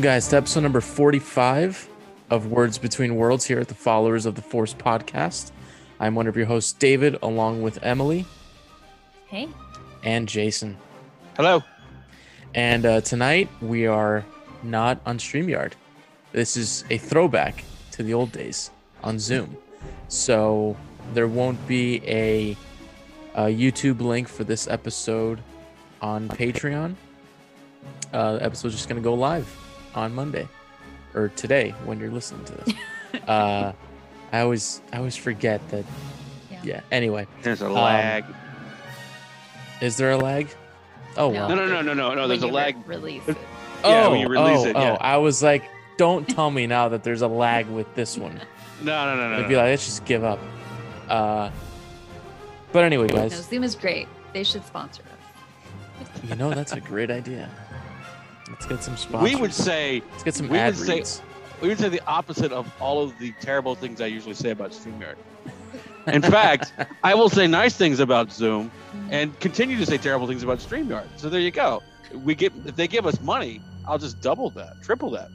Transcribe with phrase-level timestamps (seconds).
[0.00, 1.86] Welcome, guys, to episode number 45
[2.30, 5.50] of Words Between Worlds here at the Followers of the Force podcast.
[6.00, 8.24] I'm one of your hosts, David, along with Emily
[9.26, 9.50] Hey.
[10.02, 10.78] and Jason.
[11.36, 11.62] Hello.
[12.54, 14.24] And uh, tonight we are
[14.62, 15.74] not on StreamYard.
[16.32, 18.70] This is a throwback to the old days
[19.04, 19.54] on Zoom.
[20.08, 20.78] So
[21.12, 22.56] there won't be a,
[23.34, 25.40] a YouTube link for this episode
[26.00, 26.94] on Patreon.
[28.14, 29.46] Uh, the episode's just going to go live
[29.94, 30.48] on Monday
[31.14, 32.74] or today when you're listening to this.
[33.28, 33.72] uh,
[34.32, 35.84] I always I always forget that.
[36.50, 36.60] Yeah.
[36.62, 36.80] Yeah.
[36.92, 38.24] Anyway, There's a Um, lag.
[39.80, 40.48] is there a lag?
[41.16, 41.46] Oh No.
[41.46, 41.48] well.
[41.48, 42.28] no, no, no, no, no, no.
[42.28, 42.76] There's a lag.
[42.86, 43.36] Release it.
[43.84, 44.92] Yeah, oh, when you release oh, it, yeah.
[44.92, 45.64] Oh, I was like,
[45.96, 48.40] don't tell me now that there's a lag with this one.
[48.82, 49.36] No, no, no, no.
[49.36, 49.48] I'd no.
[49.48, 50.38] be like, let's just give up.
[51.06, 51.50] Uh,
[52.72, 54.08] but anyway, No, guys, Zoom is great.
[54.32, 56.08] They should sponsor us.
[56.26, 57.50] you know that's a great idea.
[58.50, 59.32] Let's get some sponsors.
[59.34, 61.22] we would say let's get some we ad would say-
[61.62, 64.70] we would say the opposite of all of the terrible things I usually say about
[64.70, 65.16] StreamYard.
[66.06, 66.72] In fact,
[67.02, 68.70] I will say nice things about Zoom
[69.10, 71.06] and continue to say terrible things about StreamYard.
[71.16, 71.82] So there you go.
[72.14, 75.28] We get if they give us money, I'll just double that, triple that.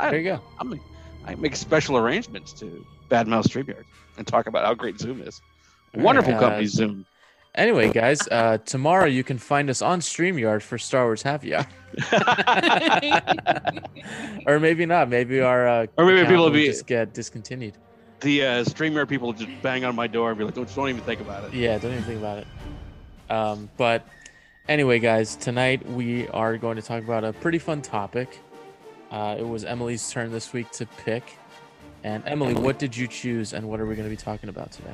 [0.00, 0.40] there I you go.
[0.58, 0.80] I'm,
[1.26, 3.84] I make special arrangements to badmouth StreamYard
[4.16, 5.40] and talk about how great Zoom is.
[5.94, 7.06] Wonderful right, company, uh, Zoom.
[7.56, 11.66] Anyway, guys, uh, tomorrow you can find us on StreamYard for Star Wars Happy Hour.
[14.46, 15.08] or maybe not.
[15.08, 17.74] Maybe our uh, Or maybe people will be- just get discontinued.
[18.20, 21.02] the uh, StreamYard people just bang on my door and be like, "Don't, don't even
[21.02, 22.46] think about it." Yeah, don't even think about it.
[23.30, 24.06] Um, but
[24.68, 28.40] anyway, guys, tonight we are going to talk about a pretty fun topic.
[29.10, 31.38] Uh, it was Emily's turn this week to pick.
[32.04, 34.70] And Emily, what did you choose, and what are we going to be talking about
[34.72, 34.92] today?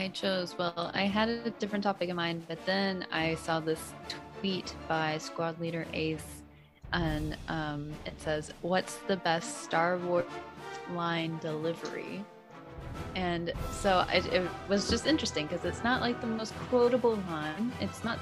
[0.00, 3.92] I chose, well, I had a different topic in mind, but then I saw this
[4.38, 6.42] tweet by squad leader Ace,
[6.94, 10.24] and um, it says, What's the best Star Wars
[10.94, 12.24] line delivery?
[13.14, 17.70] And so it, it was just interesting because it's not like the most quotable line.
[17.82, 18.18] It's not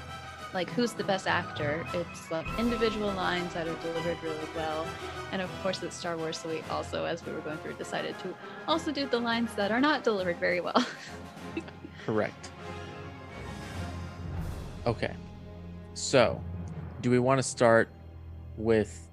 [0.53, 1.85] like who's the best actor.
[1.93, 4.85] It's like individual lines that are delivered really well.
[5.31, 8.17] And of course, it's Star Wars, so we also, as we were going through, decided
[8.19, 8.33] to
[8.67, 10.85] also do the lines that are not delivered very well.
[12.05, 12.49] Correct.
[14.85, 15.13] Okay.
[15.93, 16.41] So,
[17.01, 17.89] do we want to start
[18.57, 19.07] with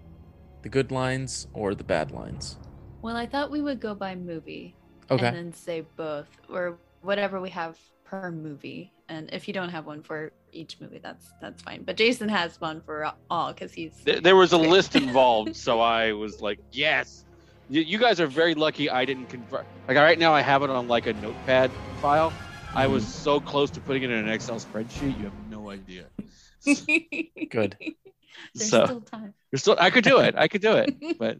[0.62, 2.56] the good lines or the bad lines?
[3.02, 4.74] Well, I thought we would go by movie
[5.10, 5.26] Okay.
[5.26, 8.92] and then say both or whatever we have per movie.
[9.08, 11.82] And if you don't have one for each movie, that's that's fine.
[11.84, 15.80] But Jason has one for all because he's There, there was a list involved, so
[15.80, 17.24] I was like, "Yes."
[17.68, 19.66] You, you guys are very lucky I didn't convert.
[19.88, 22.32] Like right now, I have it on like a notepad file.
[22.74, 25.18] I was so close to putting it in an Excel spreadsheet.
[25.18, 26.04] You have no idea.
[27.50, 27.76] Good.
[28.54, 29.34] There's so still time.
[29.50, 30.34] there's still, I could do it.
[30.36, 31.38] I could do it, but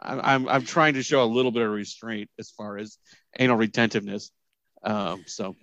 [0.00, 2.98] I'm, I'm I'm trying to show a little bit of restraint as far as
[3.38, 4.30] anal retentiveness.
[4.82, 5.56] Um, so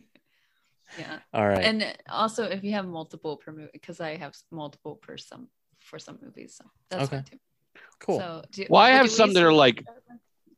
[0.97, 1.19] yeah.
[1.33, 1.63] All right.
[1.63, 5.99] And also, if you have multiple per movie, because I have multiple per some for
[5.99, 7.23] some movies, so that's Okay.
[7.29, 7.37] too.
[7.99, 8.19] cool.
[8.19, 9.85] So, do, Well, I have some that are like-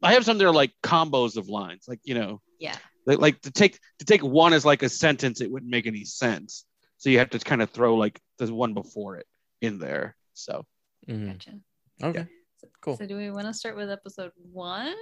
[0.03, 2.75] I have some that are like combos of lines, like you know, yeah.
[3.05, 6.03] like, like to take to take one as like a sentence it wouldn't make any
[6.03, 6.65] sense
[6.97, 9.25] so you have to kind of throw like the one before it
[9.61, 10.65] in there so
[11.07, 11.27] Mhm.
[11.33, 11.59] Gotcha.
[12.03, 12.27] Okay.
[12.59, 12.97] So, Cool.
[12.97, 14.95] So, do we want to start with episode one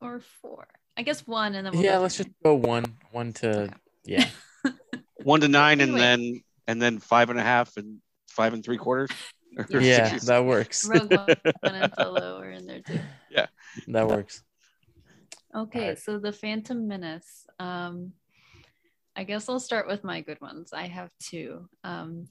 [0.00, 0.66] or four?
[0.96, 3.74] I guess one, and then we'll Yeah, let's just go one, one to Okay.
[4.04, 4.28] yeah.
[5.24, 7.98] one to nine and then and then five and a half and
[8.28, 9.10] five and three quarters
[9.72, 10.88] Or Yeah, that works.
[10.88, 11.00] there.
[11.00, 13.00] Rogue One and Solo are in there too.
[13.30, 13.46] Yeah.
[13.88, 14.42] That works.
[15.54, 15.98] Okay, Alright.
[15.98, 17.46] so the Phantom Menace.
[17.58, 18.12] Um,
[19.14, 20.72] I guess I'll start with my good ones.
[20.72, 21.68] I have two.
[21.84, 22.28] Um,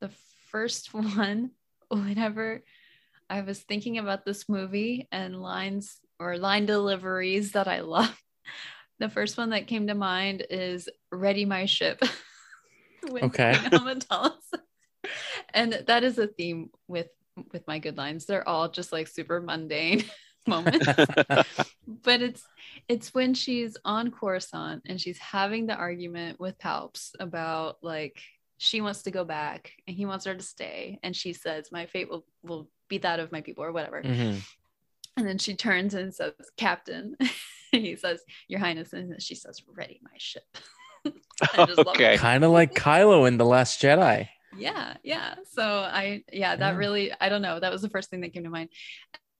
[0.00, 0.10] the
[0.50, 1.52] first one,
[1.88, 2.62] whenever
[3.30, 8.14] I was thinking about this movie and lines or line deliveries that I love.
[8.98, 11.98] The first one that came to mind is "Ready My Ship."
[13.12, 13.54] with Okay.
[15.54, 17.08] And that is a theme with
[17.52, 18.26] with my good lines.
[18.26, 20.04] They're all just like super mundane
[20.46, 20.86] moments
[21.86, 22.46] but it's
[22.88, 28.20] it's when she's on Coruscant and she's having the argument with Palps about like
[28.56, 31.86] she wants to go back and he wants her to stay and she says my
[31.86, 34.42] fate will will be that of my people or whatever Mhm.
[35.16, 39.62] and then she turns and says captain and he says your highness and she says
[39.76, 40.77] ready my ship I just love
[41.58, 42.16] Okay.
[42.16, 44.28] Kind of like Kylo in The Last Jedi.
[44.56, 46.76] yeah yeah so i yeah that Yeah.
[46.78, 48.70] really i don't know that was the first thing that came to mind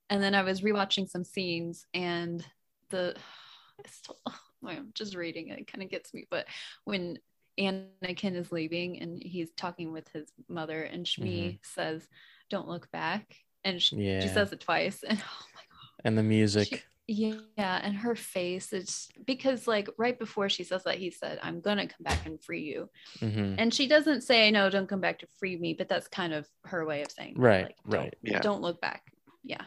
[0.09, 2.45] and then i was rewatching some scenes and
[2.89, 3.15] the
[3.79, 4.19] it's still,
[4.65, 6.45] i'm just reading it, it kind of gets me but
[6.85, 7.17] when
[7.59, 11.55] anakin is leaving and he's talking with his mother and shmi mm-hmm.
[11.63, 12.07] says
[12.49, 13.35] don't look back
[13.65, 14.21] and she, Yeah.
[14.21, 16.85] she says it twice and oh my god And the music.
[17.11, 21.59] Yeah and her face it's because like right before she says that he said i'm
[21.59, 22.87] gonna come back and free you
[23.19, 23.55] Mhm.
[23.57, 26.47] and she doesn't say no don't come back to free me but that's kind of
[26.65, 28.13] her way of saying that, Right, like, don't- right.
[28.21, 28.39] Yeah.
[28.41, 29.11] don't look back
[29.43, 29.63] yeah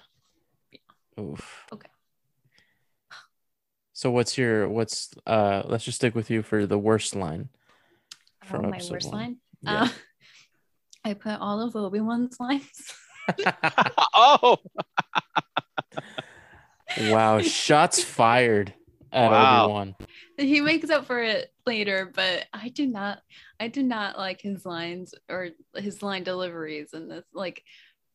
[0.71, 0.79] yeah.
[1.23, 1.67] Oof.
[1.73, 1.89] Okay.
[3.93, 7.49] So what's your what's uh let's just stick with you for the worst line.
[8.45, 9.17] From oh, my episode worst one.
[9.17, 9.83] line Yeah.
[9.83, 9.89] uh,
[11.05, 12.95] i put all of obi-wan's lines
[14.15, 14.57] oh,
[16.99, 18.75] wow, shots fired
[19.13, 19.65] at Wow.
[19.65, 19.95] Obi-Wan.
[20.39, 23.21] he makes up for it later but i do not
[23.61, 27.63] i do not like his lines or his line deliveries in this like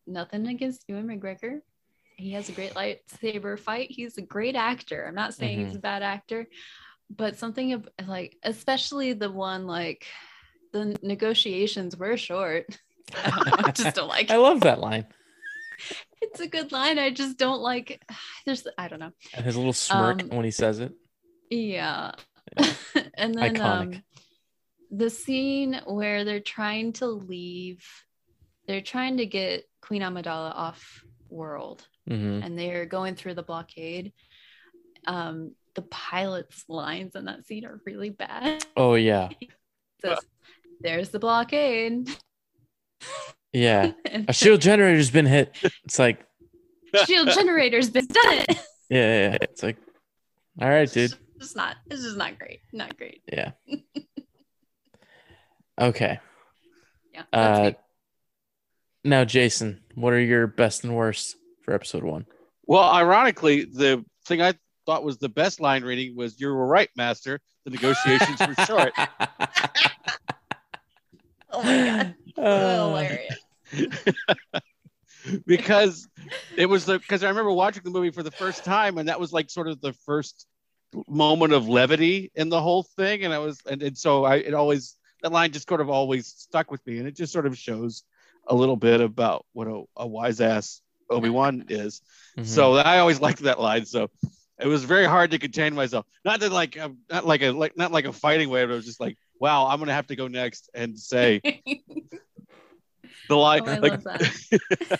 [0.06, 1.62] nothing against ewan mcgregor
[2.18, 5.78] he has a great lightsaber fight he's a great actor i'm not saying he's mm-hmm.
[5.78, 6.48] a bad actor
[7.16, 10.06] but something of like especially the one like
[10.74, 12.66] the negotiations were short
[13.24, 15.06] I, don't know, I just don't like I love that line.
[16.22, 18.02] it's a good line i just don't like
[18.46, 20.94] there's i don't know And his little smirk Um, when he says it.
[21.50, 22.12] Yeah.
[22.58, 22.74] Yeah.
[23.18, 23.96] and then Iconic.
[23.96, 24.04] um,
[24.92, 27.86] the scene where they're trying to leave,
[28.68, 34.14] they're trying to get Queen Amidala off world hmm and they're going through the blockade.
[35.06, 38.66] Um, the pilot's lines in that scene are really bad.
[38.76, 39.30] Oh yeah.
[40.02, 40.20] Says,
[40.82, 42.10] There's the blockade.
[43.58, 43.92] Yeah.
[44.28, 45.56] A shield generator's been hit.
[45.84, 46.24] It's like,
[47.06, 48.50] shield generator's been done it.
[48.90, 49.38] yeah, yeah, yeah.
[49.42, 49.78] It's like,
[50.62, 51.12] all right, dude.
[51.12, 52.60] It's just not, this is not great.
[52.72, 53.22] Not great.
[53.32, 53.52] Yeah.
[55.80, 56.20] Okay.
[57.14, 57.24] Yeah.
[57.34, 57.76] Uh, me.
[59.04, 62.26] now, Jason, what are your best and worst for episode one?
[62.68, 64.54] well, ironically, the thing I
[64.86, 68.94] thought was the best line reading was "You were right, Master." The negotiations were short.
[71.50, 72.16] Oh my god.
[72.38, 73.40] Uh, Hilarious.
[75.46, 76.08] because
[76.56, 79.20] it was the because I remember watching the movie for the first time, and that
[79.20, 80.46] was like sort of the first
[81.08, 84.54] moment of levity in the whole thing, and I was and, and so I it
[84.54, 87.58] always that line just sort of always stuck with me, and it just sort of
[87.58, 88.04] shows
[88.48, 92.02] a little bit about what a, a wise ass Obi Wan is.
[92.38, 92.46] mhm.
[92.46, 93.86] So I always liked that line.
[93.86, 94.10] So
[94.60, 96.06] it was very hard to contain myself.
[96.24, 98.76] Not that like um, not like a like not like a fighting way, but it
[98.76, 101.42] was just like, wow, I'm gonna have to go next and say
[103.28, 103.62] the line.
[103.66, 105.00] Oh, like, that.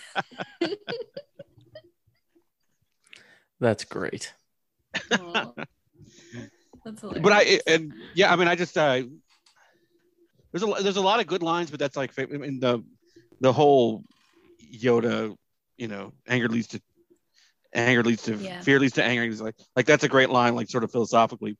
[3.60, 4.32] that's great.
[5.12, 5.52] Aw.
[6.84, 9.02] That's but I and yeah, I mean, I just uh,
[10.52, 12.82] there's a there's a lot of good lines, but that's like I mean the
[13.40, 14.04] the whole
[14.74, 15.36] Yoda,
[15.76, 16.80] you know, anger leads to
[17.74, 18.60] anger leads to Yeah.
[18.62, 19.24] fear leads to anger.
[19.24, 21.56] It's like like that's a great line, like sort of philosophically.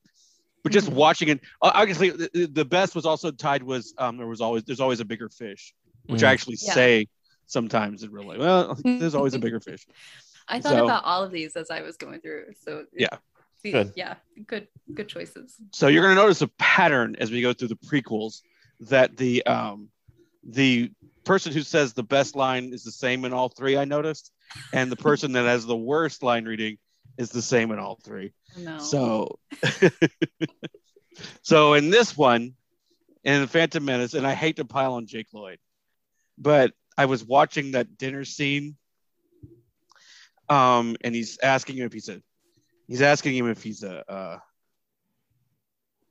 [0.63, 0.95] But just Mhm.
[0.95, 4.63] watching it, uh, obviously, the, the best was also tied was um, there was always
[4.63, 5.73] there's always a bigger fish,
[6.09, 6.27] which Mm.
[6.27, 6.73] I actually Yeah.
[6.73, 7.07] say
[7.45, 8.39] sometimes in real life.
[8.39, 9.85] Well, there's always a bigger fish.
[10.47, 12.53] I thought so- about all of these as I was going through.
[12.65, 13.09] So Yeah.
[13.61, 13.93] See- Good.
[13.95, 14.15] Yeah,
[14.47, 15.55] good good choices.
[15.71, 18.41] So you're going to notice a pattern as we go through the prequels
[18.81, 19.89] that the um,
[20.43, 20.91] the
[21.25, 23.77] person who says the best line is the same in all three.
[23.77, 24.31] I noticed,
[24.71, 26.77] and the person that has the worst line reading
[27.17, 28.31] is the same in all three.
[28.57, 28.79] No.
[28.79, 29.37] So,
[31.41, 32.53] so in this one,
[33.23, 35.59] in the Phantom Menace, and I hate to pile on Jake Lloyd,
[36.39, 38.75] but I was watching that dinner scene,
[40.47, 42.21] um, and he's asking him if he's a,
[42.87, 44.39] he's asking him if he's a, uh,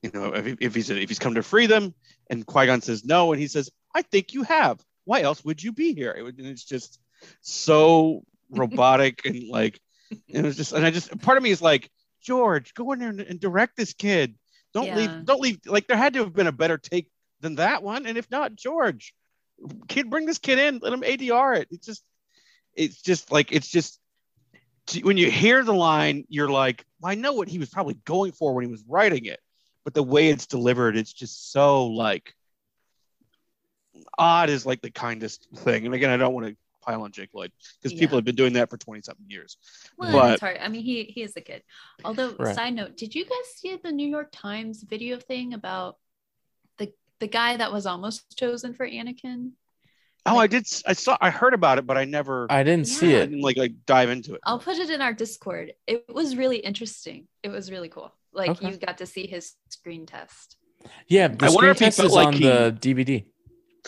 [0.03, 1.95] you know, if, if he's a, if he's come to free them,
[2.31, 4.81] and Qui Gon says no, and he says, "I think you have.
[5.05, 7.01] Why else would you be here?" It, and it's just
[7.41, 9.81] so robotic and like
[10.29, 11.91] it was just, and I just part of me is like,
[12.23, 14.37] George, go in there and, and direct this kid.
[14.73, 14.97] Don't Yeah.
[14.97, 15.59] leave, don't leave.
[15.67, 17.09] Like there had to have been a better take
[17.41, 19.15] than that one, and if not, George,
[19.89, 21.69] kid, bring this kid in, let him ADR it.
[21.71, 22.05] It's just,
[22.75, 23.99] it's just like it's just
[25.03, 28.55] when you hear the line, you're like, I know what he was probably going for
[28.55, 29.41] when he was writing it,
[29.85, 32.35] but the way it's delivered, it's just so like
[34.17, 35.87] odd is like the kindest thing.
[35.87, 38.01] And again, I don't want to pile on Jake Lloyd because Yeah.
[38.01, 39.57] people have been doing that for 20 something years.
[39.97, 40.59] Well, But- it's hard.
[40.59, 41.63] I mean, he he is a kid.
[42.05, 42.55] Although, Right.
[42.55, 45.99] side note, did you guys see the New York Times video thing about
[47.21, 49.53] the the guy that was almost chosen for Anakin?
[50.27, 50.67] Oh, Like- I did.
[50.87, 51.17] I saw.
[51.21, 52.47] I heard about it, but I never.
[52.51, 53.19] I I didn't see Yeah.
[53.19, 53.27] it.
[53.27, 54.41] didn't like like dive into it.
[54.45, 55.73] I'll put it in our Discord.
[55.87, 57.29] It was really interesting.
[57.43, 58.13] It was really cool.
[58.33, 58.71] Like Okay.
[58.71, 60.57] you got to see his screen test.
[61.07, 63.25] Yeah, the I wonder screen if he felt is like on he- the DVD.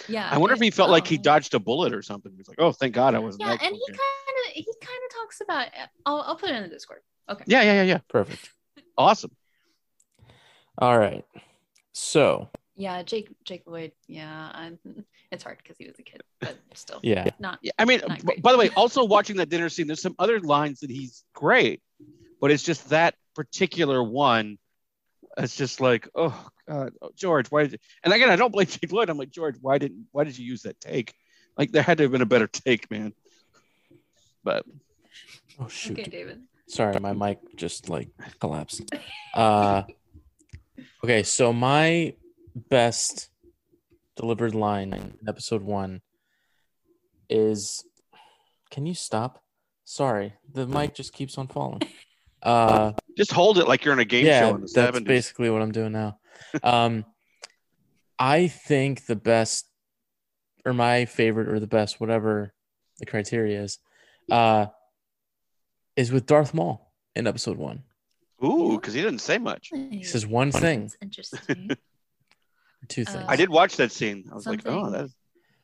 [0.09, 0.29] Yeah.
[0.31, 2.33] I wonder if he felt like he um, dodged a bullet or something.
[2.37, 3.99] He's like, "Oh, thank God, I wasn't." Yeah, that and he kind
[4.47, 5.67] of he kind of talks about.
[6.07, 7.01] I'll I'll put it in the Discord.
[7.29, 7.45] Okay.
[7.47, 7.99] yeah, yeah, yeah, yeah.
[8.09, 8.51] Perfect.
[8.97, 9.31] Awesome.
[10.79, 11.25] All right.
[11.93, 12.49] So
[12.81, 13.93] Yeah, Jake Jake Lloyd.
[14.09, 14.79] Yeah, I'm,
[15.31, 17.01] it's hard because he was a kid, but still.
[17.03, 17.59] yeah, Not.
[17.61, 20.15] Yeah, I mean, Not b- by the way, also watching that dinner scene, there's some
[20.19, 21.83] other lines that he's great,
[22.41, 24.57] but it's just that particular one.
[25.37, 27.73] It's just like, oh God, oh, George, why did?
[27.73, 27.79] You?
[28.03, 29.11] And again, I don't blame Jake Lloyd.
[29.11, 30.07] I'm like, George, why didn't?
[30.13, 31.13] Why did you use that take?
[31.59, 33.13] Like, there had to have been a better take, man.
[34.43, 34.65] But
[35.61, 35.99] oh shoot.
[35.99, 36.41] Okay, David.
[36.67, 38.09] Sorry, my mic just like
[38.41, 38.91] collapsed.
[39.35, 39.83] Uh
[41.05, 42.15] okay, so my
[42.69, 43.29] best
[44.17, 46.03] delivered line in episode one
[47.29, 47.85] is
[48.71, 49.43] can you stop?
[49.85, 51.83] Sorry, the mic just keeps on falling.
[52.43, 55.05] Uh just hold it like you're in a game yeah, show in the that's 70s.
[55.05, 56.19] basically what I'm doing now.
[56.63, 57.05] Um,
[58.19, 59.69] I think the best,
[60.65, 62.55] or my favorite, or the best, whatever
[62.99, 63.79] the criteria is,
[64.31, 64.67] uh,
[65.97, 67.83] is with Darth Maul in Episode One.
[68.43, 69.69] Ooh, because he didn't say much.
[69.71, 71.71] He says one thing, That's interesting.
[72.89, 73.25] Two Uh, things.
[73.29, 74.29] I did watch that scene.
[74.31, 75.15] I was like, oh, that's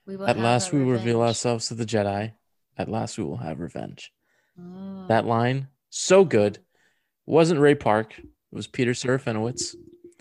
[0.06, 2.32] We At last, our we reveal ourselves to the Jedi.
[2.76, 4.12] At last, we will have revenge.
[4.58, 5.06] Oh.
[5.08, 6.58] That line, so good.
[7.26, 8.18] Wasn't Ray Park.
[8.18, 9.74] It was Peter Serafinowicz.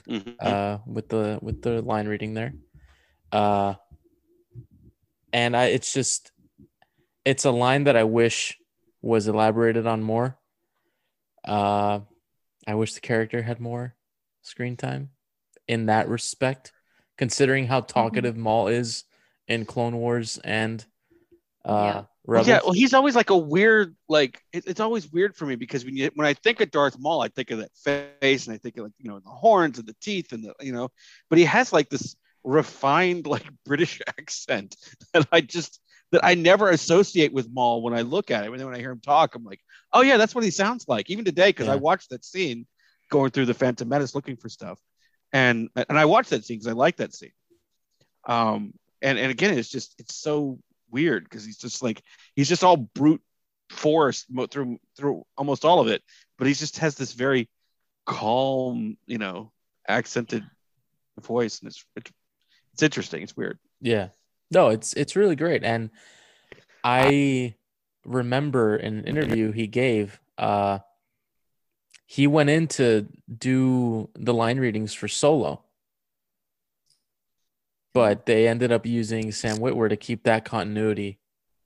[0.08, 0.36] mhm.
[0.40, 2.54] uh, with the with the line reading there.
[3.32, 3.75] Uh,
[5.34, 6.32] and I, it's just,
[7.25, 8.58] it's a line that I wish
[9.02, 10.38] was elaborated on more.
[11.44, 12.00] Uh,
[12.66, 13.96] I wish the character had more
[14.42, 15.10] screen time
[15.68, 16.72] in that respect,
[17.17, 19.03] considering how talkative Maul is
[19.48, 20.86] in Clone Wars and
[21.63, 22.03] uh, Yeah.
[22.48, 25.86] Yeah, well, he's always like a weird, like it, it's always weird for me because
[25.86, 27.72] when you when I think of Darth Maul, I think of that
[28.22, 30.55] face and I think of like you know the horns and the teeth and the
[30.60, 30.89] you know,
[31.29, 34.75] but he has like this refined like British accent
[35.13, 35.79] that I just
[36.12, 38.79] that I never associate with Maul when I look at him and then when I
[38.79, 39.62] hear him talk, I'm like,
[39.93, 41.10] oh yeah, that's what he sounds like.
[41.12, 42.65] Even today, because I watched that scene
[43.12, 44.79] going through the Phantom Menace looking for stuff,
[45.36, 47.34] and and I watched that scene because I like that scene.
[48.25, 52.01] Um, and and again, it's just it's so weird because he's just like
[52.36, 53.22] he's just all brute
[53.70, 56.04] force through through almost all of it,
[56.38, 57.50] but he just has this very
[58.06, 59.51] calm, you know,
[59.89, 60.46] accented
[61.20, 62.12] voice, and it's it's,
[62.74, 63.22] it's interesting.
[63.22, 63.60] It's weird.
[63.82, 64.10] Yeah.
[64.51, 65.65] No, it's it's really great.
[65.65, 65.89] And
[66.82, 67.56] I
[68.06, 70.80] remember in an interview he gave, uh
[72.05, 73.07] he went in to
[73.38, 75.62] do the line readings for solo.
[77.93, 81.19] But they ended up using Sam Witwer to keep that continuity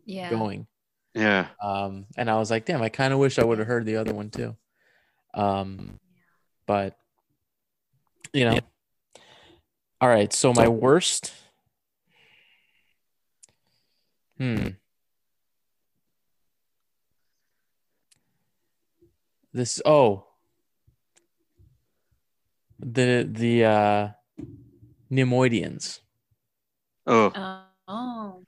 [0.05, 0.29] yeah.
[0.29, 0.67] going.
[1.13, 1.47] Yeah.
[1.61, 3.97] Um, and I was like, damn, I kind of wish I would have heard the
[3.97, 4.55] other one too.
[5.33, 5.99] Um,
[6.67, 6.95] but
[8.31, 8.59] you know,
[9.99, 10.31] all right.
[10.31, 11.33] So my worst.
[14.37, 14.67] Hmm.
[19.51, 20.28] This oh.
[22.79, 24.07] The the uh
[25.11, 25.99] Neimoidians.
[27.07, 28.43] Oh, Uh, oh.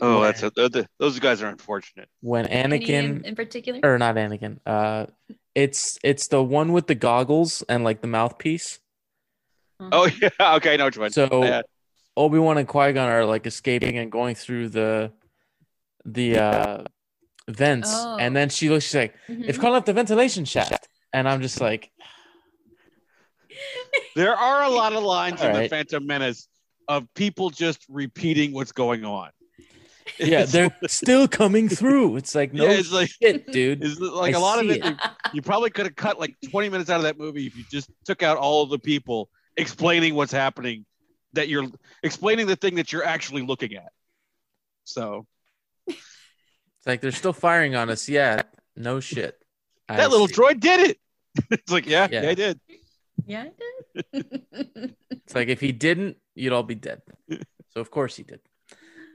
[0.00, 2.08] oh, that's a, the, those guys are unfortunate.
[2.20, 3.80] When Any in, Anakin in particular?
[3.84, 4.58] or not Anakin.
[4.66, 5.06] Uh,
[5.54, 8.80] it's it's the one with the goggles and like the mouthpiece.
[9.80, 9.88] Mhm.
[9.92, 10.06] Oh
[10.40, 10.56] yeah.
[10.56, 11.10] Okay, I know which one.
[11.10, 11.62] So Yeah.
[12.16, 15.12] Obi Wan and Qui Gon are like escaping and going through the
[16.04, 16.84] the uh
[17.48, 18.16] vents, Oh.
[18.18, 18.84] and then she looks.
[18.86, 19.46] She's like, Mhm.
[19.46, 21.90] "They've called up the ventilation shaft," and I'm just like,
[24.16, 25.68] There are a lot of lines in All the.
[25.68, 26.48] Phantom Menace
[26.88, 29.30] of people just repeating what's going on.
[30.18, 33.82] "Yeah, they're still coming through." It's like, no Yeah, it's like- shit, dude.
[33.82, 34.96] Is like I a lot of see it,
[35.32, 37.90] you probably could have cut like 20 minutes out of that movie if you just
[38.04, 40.84] took out all of the people explaining what's happening
[41.32, 41.66] that you're
[42.02, 43.90] explaining the thing that you're actually looking at.
[44.84, 45.26] So
[45.88, 45.96] It's
[46.86, 48.08] like they're still firing on us.
[48.08, 48.42] Yeah,
[48.76, 49.36] no shit.
[49.88, 50.34] I that little see.
[50.34, 50.98] droid did it.
[51.50, 52.28] it's like, yeah, Yeah.
[52.28, 52.60] I did.
[53.26, 53.50] Yeah, I
[54.12, 54.94] did.
[55.10, 57.02] It's like if he didn't, you'd all be dead.
[57.70, 58.40] So of course he did.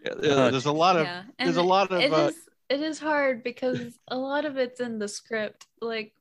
[0.05, 1.23] Yeah, yeah, there's a lot of yeah.
[1.37, 2.35] there's a lot of it uh, is
[2.69, 6.13] it is hard because a lot of it's in the script like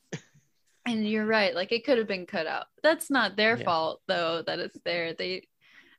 [0.84, 3.64] and you're right like it could have been cut out that's not their Yeah.
[3.64, 5.46] fault though that it's there they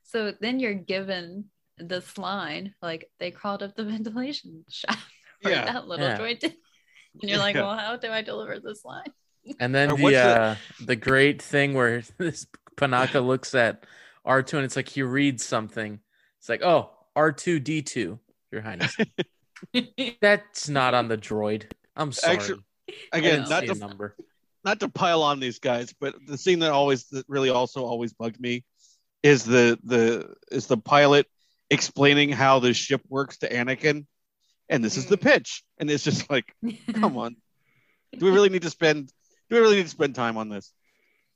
[0.02, 1.46] so then you're given
[1.78, 5.00] this line like they crawled up the ventilation shaft
[5.44, 5.64] or Yeah.
[5.72, 6.18] that little Yeah.
[6.18, 6.54] joint and
[7.22, 7.62] you're like Yeah.
[7.62, 9.10] well how do i deliver this line
[9.58, 13.84] And then the what's the- uh, the great thing where this Panaka looks at
[14.26, 16.00] R2 and it's like he reads something.
[16.38, 18.18] It's like, oh, R2D2,
[18.52, 18.96] Your Highness.
[20.20, 21.70] That's not on the droid.
[21.96, 22.36] I'm sorry.
[22.36, 22.60] Actually,
[23.12, 24.16] again didn't not to a number.
[24.64, 28.12] not to pile on these guys, but the scene that always that really also always
[28.12, 28.64] bugged me
[29.22, 31.26] is the the is the pilot
[31.68, 34.06] explaining how the ship works to Anakin,
[34.68, 35.22] and this is the Mm.
[35.22, 36.54] pitch, and it's just like,
[36.94, 37.36] come on,
[38.16, 39.12] do we really need to spend
[39.50, 40.72] do we really need to spend time on this?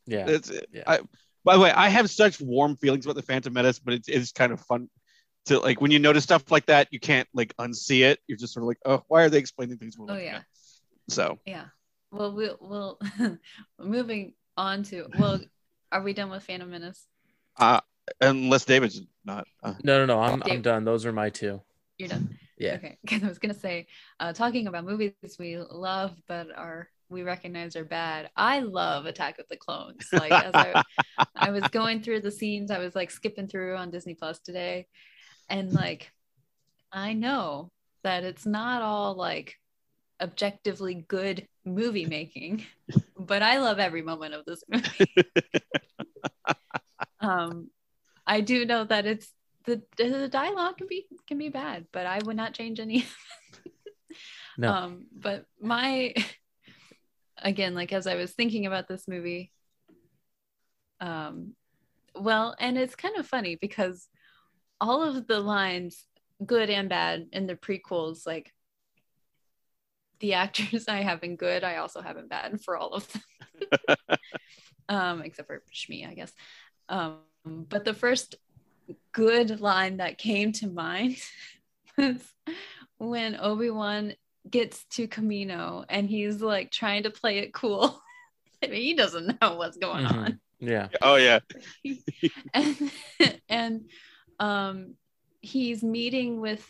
[0.07, 0.27] Yeah.
[0.29, 0.85] It's Yeah.
[0.87, 1.01] I
[1.45, 4.33] by the way, I have such warm feelings about the Phantom Menace, but it's it's
[4.33, 4.89] kind of fun
[5.47, 8.21] to like when you notice stuff like that, you can't like unsee it.
[8.27, 9.99] You're just sort of like, oh, why are they explaining things?
[9.99, 10.45] we're oh yeah at?
[11.11, 11.67] So yeah
[12.11, 13.01] well we'll, we'll
[13.79, 15.41] moving on to well
[15.91, 17.09] are we done with phantom menace
[17.59, 17.81] uh
[18.21, 19.47] unless David's not.
[19.63, 20.21] Uh, No, no, no.
[20.21, 20.85] I'm I'm done.
[20.85, 21.61] Those are my two.
[21.99, 22.75] you're done Yeah.
[22.75, 23.87] Okay, because I was gonna say,
[24.21, 28.31] uh, talking about movies we love but are we recognize are bad.
[28.37, 30.09] I love Attack of the Clones.
[30.13, 30.83] Like as I,
[31.35, 34.87] I was going through the scenes, I was like skipping through on Disney Plus today,
[35.49, 36.11] and like
[36.93, 37.71] I know
[38.03, 39.55] that it's not all like
[40.21, 42.65] objectively good movie making,
[43.19, 45.15] but I love every moment of this movie.
[47.21, 47.71] um,
[48.27, 49.31] I do know that it's
[49.67, 53.05] the the dialogue can be can be bad, but I would not change any.
[54.57, 54.73] No.
[54.73, 56.15] Um, but my
[57.45, 59.53] again, like as I was thinking about this movie,
[61.01, 61.55] um,
[62.15, 64.09] well, and it's kind of funny because
[64.81, 66.07] all of the lines,
[66.45, 68.53] good and bad, in the prequels, like
[70.21, 73.97] the actors I have in good, I also have in bad for all of them.
[74.89, 76.33] um, except for Shmi, I guess.
[76.89, 78.37] Um, but the first
[79.13, 81.17] good line that came to mind
[81.99, 82.21] was
[82.99, 84.15] when Obi-Wan
[84.51, 88.01] gets to Camino and he's like trying to play it cool.
[88.63, 90.11] I mean, he doesn't know what's going Mhm.
[90.25, 90.41] on.
[90.61, 90.89] Yeah.
[91.03, 91.41] oh yeah,
[92.55, 92.93] and
[93.49, 93.91] and
[94.39, 94.95] um
[95.41, 96.67] he's meeting with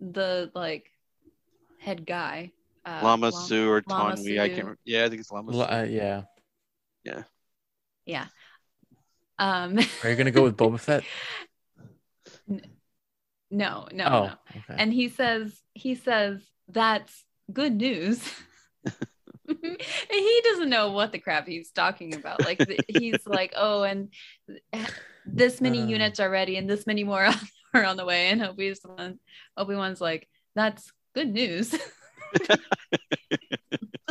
[0.00, 0.90] the like
[1.78, 2.52] head guy
[2.84, 4.40] uh, Lama Lam- Su or Lama Tonwi.
[4.40, 4.78] I can't remember.
[4.84, 5.60] Yeah, I think it's Lama Su.
[5.60, 6.22] L- uh, yeah.
[8.06, 8.26] yeah
[9.38, 11.04] um Are you gonna go with Boba Fett?
[12.46, 12.58] no
[13.50, 14.74] no oh, no okay.
[14.76, 18.22] and he says he says that's good news.
[19.46, 22.42] He doesn't know what the crap he's talking about.
[22.42, 24.08] Like he's like oh and
[25.26, 25.86] this many Uh.
[25.86, 27.28] units are ready and this many more
[27.74, 28.28] are on the way.
[28.28, 29.18] And obi-wan
[29.58, 31.74] obi-wan's like that's good news.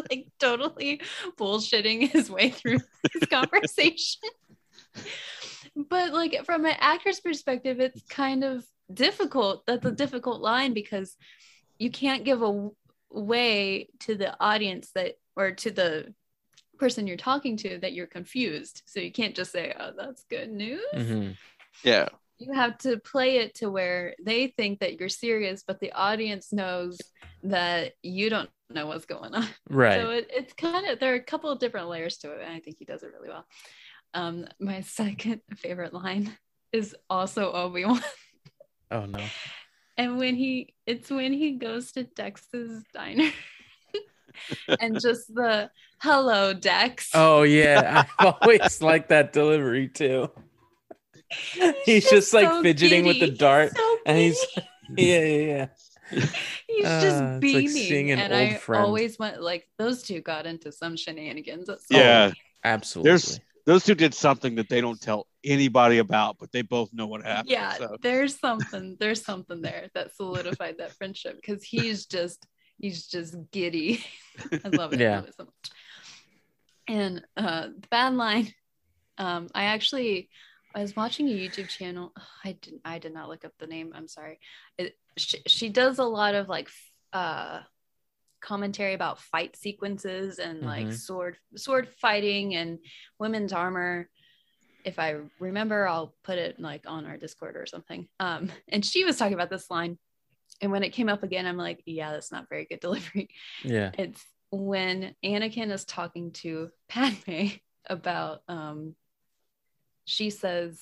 [0.09, 1.01] Like totally
[1.37, 2.79] bullshitting his way through
[3.13, 4.21] this conversation.
[5.75, 8.63] But like from an actor's perspective it's kind of
[8.93, 9.65] difficult.
[9.65, 11.15] That's a difficult line because
[11.83, 12.69] you can't give a
[13.11, 16.13] way to the audience that or to the
[16.79, 20.49] person you're talking to that you're confused so you can't just say oh that's good
[20.49, 21.35] news Mhm.
[21.83, 25.91] Yeah, you have to play it to where they think that you're serious but the
[25.91, 26.97] audience knows
[27.43, 30.01] that you don't know what's going on Right.
[30.01, 32.53] so it, it's kind of there are a couple of different layers to it and
[32.53, 33.45] i think he does it really well
[34.13, 36.35] um my second favorite line
[36.71, 38.01] is also obi-wan
[38.91, 39.19] oh no.
[39.97, 43.29] And when he it's when he goes to dex's diner
[44.79, 48.03] and just the hello dex Oh yeah.
[48.19, 50.29] I've always like that delivery too.
[51.85, 53.37] He's just, like, so fidgeting with the giddy.
[53.37, 54.43] dart, so and he's.
[54.97, 55.67] Yeah, yeah,
[56.11, 56.25] yeah.
[56.67, 58.83] he's Ah, just it's like beaming seeing an and old i friend.
[58.85, 62.25] always went like those two got into some shenanigans at some Yeah.
[62.27, 62.37] point.
[62.65, 63.09] Absolutely.
[63.09, 67.07] There's- those two did something that they don't tell anybody about, but they both know
[67.07, 67.49] what happened.
[67.49, 67.97] yeah so.
[68.01, 72.45] there's something there's something there that solidified that friendship because he's just
[72.79, 74.03] he's just giddy
[74.65, 75.13] i love it Yeah.
[75.13, 75.71] I love it so much
[76.87, 78.51] and uh the bad line
[79.17, 80.29] um i actually
[80.75, 82.11] i was watching a youtube channel
[82.43, 84.39] i didn't i did not look up the name i'm sorry
[84.77, 86.69] it, she, she does a lot of like
[87.13, 87.59] uh
[88.41, 90.93] commentary about fight sequences and like Mhm.
[90.97, 92.79] sword sword fighting and
[93.19, 94.09] women's armor
[94.83, 98.07] if I remember, I'll put it like on our Discord or something.
[98.19, 99.97] Um, and she was talking about this line,
[100.61, 103.29] and when it came up again, I'm like, yeah, that's not very good delivery.
[103.63, 103.91] yeah.
[103.97, 107.47] It's when Anakin is talking to Padme
[107.87, 108.95] about, um,
[110.05, 110.79] she says,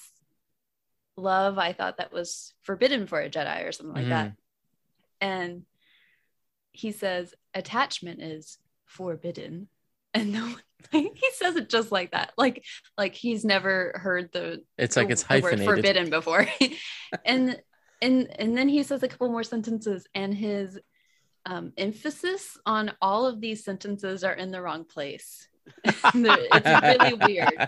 [1.17, 4.33] love I thought that was forbidden for a Jedi or something like that.
[5.19, 5.63] And
[6.71, 9.67] he says attachment is forbidden.
[10.13, 12.33] And no one, he says it just like that.
[12.37, 12.63] Like
[12.97, 15.75] like he's never heard the It's like the- it's the word hyphenated.
[15.75, 16.47] forbidden before.
[17.25, 17.61] and
[18.01, 20.79] and and then he says a couple more sentences and his
[21.45, 25.47] um, emphasis on all of these sentences are in the wrong place.
[25.85, 26.03] It's
[26.99, 27.67] really weird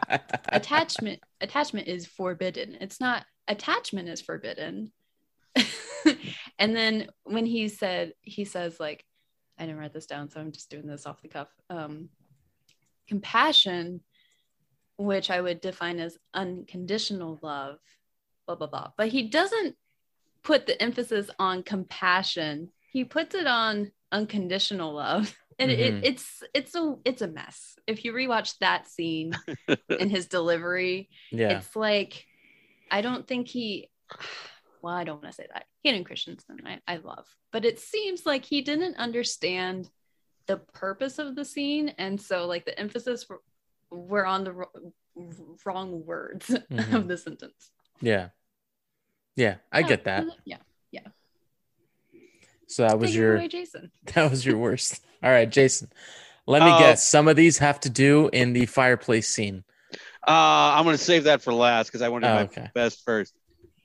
[0.49, 4.91] attachment attachment is forbidden it's not attachment is forbidden
[6.59, 9.05] and then when he said he says like
[9.59, 12.09] i didn't write this down so i'm just doing this off the cuff um
[13.07, 14.01] compassion
[14.97, 17.77] which i would define as unconditional love
[18.45, 18.89] blah blah blah.
[18.97, 19.75] But he doesn't
[20.43, 22.69] put the emphasis on compassion.
[22.91, 25.35] He puts it on unconditional love.
[25.59, 25.79] And Mhm.
[25.79, 27.75] it, it's it's a it's a mess.
[27.85, 29.33] If you rewatch that scene
[29.89, 31.57] in his delivery Yeah.
[31.57, 32.25] it's like
[32.89, 33.89] i don't think he
[34.81, 35.65] well i don't want to say that.
[35.83, 37.27] Hayden christensen I, I love.
[37.51, 39.89] But it seems like he didn't understand
[40.47, 43.41] the purpose of the scene and so like the emphasis were,
[43.91, 44.65] were on the wr-
[45.65, 46.93] wrong words Mhm.
[46.95, 48.29] of the sentence Yeah.
[49.35, 50.25] Yeah, I Yeah, get that.
[50.45, 50.57] yeah
[50.91, 51.07] yeah
[52.67, 55.03] So that was Take your away, jason that was your worst.
[55.23, 55.89] All right, Jason.
[56.45, 57.07] Let me Uh, guess.
[57.07, 59.63] Some of these have to do in the fireplace scene.
[60.27, 62.69] Uh, I'm gonna save that for last because I want to do Oh, my okay.
[62.73, 63.33] best first.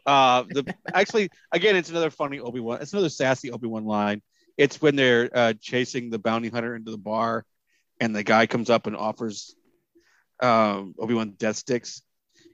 [0.07, 2.81] Uh, the actually again, it's another funny Obi Wan.
[2.83, 4.23] It's another sassy Obi Wan line.
[4.59, 7.45] It's when they're uh, chasing the bounty hunter into the bar,
[8.01, 9.55] and the guy comes up and offers
[10.41, 12.03] um, Obi Wan death sticks,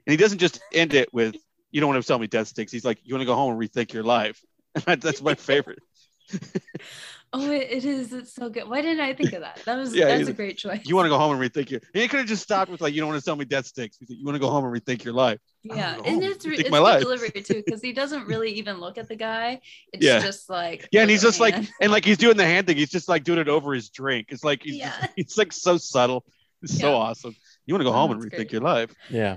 [0.06, 1.34] and he doesn't just end it with
[1.72, 3.52] "You don't want to sell me death sticks." He's like, "You want to go home
[3.52, 4.40] and rethink your life."
[4.86, 5.80] That's my favorite.
[7.32, 9.94] oh it, it is it's so good why didn't i think of that that was
[9.94, 11.80] Yeah, that's a great choice You want to go home and rethink your.
[11.92, 13.66] And he could have just stopped with like, "You don't want to sell me death
[13.66, 16.44] sticks." He's like, "You want to go home and rethink your life." Yeah, and it's,
[16.46, 17.00] re- it's my good life.
[17.02, 19.60] delivery too because he doesn't really even look at the guy.
[19.92, 20.20] It's Yeah.
[20.20, 22.76] just like Yeah, and he's little just like, and like he's doing the hand thing.
[22.76, 24.28] He's just like doing it over his drink.
[24.30, 25.06] It's like he's, Yeah.
[25.16, 26.24] he's like so subtle.
[26.62, 27.34] It's so awesome.
[27.66, 28.52] You want to go Oh, home and rethink great.
[28.52, 28.92] your life.
[29.10, 29.36] Yeah.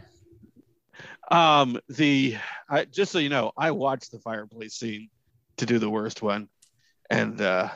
[1.30, 2.38] Um, the
[2.70, 5.10] I, just so you know, I watched the fireplace scene
[5.58, 6.48] to do the worst one,
[7.10, 7.70] and uh,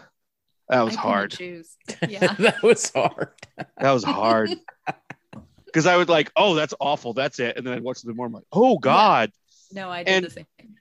[0.69, 1.31] that was I hard.
[1.31, 1.75] Choose.
[2.07, 3.29] Yeah, that was hard.
[3.77, 4.49] That was hard
[5.65, 7.13] because I would like, oh, that's awful.
[7.13, 8.25] That's it, and then I'd watch the more.
[8.27, 9.31] I'm like, oh God,
[9.71, 10.75] no, I did And- the same thing.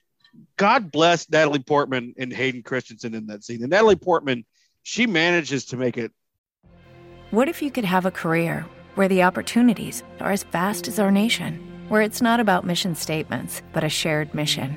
[0.56, 3.62] God bless Natalie Portman and Hayden Christensen in that scene.
[3.62, 4.44] And Natalie Portman,
[4.82, 6.12] she manages to make it
[7.30, 11.10] What if you could have a career where the opportunities are as vast as our
[11.10, 11.58] nation,
[11.88, 14.76] where it's not about mission statements, but a shared mission?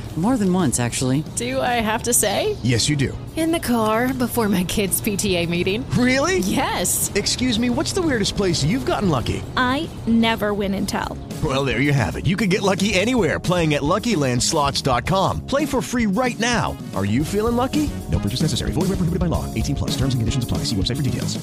[0.17, 1.23] More than once, actually.
[1.37, 2.57] Do I have to say?
[2.63, 3.17] Yes, you do.
[3.37, 5.89] In the car before my kids' PTA meeting.
[5.91, 6.39] Really?
[6.39, 7.09] Yes.
[7.15, 9.41] Excuse me, what's the weirdest place you've gotten lucky?
[9.55, 11.17] I never win and tell.
[11.41, 12.27] Well, there you have it.
[12.27, 15.45] You can get lucky anywhere playing at LuckyLandSlots.com.
[15.45, 16.77] Play for free right now.
[16.93, 17.89] Are you feeling lucky?
[18.11, 18.73] No purchase necessary.
[18.73, 19.51] Void where prohibited by law.
[19.53, 19.91] 18 plus.
[19.91, 20.59] Terms and conditions apply.
[20.65, 21.39] See website for details.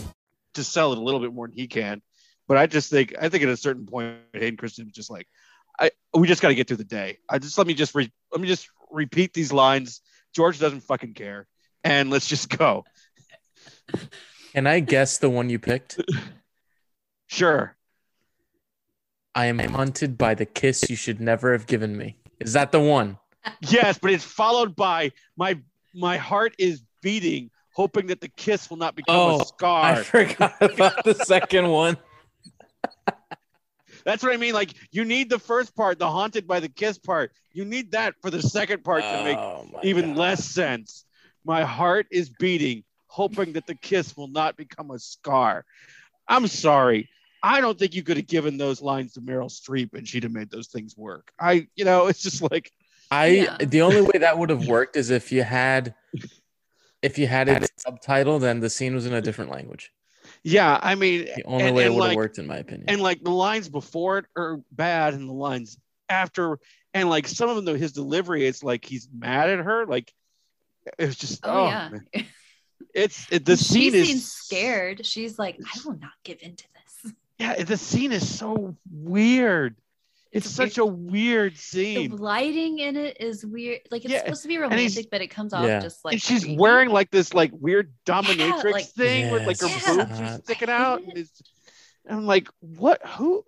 [0.55, 2.03] to sell it a little bit more than he can.
[2.47, 5.27] But I just think I think at a certain point, Hayden Christensen was just like,
[5.79, 7.19] I we just got to get through the day.
[7.29, 10.01] I just let me just re, let me just repeat these lines.
[10.35, 11.47] George doesn't fucking care,
[11.85, 12.85] and let's just go.
[14.53, 16.01] Can I guess the one you picked?
[17.31, 17.77] Sure.
[19.35, 22.17] I am haunted by the kiss you should never have given me.
[22.41, 23.19] Is that the one?
[23.61, 25.59] Yes, but it's followed by my
[25.95, 29.85] my heart is beating, hoping that the kiss will not become Oh, a scar.
[29.85, 31.97] I forgot about the second one.
[34.09, 34.55] That's what I mean.
[34.55, 37.31] Like you need the first part, the haunted by the kiss part.
[37.53, 40.17] You need that for the second part to make Oh even God.
[40.17, 41.05] less sense.
[41.45, 45.67] My heart is beating, hoping that the kiss will not become a scar.
[46.27, 47.11] I'm sorry.
[47.43, 50.33] I don't think you could have given those lines to Meryl Streep and she'd have
[50.33, 51.31] made those things work.
[51.39, 52.73] I, you know, it's just like,
[53.11, 53.59] I Yeah.
[53.61, 55.95] the only way that would have worked is if you had
[57.03, 59.93] if you had it subtitled and the scene was in a different language.
[60.43, 62.85] Yeah, I mean, The only and- way it would have like- worked, in my opinion.
[62.89, 66.59] and like the lines before it are bad and the lines after,
[66.95, 69.87] and like some of them, though, his delivery, it's like he's mad at her.
[69.87, 70.13] Like,
[70.99, 71.89] it was just, Oh, oh, yeah.
[71.91, 72.07] man.
[72.95, 75.05] it's it, the she scene is scared.
[75.05, 76.65] She's like, I will not give in to
[77.05, 77.13] this.
[77.39, 79.77] yeah the scene is so weird
[80.31, 82.11] It's such a weird scene.
[82.11, 83.81] The lighting in it is weird.
[83.91, 85.81] Like it's Yeah, supposed to be and romantic, but it comes off Yeah.
[85.81, 86.59] just like and she's creepy.
[86.59, 89.97] wearing like this like weird dominatrix like- thing with like her Yes.
[89.97, 91.03] boobs are sticking out.
[91.03, 91.43] And it's,
[92.09, 93.01] I'm like, what?
[93.07, 93.43] Who?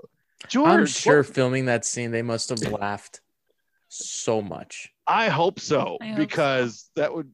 [0.48, 0.68] George?
[0.68, 3.20] I'm what- sure filming that scene, they must have laughed
[3.88, 4.88] so much.
[5.06, 7.30] I hope so I hope because that would,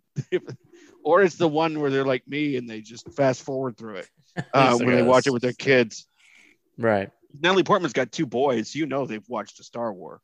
[1.04, 4.08] or it's the one where they're like me and they just fast forward through it
[4.54, 6.06] uh, when they watch it with their kids.
[6.78, 7.10] Right.
[7.38, 8.74] Natalie Portman's got two boys.
[8.74, 10.20] You know they've watched a Star War.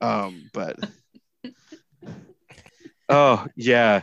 [0.00, 0.76] Um, but
[3.08, 4.02] oh yeah,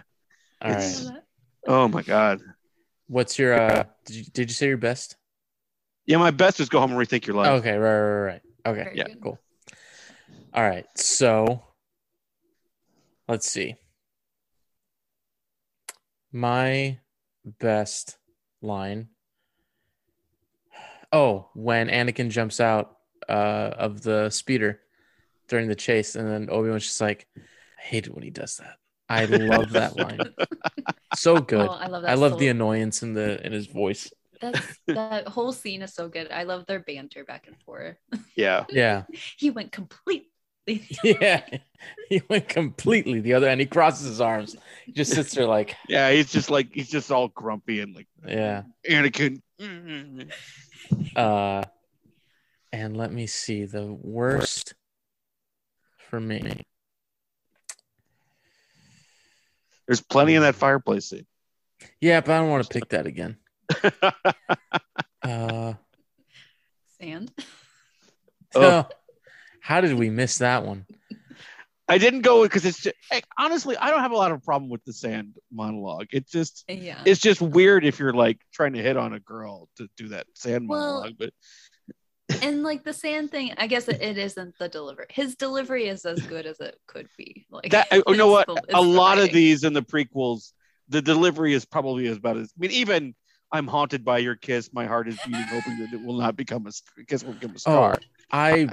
[0.62, 1.22] All It's- right.
[1.68, 2.40] oh my god.
[3.08, 5.18] What's your uh did you did you say your best?
[6.06, 7.48] Yeah, my best is go home and rethink your life.
[7.60, 8.42] Okay, right, right, right, right.
[8.66, 8.84] Okay.
[8.84, 9.22] Very yeah, good.
[9.22, 9.40] cool.
[10.54, 10.86] All right.
[10.98, 11.64] So
[13.28, 13.76] let's see.
[16.32, 17.00] My
[17.60, 18.18] best
[18.62, 19.10] line.
[21.14, 22.98] Oh, when Anakin jumps out
[23.30, 23.32] uh,
[23.78, 24.82] of the speeder
[25.48, 28.58] during the chase, and then Obi Wan's just like, I hate it when he does
[28.58, 28.78] that.
[29.08, 30.20] I love that line.
[31.16, 31.68] So good.
[31.70, 32.10] Oh, I love that.
[32.10, 34.12] I love the annoyance in the in his voice.
[34.42, 36.32] That's that whole scene is so good.
[36.32, 37.98] I love their banter back and forth.
[38.36, 39.04] Yeah, Yeah.
[39.38, 40.26] He went completely.
[41.04, 41.44] Yeah.
[42.10, 43.62] He went completely the other end.
[43.62, 44.56] He crosses his arms.
[44.88, 46.12] He just sits there like, yeah.
[46.12, 48.64] He's just like he's just all grumpy and like yeah.
[48.90, 49.40] Anakin.
[51.16, 51.64] Uh
[52.72, 54.74] and let me see the worst
[56.10, 56.66] for me.
[59.88, 61.26] There's plenty in that fireplace scene.
[62.02, 63.38] Yeah, but I don't want to pick that again.
[65.24, 65.76] Uh
[67.00, 67.32] Sand.
[68.56, 68.86] Oh.
[69.62, 70.86] how did we miss that one?
[71.88, 74.44] I didn't go because it's just, hey, eh, honestly, I don't have a lot of
[74.44, 76.08] problem with the sand monologue.
[76.12, 77.02] It's just Yeah.
[77.06, 80.26] it's just weird if you're like trying to hit on a girl to do that
[80.34, 81.16] sand Well, monologue.
[81.20, 81.34] But
[82.42, 85.06] and like the sand thing, I guess it, it isn't the delivery.
[85.10, 87.46] His delivery is as good as it could be.
[87.52, 88.48] Like that oh, you know what?
[88.48, 90.54] the- A the lot of these in the prequels,
[90.90, 93.14] the delivery is probably as bad as I mean, even
[93.52, 94.72] I'm haunted by your kiss.
[94.74, 97.54] My heart is beating, hoping that it will not become a kiss will become a
[97.56, 97.96] Oh, scar.
[98.32, 98.70] I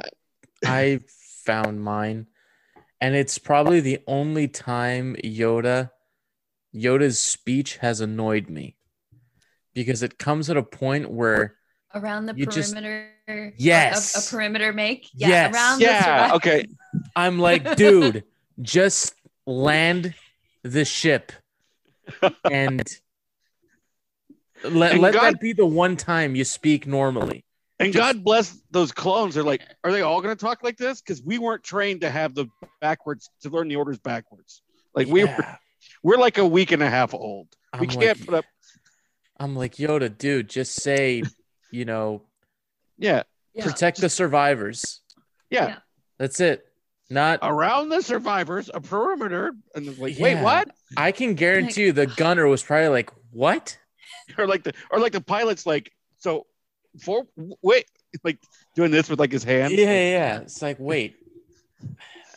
[0.64, 1.00] I
[1.44, 2.26] found mine,
[3.00, 5.90] and it's probably the only time Yoda
[6.74, 8.76] Yoda's speech has annoyed me
[9.74, 11.56] because it comes at a point where
[11.94, 13.06] around the you just- perimeter.
[13.28, 14.16] a- Yes.
[14.16, 15.08] A, a perimeter make.
[15.14, 15.28] Yeah.
[15.28, 15.54] Yes.
[15.54, 16.04] Around yeah.
[16.04, 16.66] surround- Okay.
[17.16, 18.24] I'm like, dude,
[18.60, 19.14] just
[19.46, 20.14] land
[20.62, 21.32] the ship
[22.50, 22.82] and
[24.64, 27.44] let, And let God- that be the one time you speak normally.
[27.80, 29.34] And God bless those clones.
[29.34, 31.00] They're like, are they all going to talk like this?
[31.00, 32.46] Because we weren't trained to have the
[32.80, 34.62] backwards to learn the orders backwards.
[34.94, 35.58] Like we were,
[36.02, 37.48] we're like a week and a half old.
[37.74, 38.44] we I'm can't like- put up.
[39.38, 41.22] I'm like, Yoda, dude, just say,
[41.70, 42.22] you know,
[42.98, 43.22] Yeah,
[43.54, 43.64] Yeah.
[43.64, 45.00] protect the survivors.
[45.48, 45.66] yeah.
[45.68, 45.76] Yeah.
[46.18, 46.66] That's it.
[47.08, 50.70] Not Around the survivors, a perimeter, and it's like, wait, what?
[50.96, 53.78] I can guarantee you the gunner was probably like, what?
[54.38, 56.46] Or like the, or like the pilot's like, so,
[56.98, 57.26] for
[57.62, 57.86] wait,
[58.24, 58.38] like
[58.74, 59.72] doing this with like his hand.
[59.72, 60.38] Yeah, yeah, yeah.
[60.40, 61.16] It's like, wait.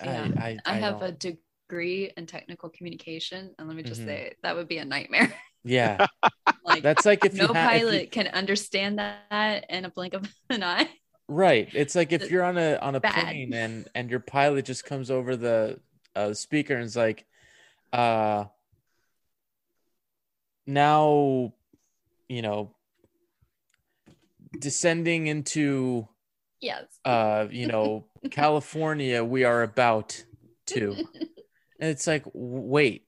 [0.04, 0.28] Yeah.
[0.38, 1.38] I, I, I have a don't-
[1.70, 4.06] degree in technical communication, and let me just Mhm.
[4.06, 5.34] say that would be a nightmare.
[5.64, 6.08] yeah.
[6.66, 10.30] like That's like if no you have pilot can understand that in a blink of
[10.50, 10.90] an eye.
[11.30, 11.70] right.
[11.74, 13.14] It's like if you're on a on a bad.
[13.14, 15.80] plane and and your pilot just comes over the
[16.16, 17.26] uh, speaker and is like,
[17.94, 18.46] uh,
[20.66, 21.54] now,
[22.30, 22.76] you know,
[24.60, 26.08] descending into
[26.62, 26.86] Yes.
[27.04, 30.24] uh, you know, California, we are about
[30.68, 30.96] to.
[31.80, 33.06] And it's like, wait,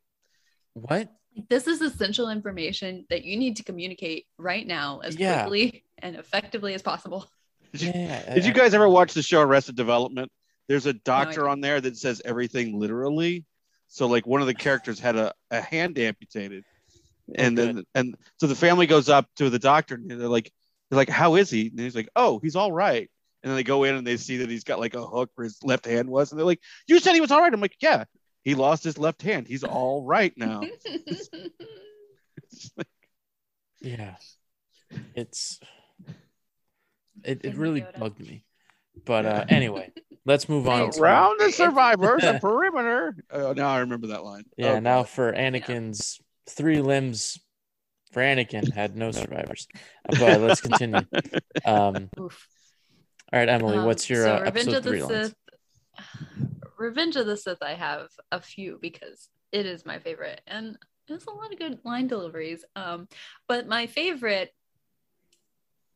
[0.74, 1.10] what?
[1.50, 5.44] This is essential information that you need to communicate right now as Yeah.
[5.44, 7.28] quickly and effectively as possible.
[7.72, 8.34] Did you, Yeah.
[8.36, 10.30] did you guys ever watch the show Arrested Development?
[10.68, 11.50] There's a doctor didn't.
[11.52, 13.46] on there that says everything literally.
[13.88, 16.64] So like one of the characters had a, a hand amputated.
[17.36, 20.52] And Oh, then and so the family goes up to the doctor and they're like
[20.90, 21.68] they're like, How is he?
[21.68, 23.10] And he's like, Oh, he's all right.
[23.44, 25.44] And then they go in and they see that he's got like a hook where
[25.46, 27.54] his left hand was, and they're like, You said he was all right.
[27.54, 28.06] I'm like, Yeah,
[28.44, 29.48] he lost his left hand.
[29.48, 30.62] He's all right now.
[30.86, 31.30] It's
[32.78, 32.88] like,
[33.82, 34.16] Yeah.
[35.14, 35.60] It's
[37.24, 38.00] it, it really Yoda.
[38.00, 38.44] bugged me.
[39.06, 39.92] But uh anyway,
[40.26, 40.92] let's move on.
[41.00, 43.16] Around the survivors, a perimeter.
[43.32, 44.44] Oh, now I remember that line.
[44.58, 44.80] Yeah, Okay.
[44.82, 46.20] now for Anakin's
[46.50, 47.40] three limbs
[48.16, 49.68] for Anakin had no survivors.
[50.08, 51.02] But let's continue.
[51.66, 52.30] Um all
[53.34, 55.28] right, Emily, Um, what's your so uh, Revenge episode of the three lines?
[55.28, 55.36] Sith?
[56.78, 61.26] Revenge of the Sith, I have a few because it is my favorite, and there's
[61.26, 62.64] a lot of good line deliveries.
[62.78, 63.10] Um,
[63.50, 64.54] but my favorite,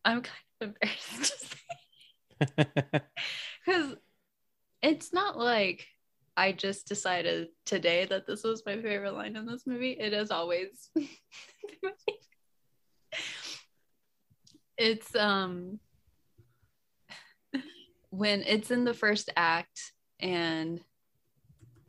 [0.03, 3.01] I'm kind of embarrassed to say
[3.65, 3.95] because
[4.81, 5.87] it's not like
[6.39, 9.97] I just decided today that this was my favorite line in this movie.
[9.99, 10.89] It is always
[14.77, 15.81] it's um
[18.09, 20.79] when it's in the first act and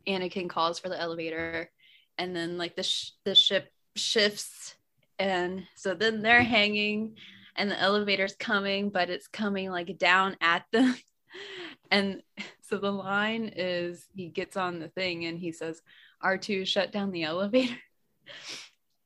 [0.05, 1.71] Anakin calls for the elevator
[2.17, 4.75] and then like the sh- the ship shifts
[5.17, 7.15] and so then they're hanging
[7.55, 10.93] and the elevator's coming but it's coming like down at them
[11.91, 12.23] and
[12.61, 15.81] so the line is he gets on the thing and he says
[16.23, 17.75] R2 shut down the elevator.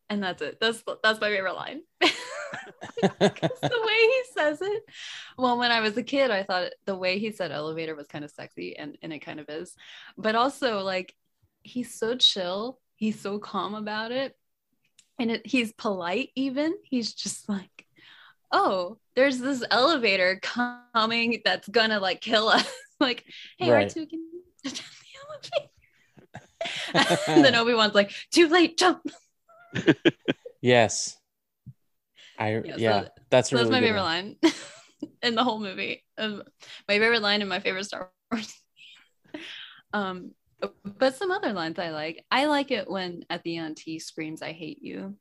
[0.08, 0.60] And that's it.
[0.62, 1.82] That's that's my favorite line.
[3.02, 4.84] The way he says it
[5.38, 8.24] well when i was a kid i thought the way he said elevator was kind
[8.24, 9.76] of sexy and, and it kind of is.
[10.16, 11.14] But also like
[11.64, 14.36] he's so chill he's so calm about it.
[15.20, 16.76] And it, he's polite even.
[16.84, 17.85] He's just like
[18.56, 22.66] oh there's this elevator coming that's gonna like kill us
[23.02, 23.24] like
[23.60, 23.88] hey Right.
[23.90, 25.14] r2 can you down the
[27.04, 29.02] elevator and then obi-wan's like too late jump
[30.62, 31.18] Yes.
[32.40, 34.36] I Yeah, yeah, so- that's So that's my favorite one.
[34.42, 34.54] line
[35.22, 36.04] in the whole movie.
[36.18, 36.42] Um,
[36.88, 38.52] my favorite line in my favorite Star Wars.
[39.94, 40.32] um,
[40.84, 42.26] but some other lines I like.
[42.32, 45.16] I like it when at the end he screams, "I hate you."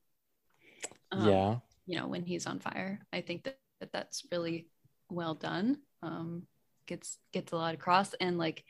[1.12, 1.56] Um, yeah.
[1.86, 3.00] You know when he's on fire.
[3.12, 4.68] I think that, that that's really
[5.10, 5.78] well done.
[6.02, 6.44] Um,
[6.86, 8.64] gets gets a lot across and like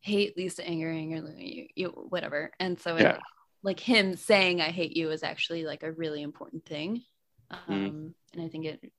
[0.00, 2.52] hate leads to anger, anger you, you whatever.
[2.60, 3.18] And so it,
[3.62, 7.02] like him saying I hate you is actually like a really important thing.
[7.50, 8.14] Um, Mhm.
[8.34, 8.92] and I think it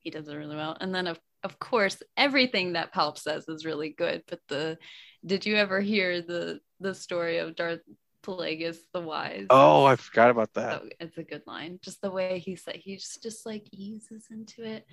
[0.00, 0.76] he does it really well.
[0.80, 4.22] And then of of course everything that Palp says is really good.
[4.26, 4.78] But the
[5.24, 7.80] did you ever hear the the story of Darth
[8.26, 9.46] The Wise?
[9.50, 10.82] Oh, I forgot about that.
[10.82, 11.78] So it's a good line.
[11.82, 14.84] Just the way he said he's just like eases into it.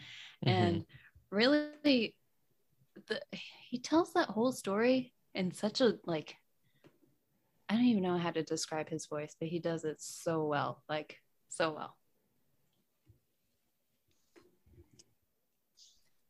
[0.46, 0.50] Mm-hmm.
[0.50, 0.86] And
[1.32, 2.16] really
[3.08, 6.36] the he tells that whole story in such a like
[7.70, 10.84] I don't even know how to describe his voice, but he does it so well,
[10.88, 11.18] like
[11.50, 11.98] so well.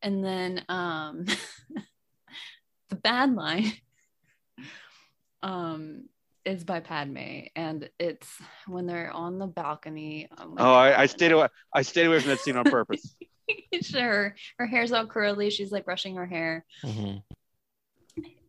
[0.02, 1.26] And then um
[2.89, 3.74] the bad line
[5.44, 6.06] um
[6.45, 8.29] is by Padme and it's
[8.67, 10.27] when they're on the balcony.
[10.38, 11.47] Oh, Oh, I, I stayed away.
[11.73, 13.15] I stayed away from that scene on purpose.
[13.82, 15.49] sure, her hair's all curly.
[15.49, 16.65] She's like brushing her hair.
[16.84, 17.23] Mhm.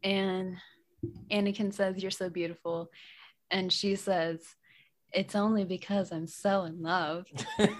[0.02, 0.56] And
[1.30, 2.90] Anakin says, You're so beautiful.
[3.50, 4.40] And she says,
[5.12, 7.26] It's only because I'm so in love.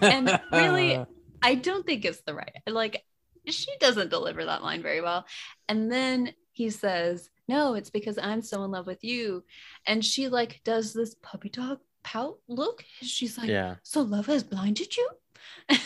[0.01, 0.99] And really,
[1.41, 2.55] I don't think it's the right.
[2.67, 3.03] Like,
[3.47, 5.25] she doesn't deliver that line very well.
[5.69, 9.43] And then he says, No, it's because I'm so in love with you.
[9.85, 12.83] And she like does this puppy dog pout look.
[13.01, 13.75] She's like, Yeah.
[13.83, 15.09] So love has blinded you?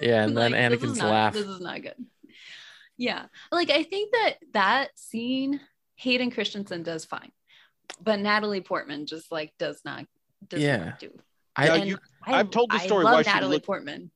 [0.00, 1.32] Yeah, and then Like, this is Anakin's not- laugh.
[1.34, 1.94] This is not good.
[2.96, 5.60] Yeah, like I think that that scene,
[5.96, 7.30] Hayden Christensen does fine,
[8.02, 10.06] but Natalie Portman just like does not
[10.48, 10.76] does Yeah.
[10.86, 11.10] not do.
[11.54, 14.10] I- Now, And you- I- I've told the I story love why Natalie looked- Portman.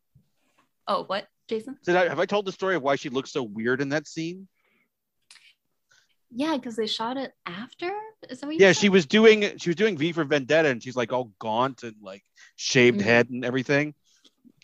[0.88, 1.78] Oh, what, Jason?
[1.84, 4.08] Did I, have I told the story of why she looked so weird in that
[4.08, 4.48] scene?
[6.30, 7.92] Yeah, because they shot it after.
[8.28, 8.80] Is that what you Yeah, said?
[8.80, 11.94] she was doing she was doing V for Vendetta, and she's like all gaunt and
[12.02, 12.22] like
[12.56, 13.04] shaved Mhm.
[13.04, 13.94] head and everything,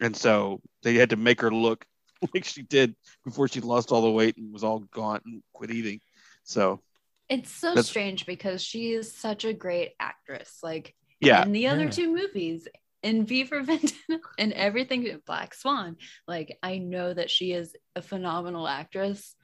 [0.01, 1.85] and so they had to make her look
[2.35, 2.95] like she did
[3.25, 6.01] before she lost all the weight and was all gaunt and quit eating.
[6.45, 6.81] So
[7.29, 10.59] It's so That's- strange because she is such a great actress.
[10.63, 11.91] Like yeah, in the other Yeah.
[11.91, 12.67] two movies,
[13.03, 15.97] in V for Vendetta and everything, Black Swan,
[16.27, 19.35] like I know that she is a phenomenal actress,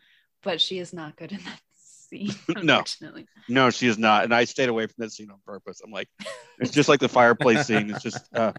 [0.42, 1.60] but she is not good in that
[2.08, 2.30] scene,
[2.62, 2.78] No.
[2.78, 3.26] unfortunately.
[3.48, 5.80] no, she is not, and I stayed away from that scene on purpose.
[5.84, 6.08] I'm like,
[6.58, 7.90] it's just like the fireplace scene.
[7.90, 8.52] It's just uh,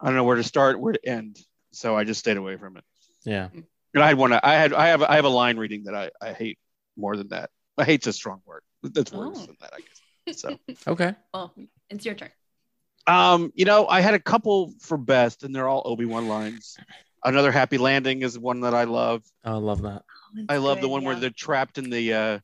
[0.00, 1.38] I don't know where to start, where to end,
[1.72, 2.84] so I just stayed away from it.
[3.24, 3.48] yeah.
[3.94, 4.32] And I had one.
[4.32, 4.72] I had.
[4.74, 5.02] I have.
[5.02, 6.58] I have a line reading that I, I hate
[6.96, 7.48] more than that.
[7.78, 8.62] I hate's a strong word.
[8.82, 9.46] That's worse Oh.
[9.46, 9.78] than that, I
[10.26, 10.40] guess.
[10.40, 11.14] So, Okay.
[11.32, 11.54] Well,
[11.88, 12.28] it's your turn.
[13.06, 16.76] um, you know, I had a couple for best, and they're all Obi Wan lines.
[17.24, 19.22] Another happy landing is one that I love.
[19.44, 20.02] Oh, I love that.
[20.48, 22.12] I love the one where they're trapped in the.
[22.12, 22.42] uh At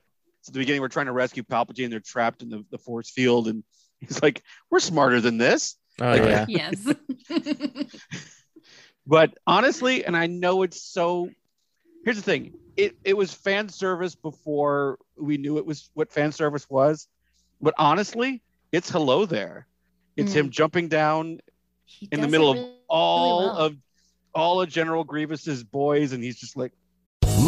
[0.53, 1.89] the beginning, we're trying to rescue Palpatine.
[1.89, 3.63] They're trapped in the, the force field, and
[3.99, 6.45] he's like, "We're smarter than this." Oh Like, yeah.
[6.49, 7.85] Yes.
[9.07, 11.29] But honestly, and I know it's so.
[12.03, 16.31] Here's the thing: it it was fan service before we knew it was what fan
[16.31, 17.07] service was.
[17.61, 19.67] But honestly, it's hello there.
[20.17, 21.39] It's him jumping down
[21.85, 23.57] He in the middle it of really all well.
[23.57, 23.77] of
[24.33, 26.73] all of General Grievous's boys, and he's just like,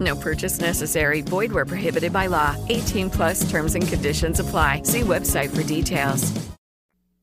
[0.00, 1.22] No purchase necessary.
[1.22, 2.54] Void where prohibited by law.
[2.68, 4.82] 18 plus terms and conditions apply.
[4.82, 6.32] See website for details.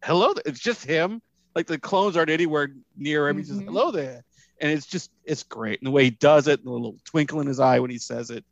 [0.04, 1.22] Hello, it's just him.
[1.56, 3.38] Like the clones aren't anywhere near him.
[3.38, 4.24] He's just hello there,
[4.60, 5.80] and it's just it's great.
[5.80, 8.00] And the way he does it, and the little twinkle in his eye when he
[8.00, 8.44] says it,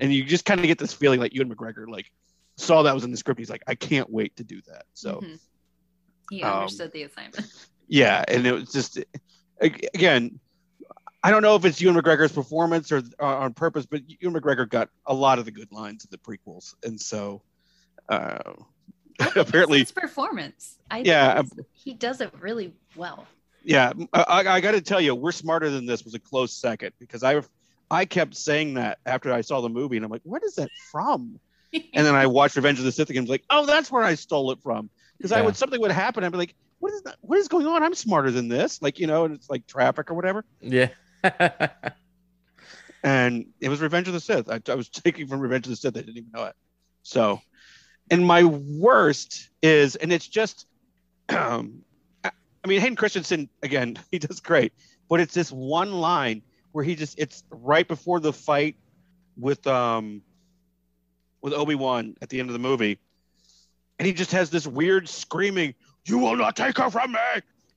[0.00, 2.10] and you just kind of get this feeling like Ewan McGregor like
[2.56, 3.38] saw that was in the script.
[3.38, 4.86] He's like, I can't wait to do that.
[4.94, 5.38] So Mhm.
[6.30, 7.46] He Um, understood the assignment.
[7.86, 8.98] yeah, and it was just
[9.60, 10.40] again,
[11.28, 14.66] I don't know if it's Ewan McGregor's performance or uh, on purpose, but Ewan McGregor
[14.66, 17.42] got a lot of the good lines in the prequels, and so
[18.08, 18.38] uh,
[19.36, 20.78] apparently, His performance.
[20.90, 23.26] I Yeah, think he does it really well.
[23.62, 26.54] yeah, I, I- I got to tell you, we're smarter than this was a close
[26.54, 27.42] second because I
[27.90, 30.70] I kept saying that after I saw the movie, and I'm like, what is that
[30.90, 31.38] from?
[31.74, 34.02] and then I watched Revenge of the Sith and I was like, oh, that's where
[34.02, 34.88] I stole it from.
[35.18, 37.16] Because I would something would happen, I'd be like, what is that?
[37.20, 37.82] What is going on?
[37.82, 38.80] I'm smarter than this.
[38.80, 40.46] Like you know, and it's like traffic or whatever.
[40.62, 40.88] Yeah.
[43.02, 44.48] And it was Revenge of the Sith.
[44.50, 45.96] I, I was taking from Revenge of the Sith.
[45.96, 46.56] I didn't even know it.
[47.02, 47.40] So,
[48.10, 50.66] and my worst is, and it's just,
[51.28, 51.82] um,
[52.24, 52.30] I,
[52.64, 54.72] I mean, Hayden Christensen again, he does great,
[55.08, 56.42] but it's this one line
[56.72, 58.76] where he just, it's right before the fight
[59.38, 60.22] with um
[61.40, 62.98] with Obi Wan at the end of the movie,
[63.98, 67.18] and he just has this weird screaming, "You will not take her from me!"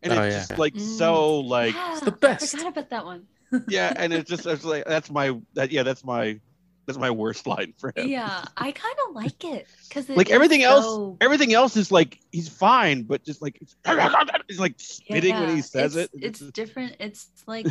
[0.03, 0.39] And Oh, it's yeah.
[0.39, 0.97] just like mm.
[0.97, 2.43] so like Yeah, the best.
[2.55, 3.27] I forgot about that one.
[3.67, 6.39] yeah, and it's just it's like that's my that yeah that's my
[6.87, 8.07] that's my worst line for him.
[8.07, 12.49] Yeah, I kind of like it because Like everything else, everything else is like he's
[12.49, 13.61] fine, but just like
[14.47, 16.23] he's like spitting when he says it's, it.
[16.23, 16.95] It's different.
[16.99, 17.67] It's like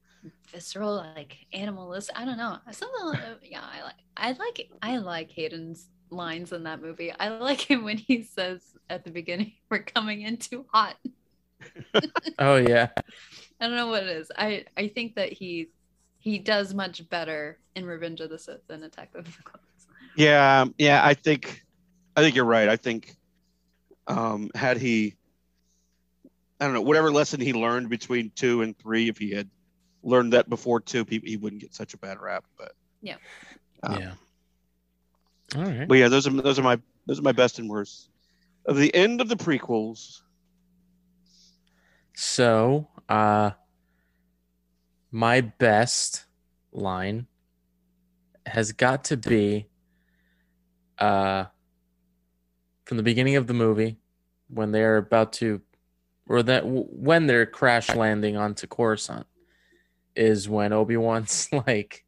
[0.48, 2.16] visceral, like animalistic.
[2.18, 2.58] I don't know.
[2.70, 3.06] Something.
[3.06, 3.94] Like, yeah, I like.
[4.16, 4.70] I like.
[4.82, 7.12] I like Hayden's lines in that movie.
[7.12, 10.96] I like him when he says at the beginning, "We're coming in too hot."
[12.38, 12.88] Oh yeah.
[13.60, 14.30] I don't know what it is.
[14.36, 15.68] I I think that he
[16.18, 19.86] he does much better in Revenge of the Sith than Attack of the Clones.
[20.16, 21.62] Yeah, um, yeah, I think
[22.16, 22.68] I think you're right.
[22.68, 23.14] I think
[24.06, 25.16] um had he
[26.60, 29.48] I don't know, whatever lesson he learned between two and three, if he had
[30.02, 32.44] learned that before two, he, he wouldn't get such a bad rap.
[32.56, 33.16] But Yeah.
[33.82, 34.12] um, yeah.
[35.56, 35.88] All right.
[35.88, 38.08] But yeah, those are those are my those are my best and worst.
[38.66, 40.22] Of the end of the prequels,
[42.14, 43.50] So, uh,
[45.10, 46.24] my best
[46.72, 47.26] line
[48.46, 49.66] has got to be
[50.98, 51.44] uh,
[52.84, 53.98] from the beginning of the movie
[54.48, 55.60] when they're about to,
[56.28, 59.26] or that when they're crash landing onto Coruscant,
[60.14, 62.04] is when Obi Wan's like,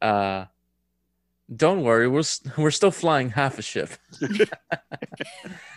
[0.00, 0.46] uh,
[1.54, 2.22] "Don't worry, we're
[2.58, 3.90] we're still flying half a ship."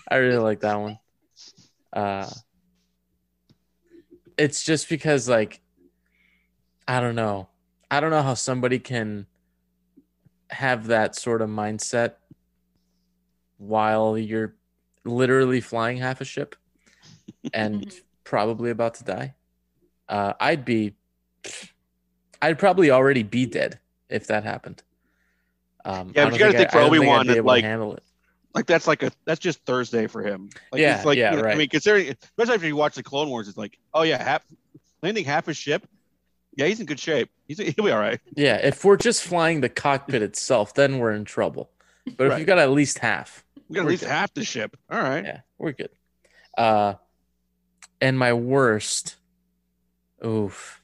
[0.09, 0.99] I really like that one.
[1.93, 2.29] Uh,
[4.37, 5.61] it's just because like
[6.87, 7.47] I don't know.
[7.89, 9.27] I don't know how somebody can
[10.51, 12.13] have that sort of mindset
[13.57, 14.55] while you're
[15.03, 16.55] literally flying half a ship
[17.53, 17.91] and
[18.23, 19.33] probably about to die.
[20.09, 20.95] Uh, I'd be,
[22.41, 23.79] I'd probably already be dead
[24.09, 24.83] if that happened.
[25.83, 27.37] Um, Yeah, I but you gotta I- think for I don't I'd Obi-Wan be that,
[27.37, 28.03] able to like, handle it.
[28.55, 30.49] Like that's like a that's just Thursday for him.
[30.71, 33.03] Like, Yeah, it's like, yeah, you know, I mean, considering especially after you watch the
[33.03, 34.43] Clone Wars, it's like, oh yeah, half
[35.03, 35.85] landing half a ship.
[36.57, 37.29] Yeah, he's in good shape.
[37.47, 38.19] He's he'll be all right.
[38.35, 41.69] Yeah, if we're just flying the cockpit itself, then we're in trouble.
[42.17, 42.39] But if Right.
[42.39, 44.09] you got at least half, We got at least good.
[44.09, 44.77] half the ship.
[44.89, 45.25] All right.
[45.25, 45.89] Yeah, we're good.
[46.57, 46.93] Uh,
[47.99, 49.15] and my worst,
[50.25, 50.81] oof,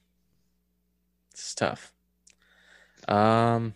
[1.31, 1.93] it's tough.
[3.07, 3.75] Um,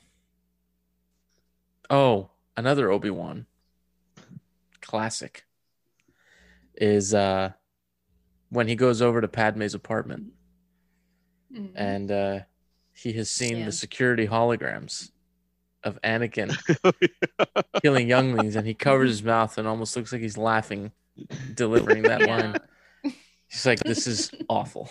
[1.89, 3.45] oh, another Obi Wan
[4.85, 5.45] classic
[6.75, 7.51] is uh
[8.49, 10.27] when he goes over to Padme's apartment
[11.75, 12.39] and uh
[12.93, 13.65] he has seen Yeah.
[13.65, 15.09] the security holograms
[15.83, 16.57] of Anakin
[17.83, 20.91] killing younglings, and he covers his mouth and almost looks like he's laughing,
[21.53, 22.27] delivering that Yeah.
[22.27, 22.59] line.
[23.47, 24.89] He's like, "This is awful."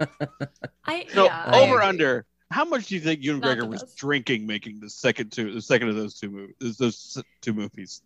[0.00, 1.86] I So yeah, over agree.
[1.86, 2.24] under.
[2.50, 5.60] How much do you think Ewan Not McGregor was drinking making the second two, the
[5.60, 8.02] second of those two movies, those two movies?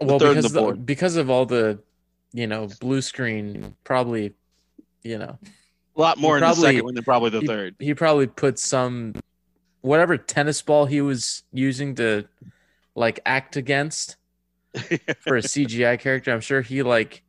[0.00, 1.78] The well, third because the the- because of all the,
[2.32, 4.34] you know, blue screen, probably,
[5.02, 5.38] you know,
[5.96, 7.76] A lot more in the probably- second one than probably the he, third.
[7.78, 9.14] He probably put some,
[9.80, 12.26] whatever tennis ball he was using to,
[12.94, 14.16] like, act against
[15.20, 16.32] for a CGI character.
[16.32, 17.22] I'm sure he like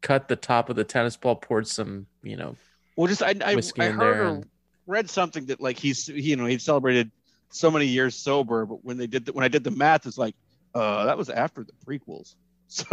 [0.00, 2.56] cut the top of the tennis ball, poured some, you know,
[2.96, 4.46] Well, just I I, whiskey I heard or and-
[4.86, 7.10] read something that like he's he, you know he celebrated
[7.50, 10.18] so many years sober, but when they did the, when I did the math, it's
[10.18, 10.34] like
[10.74, 12.34] uh that was after the prequels.
[12.66, 12.86] So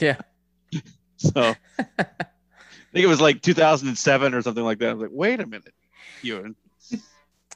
[0.00, 0.16] yeah.
[1.16, 1.94] so I
[2.92, 4.90] think it was like 2007 or something like that.
[4.90, 5.74] I was like, wait a minute,
[6.22, 6.56] Ewan.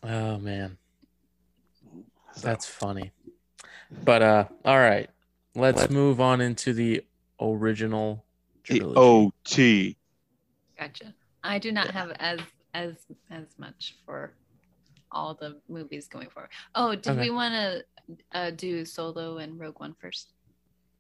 [0.02, 0.76] Oh man.
[2.40, 3.12] That's funny.
[4.04, 5.11] But uh all right.
[5.54, 7.02] Let's move on into the
[7.40, 8.24] original
[8.62, 8.94] trilogy.
[8.94, 9.00] The.
[9.00, 9.96] OT.
[10.78, 11.14] Gotcha.
[11.42, 12.40] I do not have as
[12.74, 12.94] as
[13.30, 14.32] as much for
[15.12, 16.50] all the movies going forward.
[16.74, 17.22] Oh, did Okay.
[17.22, 17.84] we want to
[18.32, 20.32] uh, do Solo and Rogue One first?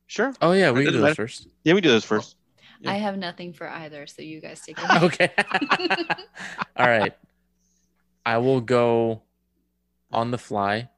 [0.06, 0.34] Sure.
[0.42, 1.48] Oh yeah, we can do this first.
[1.64, 2.36] Yeah, we do this first.
[2.80, 2.92] Yeah.
[2.92, 5.02] I have nothing for either, so you guys take it.
[5.02, 5.30] okay.
[6.76, 7.14] all right.
[8.24, 9.22] I will go
[10.12, 10.88] on the fly.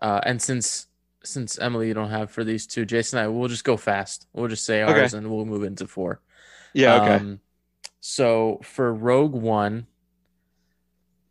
[0.00, 0.86] Uh and since
[1.24, 4.26] since Emily you don't have for these two, Jason and I will just go fast.
[4.32, 5.00] We'll just say Okay.
[5.00, 6.20] ours and we'll move into four.
[6.74, 6.96] Yeah.
[7.02, 7.14] Okay.
[7.16, 7.40] Um,
[8.00, 9.86] so for Rogue One,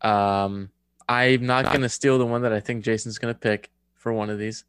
[0.02, 0.70] um,
[1.08, 4.40] I'm not gonna steal the one that I think Jason's gonna pick for one of
[4.40, 4.66] these.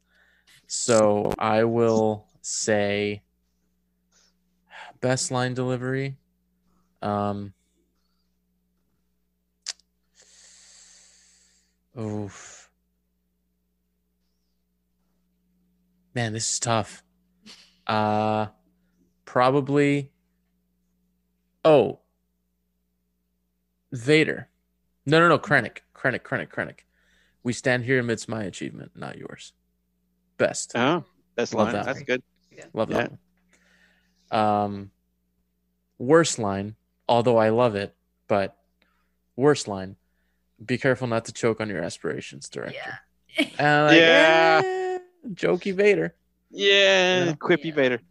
[0.67, 3.21] So I will say
[5.01, 6.17] best line delivery.
[7.01, 7.53] Um,
[11.99, 12.69] oof.
[16.15, 17.03] Man, this is tough.
[17.85, 18.47] Uh,
[19.25, 20.11] probably.
[21.63, 21.99] Oh,
[23.91, 24.49] Vader.
[25.05, 25.37] No, no, no.
[25.37, 25.79] Krennic.
[26.05, 26.21] Krennic.
[26.21, 26.49] Krennic.
[26.49, 26.79] Krennic.
[27.43, 29.53] We stand here amidst my achievement, not yours.
[30.37, 30.71] Best.
[30.75, 31.03] Oh,
[31.35, 31.73] that's Love line.
[31.73, 32.05] that That's one.
[32.05, 32.23] good.
[32.73, 32.97] Love Yeah.
[32.97, 33.11] that
[34.31, 34.39] one.
[34.39, 34.91] Um,
[35.97, 36.75] worst line,
[37.07, 37.95] although I love it,
[38.27, 38.57] but
[39.35, 39.95] worst line.
[40.63, 42.99] Be careful not to choke on your aspirations, director.
[43.37, 43.45] Yeah.
[43.59, 44.61] And like, Yeah.
[44.63, 44.99] eh,
[45.29, 46.15] jokey Vader.
[46.49, 47.33] Yeah, Yeah.
[47.33, 48.01] quippy Vader.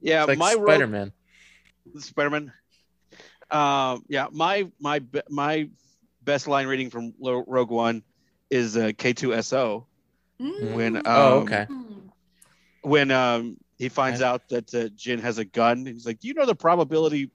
[0.00, 1.12] Yeah, It's like my Spider Man.
[1.98, 2.52] Spider-Man.
[3.50, 5.68] Um, yeah, my my my
[6.30, 8.04] best line reading from Rogue One
[8.50, 9.84] is uh, K2SO
[10.38, 11.66] when um, Oh, okay.
[12.82, 16.34] when um he finds out that uh, Jyn has a gun he's like, "Do you
[16.34, 17.30] know the probability?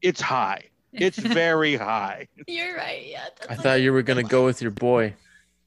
[0.00, 0.68] It's high.
[0.92, 3.04] It's very high." You're right.
[3.06, 3.28] Yeah.
[3.50, 5.14] I thought you were gonna go with your boy.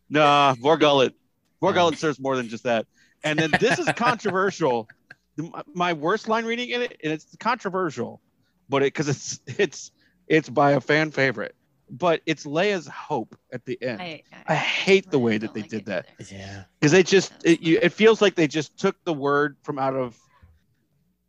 [0.10, 1.14] Nah, Bor Gullet.
[1.62, 2.86] Vorgullet serves more than just that.
[3.24, 4.88] And then this is controversial.
[5.74, 8.22] My worst line reading in it, and it's controversial,
[8.70, 9.92] but it because it's it's
[10.28, 11.56] it's by a fan favorite,
[11.90, 14.02] but it's Leia's hope at the end.
[14.02, 16.36] I, I, I, hate the really way that they like did that either.
[16.36, 16.64] Yeah.
[16.80, 19.96] because they just it, you, it feels like they just took the word from out
[19.96, 20.18] of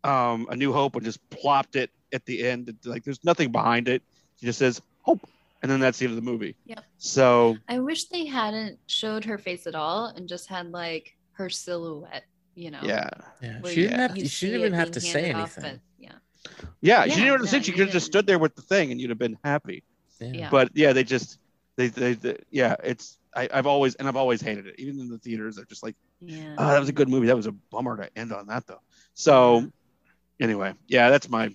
[0.04, 3.88] um a new hope and just plopped it at the end like there's nothing behind
[3.88, 4.02] it
[4.38, 5.20] She just says hope
[5.62, 6.84] and then that's the end of the movie Yep.
[6.96, 11.50] so I wish they hadn't showed her face at all and just had like her
[11.50, 12.24] silhouette.
[12.54, 12.80] You know.
[12.82, 13.10] yeah
[13.42, 13.60] Yeah.
[13.66, 15.80] She didn't have to, she didn't even have to say handed off, anything.
[15.98, 16.12] but yeah.
[16.80, 18.54] yeah, Yeah, she didn't have to no, sit she could have just stood there with
[18.54, 19.82] the thing and you'd have been happy
[20.20, 20.30] Yeah.
[20.32, 20.50] Yeah.
[20.50, 21.38] but yeah they just
[21.76, 25.08] they, they, they yeah it's I, i've always and i've always hated it even in
[25.08, 26.54] the theaters they're just like Yeah.
[26.58, 28.80] oh that was a good movie that was a bummer to end on that though
[29.14, 29.70] so
[30.40, 31.54] anyway yeah that's my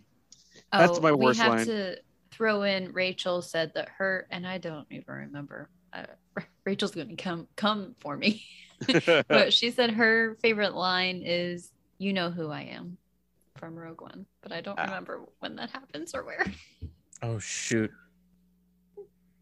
[0.71, 1.65] that's Oh, my worst we have line.
[1.65, 1.97] to
[2.31, 5.69] throw in Rachel said that her and I don't even remember.
[5.93, 6.05] Uh,
[6.65, 8.43] Rachel's going to come come for me.
[9.27, 12.97] but she said her favorite line is "You know who I am"
[13.57, 14.85] from Rogue One, but I don't Ah.
[14.85, 16.45] remember when that happens or where.
[17.21, 17.91] Oh shoot.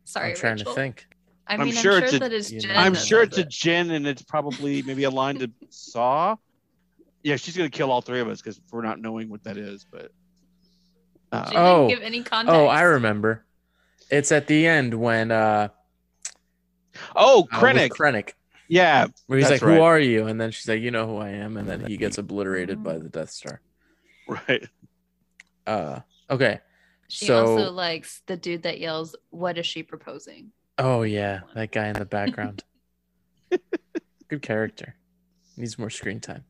[0.09, 0.73] Sorry, I'm trying Rachel.
[0.73, 1.07] to think.
[1.47, 2.69] I I'm sure I'm it's sure a- that it's you know.
[2.73, 2.77] Jyn.
[2.77, 3.67] I'm sure says it's a.
[3.69, 6.35] Jyn, and it's probably maybe a line to Saw.
[7.23, 9.85] Yeah, she's gonna kill all three of us because we're not knowing what that is.
[9.89, 10.11] But
[11.31, 11.87] uh, Oh.
[11.89, 12.55] give any context.
[12.55, 13.45] Oh, I remember.
[14.09, 15.67] It's at the end when uh,
[17.15, 18.31] oh, uh, with Krennic, Krennic,
[18.67, 19.77] yeah, where he's That's like, right.
[19.77, 21.97] "Who are you?" And then she's like, "You know who I am," and then he
[21.97, 23.61] gets obliterated by the Death Star.
[24.27, 24.67] right.
[25.67, 25.99] Uh,
[26.31, 26.59] okay.
[27.09, 31.71] She so, also likes the dude that yells, "What is she proposing?" oh yeah, that
[31.71, 32.63] guy in the background.
[34.29, 34.95] Good character.
[35.57, 36.45] Needs more screen time.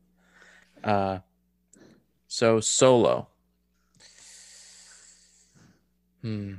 [0.84, 1.18] Uh,
[2.28, 3.28] so solo.
[6.22, 6.54] Hmm.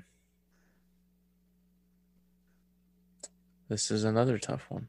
[3.69, 4.87] This is another tough one.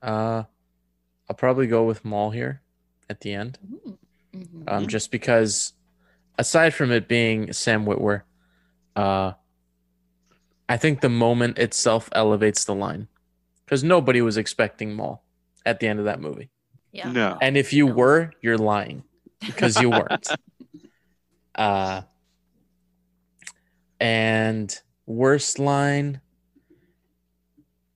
[0.00, 0.44] Uh,
[1.28, 2.62] I'll probably go with Maul here
[3.10, 3.58] at the end.
[4.34, 4.62] Mm-hmm.
[4.68, 5.74] Um, just because,
[6.38, 8.22] aside from it being Sam Witwer,
[8.96, 9.32] uh,
[10.68, 13.08] I think the moment itself elevates the line
[13.64, 15.22] because nobody was expecting Maul
[15.66, 16.50] at the end of that movie.
[16.92, 17.10] Yeah.
[17.10, 17.38] No.
[17.40, 19.04] And if you were, you're lying
[19.44, 20.28] because you weren't.
[21.54, 22.02] uh,
[24.00, 26.20] and worst line.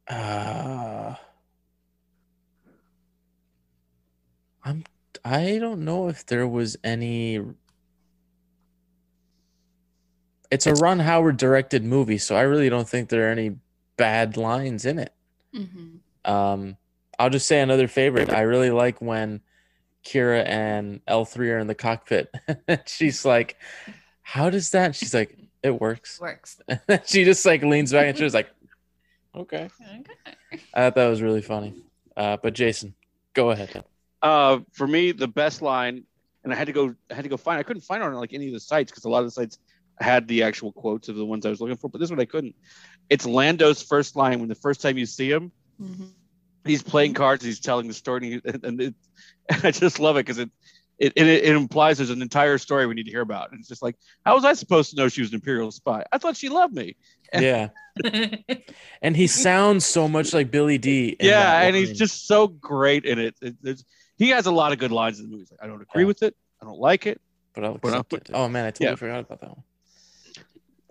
[0.09, 1.15] Uh,
[4.65, 4.85] I'm.
[5.25, 7.41] I don't know if there was any.
[10.53, 13.57] It's a Ron Howard directed movie, so I really don't think there are any
[13.97, 15.15] bad lines in it.
[15.55, 16.31] Mm-hmm.
[16.31, 16.77] Um,
[17.19, 18.31] I'll just say another favorite.
[18.31, 19.41] I really like when
[20.05, 22.35] Qi'ra and L three are in the cockpit.
[22.87, 23.57] She's like,
[24.21, 26.61] "How does that?" She's like, "It works." Works.
[27.07, 28.51] she just like leans back and she's like,
[29.35, 29.71] "Okay."
[30.75, 31.73] I thought that was really funny.
[32.15, 32.95] Uh, but Jason,
[33.33, 33.85] go ahead.
[34.21, 36.05] Uh, for me, the best line,
[36.45, 37.59] and I had to go, I had to go find.
[37.59, 39.31] I couldn't find it on like any of the sites because a lot of the
[39.31, 39.59] sites
[40.01, 42.25] had the actual quotes of the ones I was looking for, but this one I
[42.25, 42.55] couldn't.
[43.11, 46.05] It's Lando's first line when the first time you see him, Mm-hmm.
[46.65, 48.95] he's playing cards, he's telling the story, and, and, it,
[49.49, 50.51] and I just love it because it,
[50.99, 53.51] it, it it implies there's an entire story we need to hear about.
[53.51, 56.05] And it's just like, how was I supposed to know she was an imperial spy?
[56.13, 56.97] I thought she loved me.
[57.35, 57.69] Yeah.
[59.03, 63.19] and he sounds so much like Billy Dee yeah, and he's just so great in
[63.19, 63.35] it.
[63.41, 63.85] It- it's-
[64.19, 65.47] he has a lot of good lines in the movie.
[65.51, 66.07] Like, I don't agree Yeah.
[66.07, 66.37] with it.
[66.61, 67.21] I don't like it.
[67.55, 68.33] But I'll but I'll accept put it.
[68.35, 68.95] Oh man, I totally Yeah.
[68.97, 69.63] forgot about that one.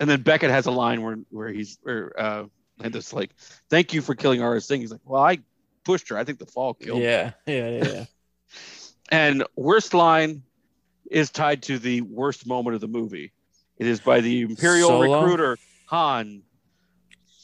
[0.02, 2.45] And then Beckett has a line where where he's where uh
[2.84, 3.30] and it's like,
[3.70, 4.82] thank you for killing Aurra Sing.
[4.82, 5.38] He's like, well, I
[5.86, 6.18] pushed her.
[6.18, 6.99] I think the fall killed.
[7.02, 8.06] her." Yeah, yeah, yeah, yeah.
[9.14, 10.41] And worst line
[11.10, 13.32] is tied to the worst moment of the movie.
[13.78, 15.22] It is by the Imperial Solo?
[15.22, 16.43] recruiter Han.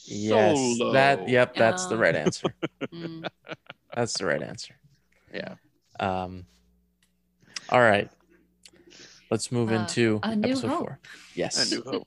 [0.06, 0.92] yes, Solo.
[0.94, 1.28] that.
[1.28, 2.54] Yep, that's the right answer.
[2.92, 3.28] Mm.
[3.94, 4.74] That's the right answer.
[5.32, 5.54] Yeah.
[6.00, 6.46] Um.
[7.68, 8.08] All right.
[9.30, 10.78] Let's move Uh, into episode Hope.
[10.78, 10.98] four.
[11.34, 11.60] Yes.
[11.70, 12.06] I knew hope.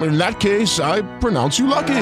[0.00, 1.94] In that case, I pronounce you lucky.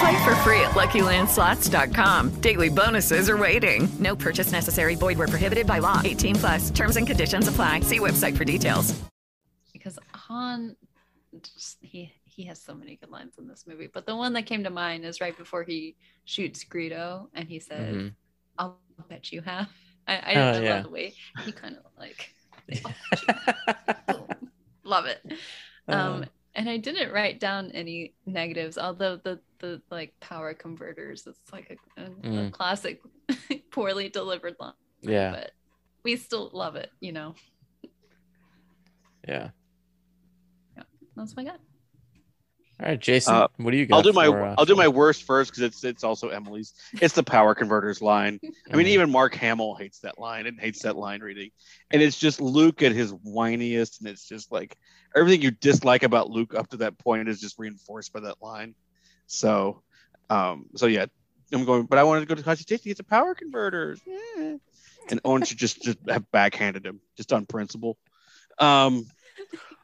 [0.00, 2.40] Play for free at LuckyLandSlots.com.
[2.40, 3.88] Daily bonuses are waiting.
[3.98, 4.94] No purchase necessary.
[4.94, 6.00] Void where prohibited by law.
[6.04, 6.70] 18 plus.
[6.70, 7.80] Terms and conditions apply.
[7.80, 8.98] See website for details.
[9.72, 10.76] because Han,
[11.42, 13.88] just, he he has so many good lines in this movie.
[13.92, 17.58] But the one that came to mind is right before he shoots Greedo, and he
[17.58, 18.12] said, Mhm.
[18.58, 19.68] "I'll bet you have."
[20.06, 21.14] I, I, Oh, I love the way
[21.44, 22.32] he kind of like
[22.68, 22.92] Boom.
[24.84, 25.20] love it.
[25.88, 26.24] Um, Uh.
[26.58, 31.78] And I didn't write down any negatives, although the the like power converters, it's like
[31.96, 32.52] a, a, a Mm.
[32.52, 33.00] classic
[33.70, 34.72] poorly delivered line.
[35.00, 35.30] Yeah.
[35.32, 35.52] but
[36.04, 36.90] we still love it.
[37.00, 37.34] You know,
[39.26, 39.50] Yeah.
[41.16, 41.60] that's my gut.
[42.80, 43.34] All right, Jason.
[43.34, 43.96] Uh, what do you got?
[43.96, 46.74] I'll do my for, uh, I'll do my worst first because it's it's also Emily's.
[47.00, 48.38] It's the power converters line.
[48.70, 51.50] I mean, even Mark Hamill hates that line and hates that line reading.
[51.90, 54.76] And it's just Luke at his whiniest, and it's just like
[55.16, 58.76] everything you dislike about Luke up to that point is just reinforced by that line.
[59.26, 59.82] So,
[60.30, 61.06] um, so yeah,
[61.52, 61.86] I'm going.
[61.86, 64.00] But I wanted to go to Kashi It's get the power converters.
[64.06, 64.56] Eh.
[65.10, 67.98] And Owen should just just have backhanded him just on principle.
[68.60, 69.06] Um,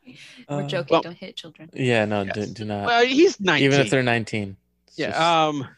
[0.48, 0.88] We're Uh, joking.
[0.92, 1.70] well- don't hit children.
[1.74, 2.86] Yeah, no, do, do not.
[2.86, 3.64] well, he's 19.
[3.64, 4.56] Even if they're 19.
[4.96, 5.08] Yeah.
[5.08, 5.68] just- Um,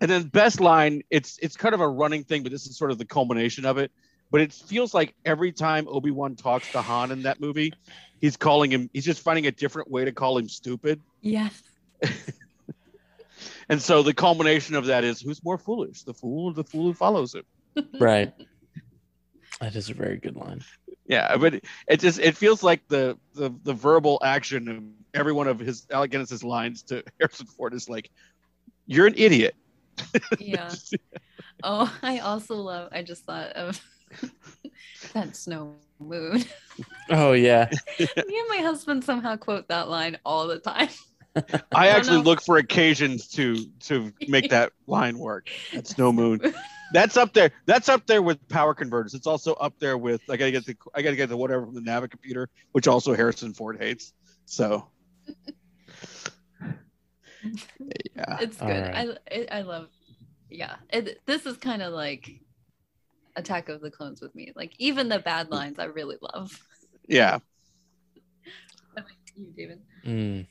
[0.00, 2.90] and then best line, it's it's kind of a running thing, but this is sort
[2.90, 3.92] of the culmination of it.
[4.30, 7.72] But it feels like every time Obi Wan talks to Han in that movie,
[8.20, 8.88] he's calling him.
[8.92, 11.00] He's just finding a different way to call him stupid.
[11.20, 11.62] Yes.
[13.68, 16.86] And so the culmination of that is who's more foolish, the fool or the fool
[16.86, 17.44] who follows him?
[18.00, 18.32] right.
[19.60, 20.64] That is a very good line.
[21.10, 25.32] Yeah, but it, it just it feels like the the the verbal action of every
[25.32, 28.12] one of his Alec Guinness's lines to Harrison Ford is like,
[28.86, 29.56] "You're an idiot."
[30.38, 30.72] Yeah.
[31.62, 32.88] Oh, I also love.
[32.90, 33.78] I just thought of
[35.12, 36.42] that snow moon.
[37.10, 37.68] Oh yeah.
[37.98, 40.88] Me and my husband somehow quote that line all the time.
[41.36, 41.42] I
[41.86, 42.22] don't actually know.
[42.22, 45.50] look for occasions to to make that line work.
[45.74, 46.40] That's no moon.
[46.92, 47.50] That's up there.
[47.66, 49.14] That's up there with power converters.
[49.14, 51.74] It's also up there with I gotta get the I gotta get the whatever from
[51.74, 54.12] the Navi computer, which also Harrison Ford hates.
[54.44, 54.88] So
[58.16, 58.66] yeah, It's good.
[58.66, 58.94] right.
[59.30, 59.88] I it, I love.
[60.48, 62.40] Yeah, it, this is kind of like
[63.36, 64.52] Attack of the Clones with me.
[64.56, 66.60] Like even the bad lines, I really love.
[67.08, 67.38] yeah.
[69.36, 69.80] You, David?
[70.04, 70.46] Mm.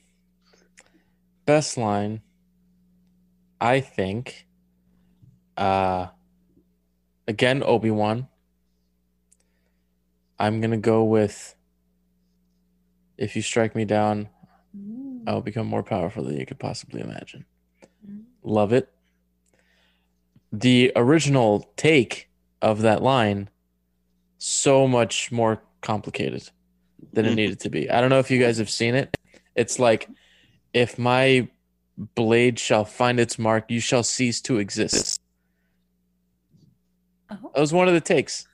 [1.44, 2.22] Best line,
[3.60, 4.46] I think.
[5.56, 6.06] Uh,
[7.30, 8.28] again, Obi Wan.
[10.38, 11.54] I'm gonna go with.
[13.16, 14.28] If you strike me down,
[14.76, 15.22] mm.
[15.26, 17.44] I will become more powerful than you could possibly imagine.
[18.06, 18.22] Mm.
[18.42, 18.88] Love it.
[20.52, 22.30] The original take
[22.62, 23.50] of that line,
[24.38, 26.50] so much more complicated
[27.12, 27.36] than it mm.
[27.36, 27.90] needed to be.
[27.90, 29.16] I don't know if you guys have seen it.
[29.54, 30.08] It's like,
[30.72, 31.48] if my
[32.14, 35.19] blade shall find its mark, you shall cease to exist.
[37.30, 38.46] That was one of the takes.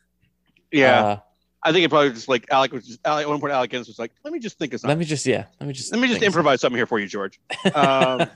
[0.70, 1.04] Yeah.
[1.04, 1.18] Uh,
[1.62, 3.88] I think it probably just like Alec was just Alec, at one point Alec Guinness
[3.88, 4.90] was like, let me just think of something.
[4.96, 6.86] let me just, yeah, let me just, Let me just think of improvise something here
[6.86, 7.40] for you, George.
[7.74, 8.28] Um,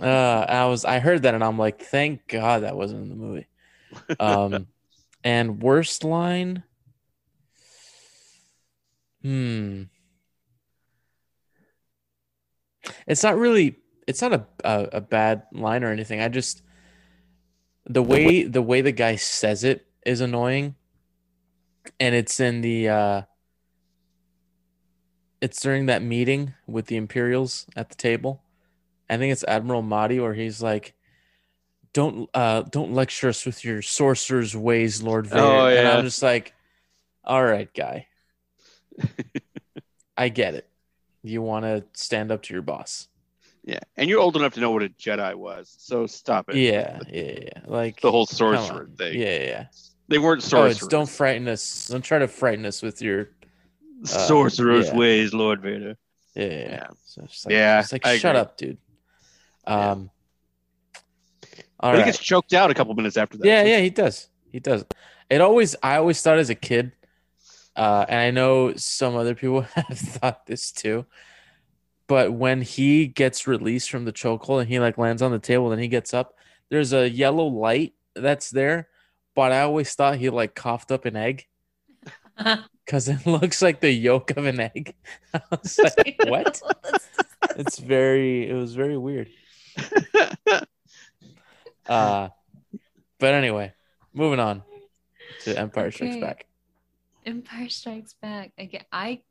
[0.00, 3.14] uh, I was I heard that and I'm like, thank God that wasn't in the
[3.14, 3.46] movie.
[4.18, 4.66] Um,
[5.24, 6.64] and worst line,
[9.22, 9.84] hmm,
[13.06, 13.76] it's not really,
[14.06, 16.20] it's not a, a a bad line or anything.
[16.20, 16.62] I just
[17.86, 20.76] the way the way the guy says it is annoying,
[21.98, 23.22] and it's in the uh,
[25.40, 28.42] it's during that meeting with the Imperials at the table.
[29.10, 30.94] I think it's Admiral Motti, where he's like,
[31.92, 35.88] "Don't uh, don't lecture us with your sorcerer's ways, Lord Vader." Oh, And.
[35.88, 36.54] I'm just like,
[37.24, 38.06] "All right, guy,
[40.16, 40.68] I get it.
[41.22, 43.08] You want to stand up to your boss."
[43.64, 46.56] Yeah, and you're old enough to know what a Jedi was, so stop it.
[46.56, 47.60] Yeah, yeah, yeah.
[47.66, 49.18] Like The whole sorcerer thing.
[49.18, 49.66] Yeah, yeah, yeah.
[50.08, 50.78] They weren't Oh, sorcerers.
[50.78, 51.88] it's don't frighten us.
[51.88, 53.28] Don't try to frighten us with your
[54.02, 54.96] uh, sorcerer's yeah.
[54.96, 55.96] ways, Lord Vader.
[56.34, 56.50] Yeah, yeah.
[56.50, 56.68] yeah.
[56.70, 56.86] Yeah.
[57.04, 58.40] So it's like, Yeah, it's like I shut agree.
[58.40, 58.78] up, dude.
[59.66, 60.10] Um.
[61.80, 62.06] All But he right.
[62.06, 63.46] gets choked out a couple minutes after that.
[63.46, 64.28] Yeah, yeah, he does.
[64.52, 64.84] He does.
[65.30, 65.74] It always.
[65.82, 66.92] I always thought as a kid,
[67.74, 71.06] uh, and I know some other people have thought this too.
[72.12, 75.70] But when he gets released from the chokehold and he like lands on the table,
[75.70, 76.34] then he gets up.
[76.68, 78.88] There's a yellow light that's there,
[79.34, 81.46] but I always thought he like coughed up an egg
[82.84, 84.94] because it looks like the yolk of an egg.
[85.34, 86.60] I was like, what?
[87.56, 88.46] it's very.
[88.46, 89.30] It was very weird.
[91.86, 92.28] Uh,
[93.20, 93.72] but anyway,
[94.12, 94.62] moving on
[95.44, 96.20] to Empire Strikes Okay.
[96.20, 96.44] Back.
[97.24, 98.52] Empire Strikes Back.
[98.58, 99.22] Again, I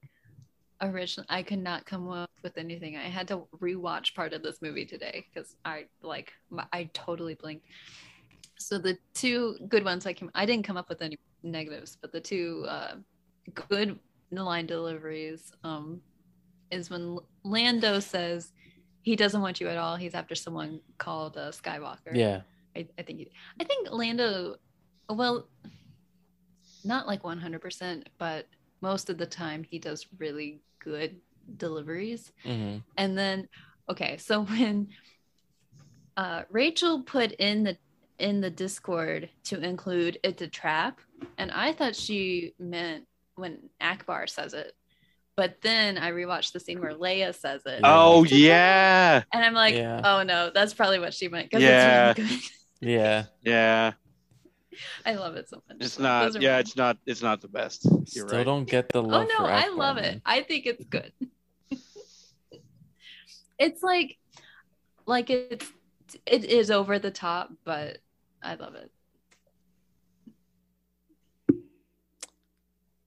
[0.82, 2.98] originally I could not come up with anything.
[2.98, 7.36] I had to rewatch part of this movie today because I like my- I totally
[7.36, 7.66] blinked.
[8.58, 12.12] So the two good ones I came I didn't come up with any negatives, but
[12.12, 12.96] the two uh,
[13.68, 14.00] good
[14.32, 16.02] line deliveries um,
[16.72, 18.54] is when Lando says
[19.02, 19.96] he doesn't want you at all.
[19.96, 22.14] He's after someone called uh, Skywalker.
[22.16, 22.42] Yeah.
[22.76, 24.56] I, I think he- I think Lando
[25.10, 25.48] well
[26.84, 28.48] not like 100% but
[28.82, 31.16] most of the time he does really good
[31.58, 32.78] deliveries Mm-hmm.
[32.98, 33.48] and then
[33.90, 34.88] okay so when
[36.18, 37.78] uh rachel put in the
[38.20, 41.00] in the discord to include it's a trap
[41.38, 43.06] and i thought she meant
[43.36, 44.74] when Ackbar says it
[45.36, 49.24] but then i rewatched the scene where leia says it Oh yeah.
[49.34, 50.02] and i'm like Yeah.
[50.04, 52.10] oh no that's probably what she meant because Yeah.
[52.12, 52.40] it's really good
[52.82, 53.24] Yeah.
[53.44, 53.92] Yeah.
[55.06, 56.42] i love it so much It's not.
[56.42, 56.98] Yeah, my- it's not.
[57.06, 57.86] It's not the best.
[57.86, 58.44] You're Still right.
[58.46, 59.28] don't get the love.
[59.28, 60.22] Oh no, for I love it.
[60.26, 61.12] I think it's good.
[63.60, 64.18] it's like
[65.06, 65.72] like it's
[66.26, 67.98] it is over the top, but
[68.42, 68.92] I love it.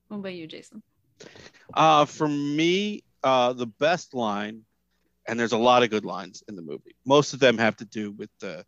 [0.08, 0.82] What about you, Jason?
[1.72, 4.62] Uh, for me, uh, the best line,
[5.26, 6.94] and there's a lot of good lines in the movie.
[7.06, 8.64] Most of them have to do with the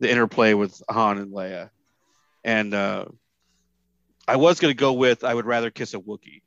[0.00, 1.68] the interplay with Han and Leia,
[2.44, 3.06] and uh,
[4.28, 6.42] I was gonna go with I would rather kiss a Wookiee,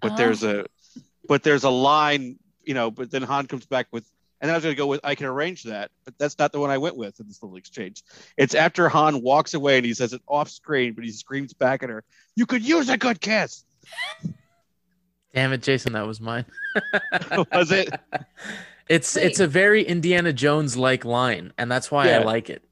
[0.00, 0.16] but Oh.
[0.16, 0.66] there's a
[1.28, 2.90] but there's a line, you know.
[2.90, 4.04] But then Han comes back with,
[4.40, 6.60] and then I was gonna go with I can arrange that, but that's not the
[6.60, 8.02] one I went with in this little exchange.
[8.36, 11.82] It's after Han walks away and he says it off screen, but he screams back
[11.82, 12.04] at her,
[12.36, 13.64] "You could use a good kiss."
[15.34, 16.44] Damn it, Jason, that was mine.
[17.52, 17.88] was it?
[18.86, 22.62] It's it's a very Indiana Jones like line, and that's why I like it.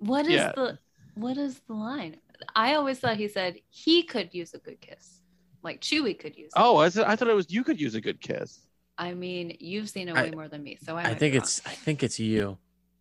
[0.00, 0.52] What is Yeah.
[0.54, 0.78] the
[1.16, 2.16] what is the line?
[2.54, 5.20] I always thought he said he could use a good kiss,
[5.62, 6.50] like Chewie could use.
[6.54, 8.60] Oh, I, th- I thought it was you could use a good kiss.
[8.98, 11.60] I mean, you've seen it I- way more than me, so I, I think it's
[11.66, 12.58] I think it's you.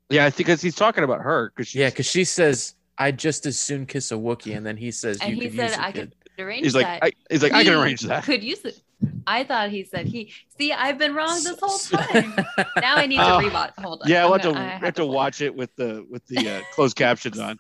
[0.10, 1.52] Yeah, I think because he's talking about her.
[1.56, 4.92] Because Yeah, because she says I'd just as soon kiss a Wookiee, and then he
[4.92, 6.16] says and you he could use said a I kid.
[6.38, 7.04] could arrange He's like, that.
[7.04, 8.24] I, he's like, I can arrange that.
[8.24, 8.82] Could use it.
[9.28, 10.32] I thought he said he.
[10.58, 12.36] See, I've been wrong this whole time.
[12.80, 13.40] now I need to Oh.
[13.40, 13.72] rewatch.
[13.80, 14.10] Hold on.
[14.10, 16.06] Yeah, I I'm want to gonna- I I have have to watch it with the
[16.10, 17.60] with the uh, closed captions on.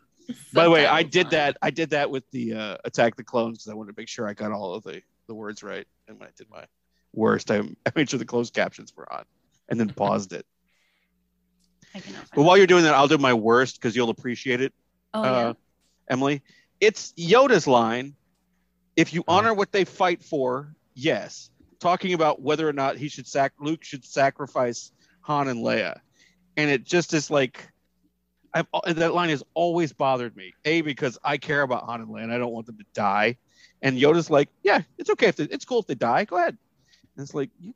[0.53, 1.57] By the way, I Subtitles did that.
[1.61, 4.27] I did that with the uh, Attack the Clones because I wanted to make sure
[4.27, 5.87] I got all of the the words right.
[6.07, 6.65] And when I did my
[7.13, 9.23] worst, I, I made sure the closed captions were on,
[9.69, 10.45] and then paused it.
[11.93, 14.73] But while you're doing that, I'll do my worst because you'll appreciate it.
[15.13, 15.53] Oh, uh,
[16.09, 16.41] Emily.
[16.81, 18.15] It's Yoda's line.
[18.95, 21.49] If you honor what they fight for, yes.
[21.79, 25.99] Talking about whether or not he should sac Luke should sacrifice Han and Leia,
[26.57, 27.69] and it just is like,
[28.55, 30.53] I've uh, that line has always bothered me.
[30.63, 33.37] A because I care about Han and Leia, and I don't want them to die.
[33.81, 36.23] And Yoda's like, yeah, it's okay if they, it's cool if they die.
[36.23, 36.57] Go ahead.
[37.15, 37.73] And it's like, you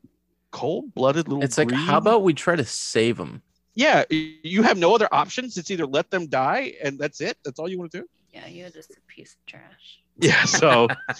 [0.51, 1.43] cold-blooded little.
[1.43, 3.41] It's like, how about we try to save them?
[3.75, 5.57] Yeah, you have no other options.
[5.57, 7.37] It's either let them die, and that's it.
[7.45, 8.07] That's all you want to do.
[8.33, 10.01] Yeah, you're just a piece of trash.
[10.21, 10.87] Yeah, so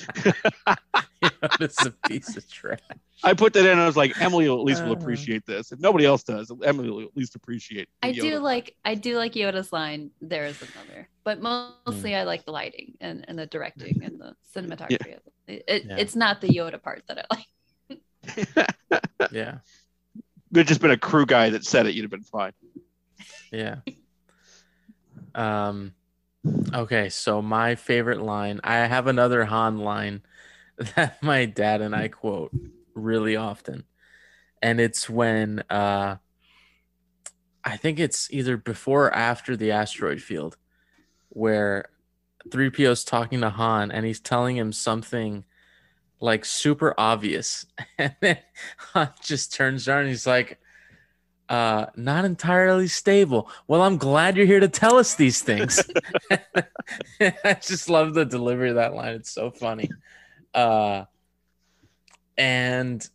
[1.59, 2.79] it's a piece of trash.
[3.23, 4.95] I put that in and I was like, Emily will at least will Uh.
[4.95, 5.71] appreciate this.
[5.71, 8.21] If nobody else does, Emily will at least appreciate I Yoda.
[8.21, 10.11] do like I do like Yoda's line.
[10.21, 12.17] There is another, but mostly Hmm.
[12.17, 15.15] I like the lighting and, and the directing and the cinematography.
[15.15, 15.95] of It, it, Yeah.
[15.97, 17.47] It's not the Yoda part that I like.
[19.31, 19.59] Yeah,
[20.15, 22.53] If it'd just been a crew guy that said it, you'd have been fine.
[23.51, 23.77] yeah.
[25.35, 25.93] Um,
[26.73, 28.59] okay, so my favorite line.
[28.63, 30.21] I have another Han line
[30.95, 32.51] that my dad and I quote
[32.93, 33.83] really often,
[34.61, 36.17] and it's when uh,
[37.63, 40.57] I think it's either before or after the asteroid field,
[41.29, 41.89] where
[42.49, 45.43] 3PO's talking to Han and he's telling him something
[46.19, 47.65] like super obvious.
[47.97, 48.37] And then
[48.93, 50.59] Han just turns around and he's like,
[51.49, 53.49] uh, not entirely stable.
[53.67, 55.83] Well, I'm glad you're here to tell us these things.
[57.19, 59.15] I just love the delivery of that line.
[59.15, 59.89] It's so funny.
[60.53, 61.05] Uh,
[62.37, 63.07] and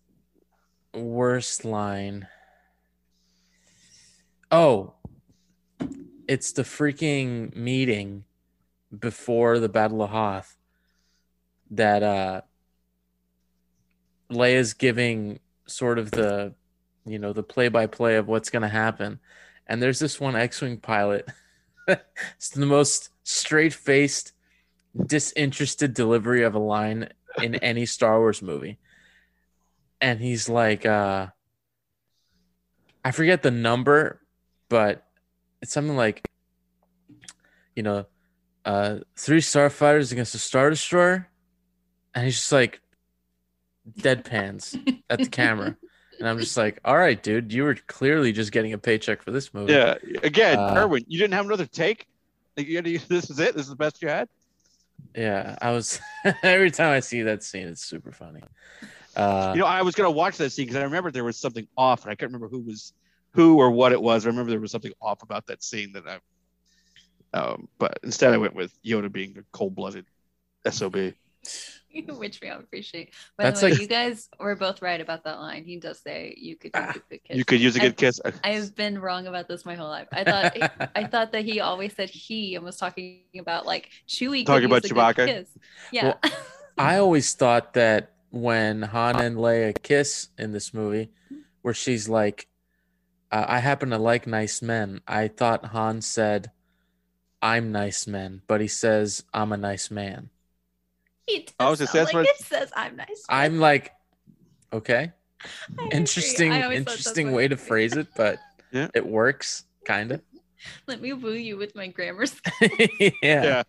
[0.93, 2.26] worst line.
[4.51, 4.95] Oh,
[6.28, 8.24] it's the freaking meeting
[8.97, 10.57] before the Battle of Hoth
[11.70, 12.43] that uh
[14.30, 16.55] Leia's giving sort of the
[17.05, 19.20] you know the play by play of what's gonna happen.
[19.66, 21.28] And there's this one X-Wing pilot.
[21.88, 24.32] it's the most straight faced,
[25.07, 27.09] disinterested delivery of a line
[27.42, 28.78] in any Star Wars movie.
[30.00, 31.28] And he's like, uh
[33.05, 34.20] I forget the number,
[34.70, 35.07] but
[35.61, 36.26] it's something like,
[37.76, 38.07] you know,
[38.64, 41.28] uh, three starfighters against a star destroyer,
[42.14, 42.80] and he's just like
[43.98, 45.76] deadpans at the camera,
[46.18, 49.30] and I'm just like, all right, dude, you were clearly just getting a paycheck for
[49.30, 49.72] this movie.
[49.72, 49.96] Yeah.
[50.22, 52.06] Again, Uh, Erwin, you didn't have another take.
[52.56, 53.54] Like, you had to, this is it.
[53.54, 54.28] This is the best you had.
[55.14, 56.00] Yeah, I was
[56.42, 58.40] every time I see that scene, it's super funny.
[59.16, 61.66] Uh, you know, I was gonna watch that scene because I remember there was something
[61.76, 62.92] off, and I can't remember who was
[63.32, 64.26] who or what it was.
[64.26, 66.18] I remember there was something off about that scene that I.
[67.36, 70.06] Um, but instead, I went with Yoda being a cold-blooded
[70.70, 70.96] sob.
[72.09, 73.12] Which we all appreciate.
[73.36, 75.64] By That's the way, like- you guys were both right about that line.
[75.64, 77.36] He does say you could use a good kiss.
[77.36, 78.20] You could use a good I've- kiss.
[78.42, 80.09] I've been wrong about this my whole life.
[80.12, 84.40] I thought I thought that he always said he and was talking about like Chewie.
[84.40, 85.26] could Talking use about a good Chewbacca?
[85.26, 85.49] Kiss.
[85.92, 86.05] Yeah.
[86.05, 86.20] Well,
[86.78, 91.11] I always thought that when Han and Leia kiss in this movie,
[91.62, 92.49] where she's like,
[93.30, 96.51] uh, "I happen to like nice men," I thought Han said,
[97.40, 100.30] "I'm nice men," but he says, "I'm a nice man."
[101.27, 103.25] He does I was gonna say, sound that's like what- it says I'm nice.
[103.29, 103.93] I'm like,
[104.72, 105.12] okay,
[105.72, 105.89] agree.
[105.93, 108.39] interesting, I always thought that's interesting what way it to phrase it, but
[108.72, 110.22] it works, kind of.
[110.87, 112.27] Let me woo you with my grammar.
[112.27, 113.12] skills.
[113.22, 113.62] yeah.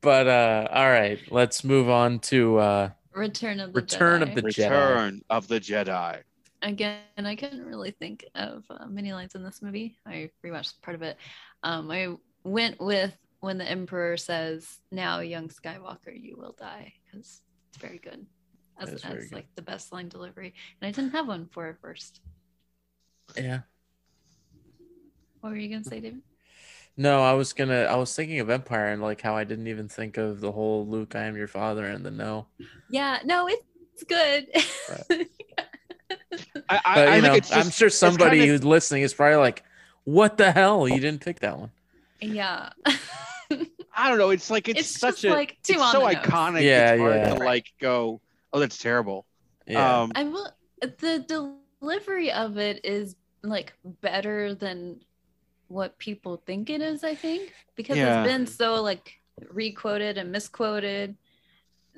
[0.00, 4.34] but uh all right, let's move on to uh Return of the Return of Jedi.
[4.36, 4.70] the Jedi.
[4.70, 6.22] Return of the Jedi.
[6.62, 9.96] Again, I couldn't really think of uh, many lines in this movie.
[10.06, 11.16] I rewatched part of it.
[11.62, 17.40] Um, I went with when the Emperor says, "Now, young Skywalker, you will die," because
[17.68, 18.26] it's very good.
[18.80, 19.34] As, That is very as good.
[19.36, 22.20] like the best line delivery, and I didn't have one for it first.
[23.36, 23.60] Yeah.
[25.40, 26.22] What were you gonna say, David?
[26.96, 29.88] No, I was gonna I was thinking of Empire and like how I didn't even
[29.88, 32.46] think of the whole Luke, I am your father and the no.
[32.90, 34.48] Yeah, no, it's good.
[36.70, 39.14] I, I, But I you think know, it's I'm sure somebody kinda- who's listening is
[39.14, 39.62] probably like,
[40.04, 40.88] What the hell?
[40.88, 41.70] You didn't pick that one.
[42.20, 42.70] Yeah.
[43.96, 44.30] I don't know.
[44.30, 46.14] It's like it's, It's such a like, too it's on so the nose.
[46.16, 46.62] iconic.
[46.62, 47.34] Yeah, it's hard yeah.
[47.34, 48.20] to like go.
[48.52, 49.26] Oh, that's terrible.
[49.66, 50.00] Yeah.
[50.02, 50.48] Um, I will.
[50.80, 55.00] The delivery of it is like better than
[55.68, 57.04] what people think it is.
[57.04, 58.22] I think because Yeah.
[58.22, 59.14] it's been so like
[59.50, 61.16] requoted and misquoted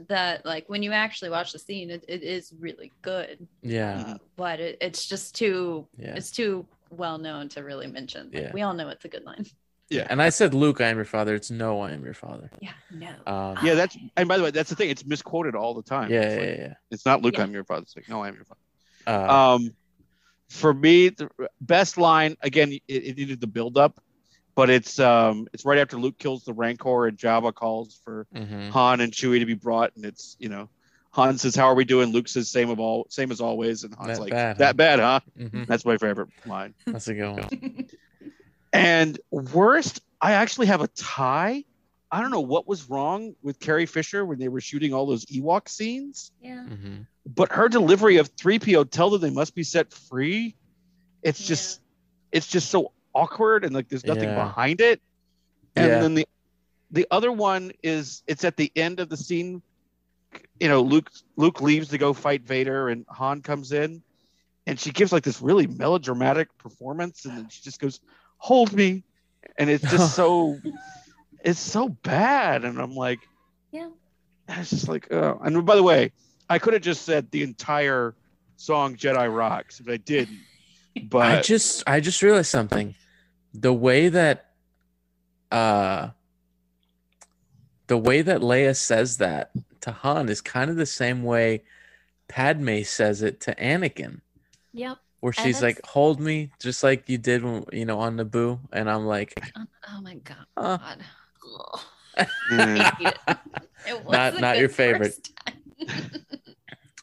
[0.08, 3.46] that like when you actually watch the scene, it, it is really good.
[3.62, 4.16] Yeah.
[4.36, 5.86] But it, it's just too.
[5.98, 6.14] Yeah.
[6.14, 8.30] It's too well known to really mention.
[8.32, 8.50] Like, Yeah.
[8.54, 9.44] We all know it's a good line.
[9.90, 10.06] Yeah.
[10.08, 11.34] And I said, Luke, I am your father.
[11.34, 12.48] It's no, I am your father.
[12.60, 12.70] Yeah.
[12.92, 13.10] No.
[13.26, 14.88] Um, yeah, that's and by the way, that's the thing.
[14.88, 16.10] It's misquoted all the time.
[16.10, 16.74] Yeah, It's yeah, like- yeah.
[16.92, 17.42] It's not Luke, Yeah.
[17.42, 17.82] I'm your father.
[17.82, 18.60] It's like, no, I'm your father.
[19.06, 19.74] Uh, um,
[20.48, 21.28] for me, the
[21.60, 22.72] best line again.
[22.72, 24.00] It, it needed the build up,
[24.54, 28.70] but it's um, it's right after Luke kills the Rancor and Jabba calls for mhm.
[28.70, 30.68] Han and Chewie to be brought, and it's you know,
[31.12, 33.94] Han says, "How are we doing?" Luke says, "Same of all, same as always," and
[33.94, 34.58] Han's That like, bad, huh?
[34.58, 35.66] "That bad, huh?" Mhm.
[35.66, 36.74] That's my favorite line.
[36.86, 37.88] That's a good one.
[38.72, 41.64] And worst, I actually have a tie.
[42.12, 45.26] I don't know what was wrong with Carrie Fisher when they were shooting all those
[45.26, 46.66] Ewok scenes, Yeah.
[46.68, 47.06] Mhm.
[47.26, 50.56] but her delivery of 3PO tell them they must be set free.
[51.22, 51.80] It's just
[52.32, 54.44] it's just so awkward and like there's nothing Yeah.
[54.44, 55.00] behind it.
[55.76, 56.00] And Yeah.
[56.00, 56.26] then the
[56.92, 59.62] the other one is it's at the end of the scene.
[60.60, 64.02] You know, Luke Luke leaves to go fight Vader and Han comes in
[64.66, 68.00] and she gives like this really melodramatic performance and then she just goes,
[68.40, 69.04] Hold me.
[69.58, 70.58] And it's just so
[71.44, 72.64] it's so bad.
[72.64, 73.20] And I'm like,
[73.70, 73.90] Yeah.
[74.48, 75.38] it's just like, oh.
[75.42, 76.12] And by the way,
[76.48, 78.14] I could have just said the entire
[78.56, 80.38] song Jedi Rocks, but I didn't.
[81.08, 82.96] But I just I just realized something.
[83.54, 84.50] The way that
[85.52, 86.10] uh
[87.86, 91.62] the way that Leia says that to Han is kind of the same way
[92.28, 94.20] Padme says it to Anakin,
[94.72, 94.98] Yep.
[95.20, 98.58] Where she's it's- like, "Hold me," just like you did when you know on Naboo,
[98.72, 100.46] and I'm like, Oh my god.
[100.56, 100.78] Huh.
[102.16, 102.26] Ugh.
[102.50, 103.16] Mm.
[103.86, 103.94] It.
[103.94, 105.28] It not wasn't not your favorite.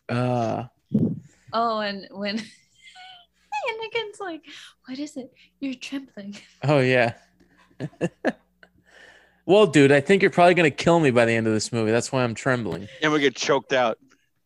[0.10, 0.66] Uh,
[1.52, 2.38] Oh, and when
[3.70, 4.42] Anakin's like,
[4.86, 5.34] "What is it?
[5.60, 7.14] You're trembling." oh yeah.
[9.46, 11.92] well, dude, I think you're probably gonna kill me by the end of this movie.
[11.92, 12.88] That's why I'm trembling.
[13.02, 13.98] and we get choked out.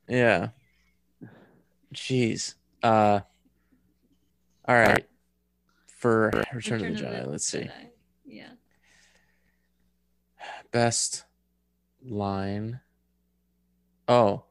[0.08, 0.50] Yeah.
[1.94, 2.56] Jeez.
[2.82, 3.20] Uh
[4.72, 5.06] all right.
[5.88, 7.60] For Return, of the Jedi, let's see.
[7.60, 7.90] Jedi.
[8.26, 8.50] Yeah.
[10.72, 11.26] Best
[12.04, 12.80] line.
[14.08, 14.44] Oh.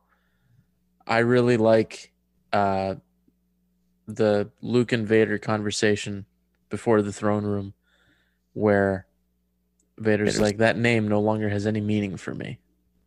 [1.06, 2.12] I really like
[2.52, 2.96] uh
[4.06, 6.26] the Luke and Vader conversation
[6.68, 7.72] before the throne room
[8.52, 9.06] where
[9.96, 12.58] Vader's, Vader's- like that name no longer has any meaning for me.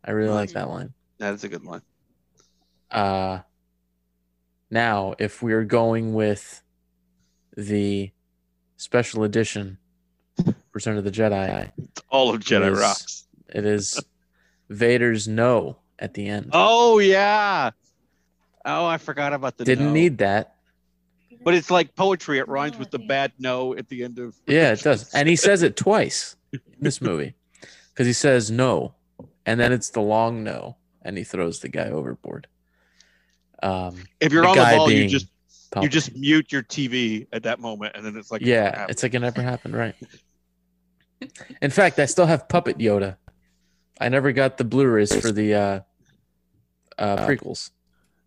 [0.04, 0.92] I really like that line.
[1.18, 1.82] That's a good one.
[2.90, 3.40] Uh,
[4.70, 6.63] now, if we're going with
[7.56, 8.10] the
[8.76, 9.78] special edition
[10.72, 11.70] Return of the Jedi,
[12.10, 13.26] All of Jedi it is- Rocks.
[13.54, 14.00] It is
[14.68, 16.50] Vader's no at the end.
[16.52, 17.70] Oh yeah.
[18.64, 19.92] Oh, I forgot about the Didn't no.
[19.92, 20.56] need that.
[21.44, 22.38] But it's like poetry.
[22.38, 24.34] It rhymes with the bad no at the end of.
[24.46, 25.12] Yeah, it does.
[25.12, 27.34] And he says it twice in this movie
[27.92, 28.94] because he says no,
[29.44, 32.48] and then it's the long no, and he throws the guy overboard.
[33.62, 35.08] Um, If you're the on the guy ball, you being
[35.74, 38.90] just you just mute your TV at that moment, and then it's like yeah, happened.
[38.90, 39.94] it's like it never happened, right?
[41.62, 43.16] In fact, I still have Puppet Yoda.
[44.00, 45.80] I never got the Blu-rays for the uh,
[46.98, 47.70] uh, prequels.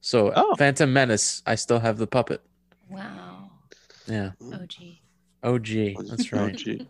[0.02, 0.56] So Oh.
[0.58, 2.42] Phantom Menace, I still have the puppet.
[2.90, 3.52] Wow.
[4.08, 4.74] Yeah, OG.
[5.44, 5.68] OG.
[6.08, 6.56] That's right.
[6.56, 6.88] OG.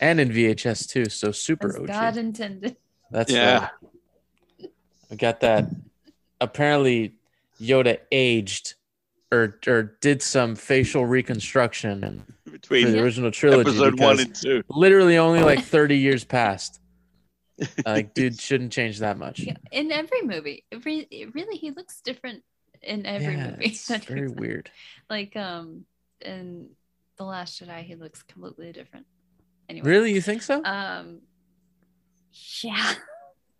[0.00, 1.04] And in VHS too.
[1.10, 1.86] So super As OG.
[1.86, 2.76] God intended.
[3.10, 3.68] That's Yeah.
[4.60, 4.70] right.
[5.10, 5.66] I got that.
[6.40, 7.12] Apparently,
[7.60, 8.74] Yoda aged
[9.32, 13.70] or or did some facial reconstruction Between for the original trilogy.
[13.70, 14.62] episode one because and two.
[14.68, 16.80] Literally, only like thirty years passed.
[17.84, 19.40] Like, dude, shouldn't change that much.
[19.40, 22.42] Yeah, in every movie, every really he looks different
[22.82, 23.64] in every Yeah, movie.
[23.66, 24.70] it's that very weird.
[25.08, 25.86] Like um,
[26.20, 26.68] in
[27.16, 29.06] the Last Jedi, he looks completely different.
[29.68, 29.88] Anyway.
[29.88, 30.62] Really, you think so?
[30.62, 31.20] Um.
[32.62, 32.94] Yeah.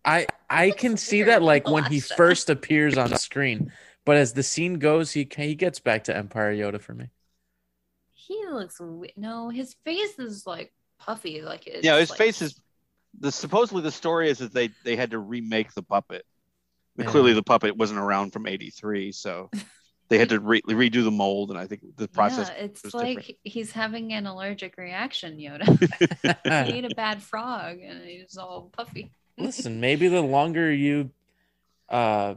[0.05, 3.71] I I can see that like when he first appears on screen,
[4.05, 7.09] but as the scene goes, he he gets back to Empire Yoda for me.
[8.13, 8.79] He looks
[9.17, 12.59] no, his face is like puffy, like it's Yeah, his like- face is.
[13.19, 16.25] The supposedly the story is that they they had to remake the puppet.
[16.97, 17.05] Yeah.
[17.05, 19.51] Clearly, the puppet wasn't around from '83, so
[20.09, 22.49] they had to re- redo the mold, and I think the process.
[22.49, 23.37] Yeah, it's was like different.
[23.43, 25.67] he's having an allergic reaction, Yoda.
[26.67, 29.11] he ate a bad frog and he's all puffy.
[29.37, 31.11] Listen, maybe the longer you
[31.89, 32.35] uh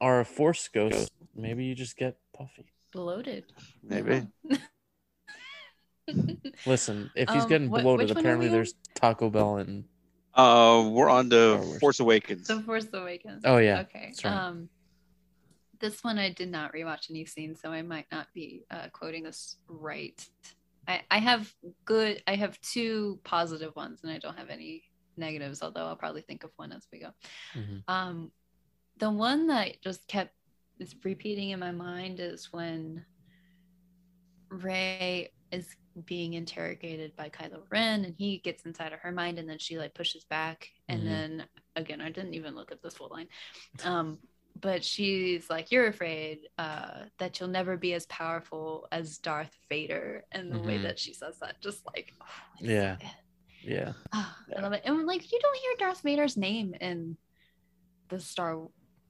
[0.00, 2.66] are a force ghost, maybe you just get puffy.
[2.92, 3.44] Bloated.
[3.82, 4.26] Maybe.
[6.66, 8.56] Listen, if he's Um, getting what- bloated, which one are apparently we on?
[8.56, 9.84] there's Taco Bell and
[10.34, 12.48] Uh, we're on the Force Awakens.
[12.48, 13.42] The Force Awakens.
[13.44, 13.80] Oh, yeah.
[13.82, 14.06] Okay.
[14.06, 14.34] That's right.
[14.34, 14.68] Um,
[15.78, 19.22] this one I did not rewatch any scenes, so I might not be uh, quoting
[19.22, 20.20] this right.
[20.88, 22.20] I, I have good.
[22.26, 24.82] I have two positive ones, and I don't have any
[25.16, 25.62] negatives.
[25.62, 27.10] Although I'll probably think of one as we go.
[27.54, 27.82] Mhm.
[27.86, 28.32] Um,
[28.98, 30.34] the one that just kept
[30.78, 33.04] is repeating in my mind is when
[34.50, 35.68] Rey is
[36.04, 39.78] being interrogated by Kylo Ren, and he gets inside of her mind, and then she
[39.78, 41.04] like pushes back, and Mhm.
[41.04, 43.28] then again, I didn't even look at this full line.
[43.84, 44.18] Um,
[44.60, 50.24] but she's like, "You're afraid uh, that you'll never be as powerful as Darth Vader,"
[50.32, 50.82] and the way Mhm.
[50.82, 52.12] that she says that, just like,
[52.60, 52.98] Yeah.
[53.62, 53.94] Yeah.
[54.12, 54.82] Ah, I love it.
[54.84, 57.16] And like you don't hear Darth Vader's name in
[58.08, 58.68] the Star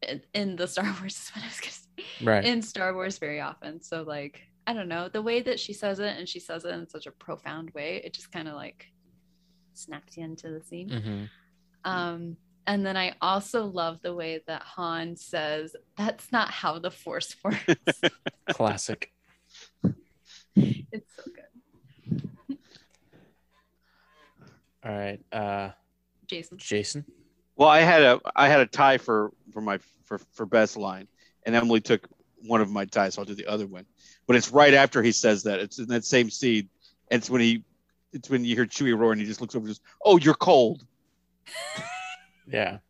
[0.09, 2.25] in, in the Star Wars is what I was gonna say.
[2.25, 2.45] Right.
[2.45, 3.81] In Star Wars very often.
[3.83, 6.71] So like I don't know, the way that she says it and she says it
[6.71, 8.87] in such a profound way, it just kind of like
[9.75, 10.89] snaps you into the scene.
[10.89, 11.29] Mhm.
[11.91, 12.37] Um
[12.67, 17.37] and then I also love the way that Han says, that's not how the force
[17.45, 18.01] works.
[18.49, 19.13] Classic.
[20.57, 22.59] it's so good.
[24.85, 25.21] All right.
[25.33, 25.71] Uh,
[26.27, 26.59] Jason.
[26.59, 27.05] Jason.
[27.57, 31.09] Well, I had a I had a tie for for my for for best line,
[31.47, 32.07] and Emily took
[32.47, 33.87] one of my ties, so I'll do the other one.
[34.27, 35.61] But it's right after he says that.
[35.61, 36.69] It's in that same scene.
[37.11, 37.65] And it's when he
[38.13, 40.35] it's when you hear Chewie roar and he just looks over and just, oh, you're
[40.35, 40.85] cold.
[42.47, 42.81] Yeah.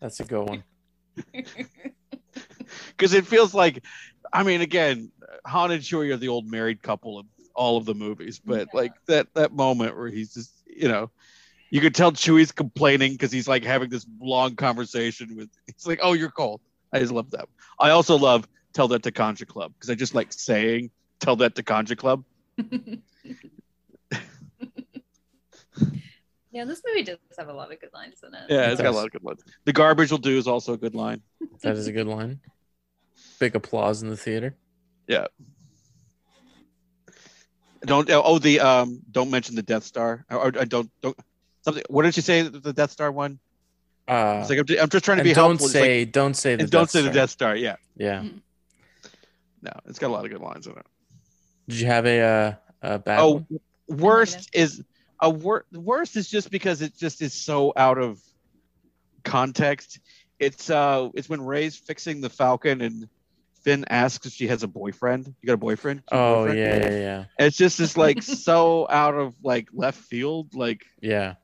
[0.00, 0.64] That's a good one.
[2.96, 3.84] Because it feels like
[4.32, 5.12] I mean, again,
[5.44, 8.92] Han and Chewie are the old married couple of all of the movies, but like
[9.06, 11.10] that that moment where he's just you know
[11.70, 15.48] you could tell Chewie's complaining because he's like having this long conversation with.
[15.66, 16.60] He's like, "Oh, you're cold."
[16.92, 17.48] I just love that.
[17.78, 20.90] I also love "Tell That to Kanjiklub" because I just like saying
[21.20, 22.24] "Tell That to Kanjiklub."
[26.52, 28.46] Yeah, this movie does have a lot of good lines in it.
[28.48, 29.40] Yeah, it's got a lot of good lines.
[29.64, 31.22] The garbage will do is also a good line.
[31.62, 32.40] That is a good line.
[33.38, 34.56] Big applause in the theater.
[35.06, 35.26] Yeah.
[37.82, 41.16] Don't oh the um don't mention the Death Star or, or don't don't
[41.62, 41.82] something.
[41.88, 43.38] What did you say the Death Star one?
[44.08, 45.68] Uh, It's like I'm, I'm just trying to and be don't helpful.
[45.68, 47.14] Say like- don't say the don't Death say the Star.
[47.14, 47.56] Death Star.
[47.56, 48.22] Yeah, Yeah.
[49.62, 50.86] no, it's got a lot of good lines in it.
[51.68, 53.60] Did you have a uh, a bad Oh, one?
[53.88, 54.82] worst is
[55.20, 58.20] a wor- worst is just because it just is so out of
[59.24, 60.00] context.
[60.38, 63.08] It's uh, it's when Rey's fixing the Falcon and
[63.62, 65.26] Finn asks if she has a boyfriend.
[65.42, 66.02] You got a boyfriend?
[66.10, 66.58] Do you a Oh boyfriend?
[66.84, 67.24] yeah, yeah, yeah.
[67.46, 70.54] It's just this like so out of like left field.
[70.54, 71.34] Like Yeah.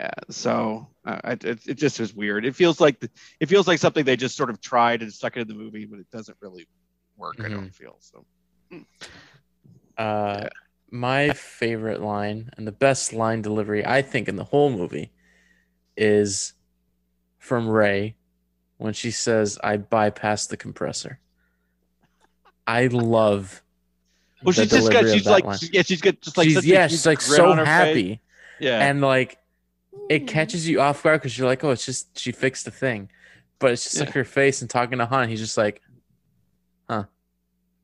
[0.00, 2.44] Yeah, so uh, it, it just is weird.
[2.44, 5.36] It feels like the, it feels like something they just sort of tried and stuck
[5.36, 6.66] it in the movie, but it doesn't really
[7.16, 7.36] work.
[7.38, 8.24] I don't feel so.
[9.96, 10.48] Uh,
[10.90, 15.12] my favorite line and the best line delivery I think in the whole movie
[15.96, 16.54] is
[17.38, 18.16] from Rey
[18.78, 21.20] when she says, "I bypassed the compressor."
[22.66, 23.62] I love.
[24.42, 25.58] Well, she's just got she's like line.
[25.72, 27.66] yeah, she's got just like she's, yeah, she's like so her face.
[27.66, 28.20] happy.
[28.58, 29.38] Yeah, and like
[30.10, 33.10] it catches you off guard because you're like, oh, it's just she fixed the thing,
[33.58, 35.28] but it's just like her face and talking to Han.
[35.28, 35.80] He's just like,
[36.88, 37.04] huh,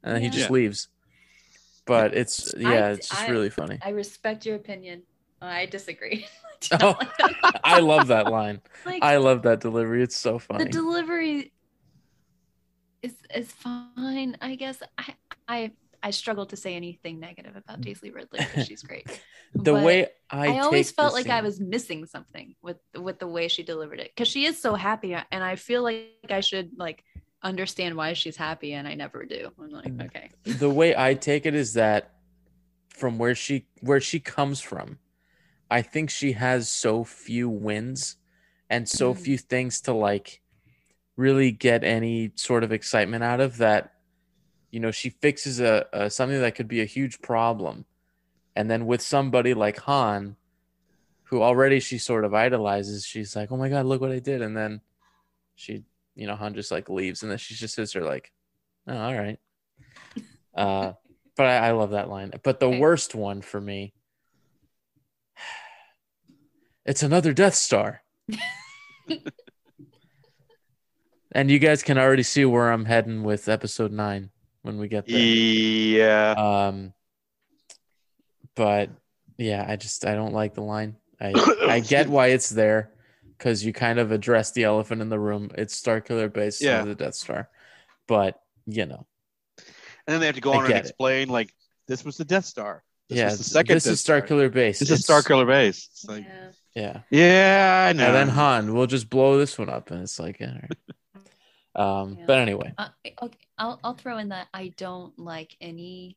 [0.03, 0.53] and then he just Yeah.
[0.55, 0.89] leaves.
[1.87, 3.79] But it's yeah, it's just I- really funny.
[3.83, 5.03] I respect your opinion.
[5.43, 6.27] I disagree.
[6.73, 6.95] Oh,
[7.65, 8.61] I love that line.
[8.85, 10.03] Like- I love that delivery.
[10.03, 10.65] It's so funny.
[10.65, 11.53] the delivery
[13.03, 14.83] is is fine, I guess.
[14.99, 15.15] I
[15.49, 15.71] I
[16.03, 19.07] I struggle to say anything negative about Daisy Ridley because she's great.
[19.55, 23.49] The But way I always felt like I was missing something with with the way
[23.49, 27.05] she delivered it because she is so happy, and I feel like I should like
[27.43, 29.51] understand why she's happy, and I never do.
[29.59, 30.07] I'm like, Mm.
[30.07, 32.13] okay, the way I take it is that
[32.89, 34.99] from where she where she comes from,
[35.71, 38.17] I think she has so few wins
[38.69, 39.19] and so Mm.
[39.19, 40.41] few things to like
[41.17, 43.93] really get any sort of excitement out of that
[44.71, 47.85] you know she fixes a, a something that could be a huge problem.
[48.57, 50.37] And then with somebody like Han
[51.25, 54.43] who already she sort of idolizes she's like oh my god look what I did.
[54.43, 54.81] And then
[55.55, 55.85] she
[56.15, 58.33] you know Han just like leaves and then she just sits there like
[58.87, 59.39] oh all right.
[60.55, 60.93] Uh,
[61.37, 62.33] but I, I love that line.
[62.43, 63.95] But the worst one for me,
[66.85, 68.03] it's another Death Star.
[71.33, 74.31] and you guys can already see where I'm heading with episode nine
[74.63, 75.19] when we get there.
[75.19, 76.33] Yeah.
[76.37, 76.93] Um,
[78.55, 78.91] but
[79.39, 80.97] yeah, I just I don't like the line.
[81.21, 81.33] I
[81.69, 82.91] I get why it's there
[83.39, 85.51] because you kind of address the elephant in the room.
[85.57, 86.79] It's Starkiller Base, Yeah.
[86.81, 87.49] yeah, the Death Star.
[88.07, 89.07] But you know,
[89.59, 89.67] And
[90.15, 90.89] then they have to go on and get it.
[90.89, 91.53] explain like
[91.89, 92.83] this was the Death Star.
[93.09, 94.79] This yeah, the second this is Death Star Killer Base.
[94.79, 95.89] This is It's- Star Killer Base.
[95.93, 96.25] It's like,
[96.75, 97.01] Yeah.
[97.11, 98.07] yeah, I know.
[98.07, 100.49] And then Han, we'll just blow this one up, and it's like, yeah.
[100.49, 100.79] all right.
[101.75, 102.89] Um, but anyway, Uh,
[103.23, 106.17] okay, I'll I'll throw in that I don't like any.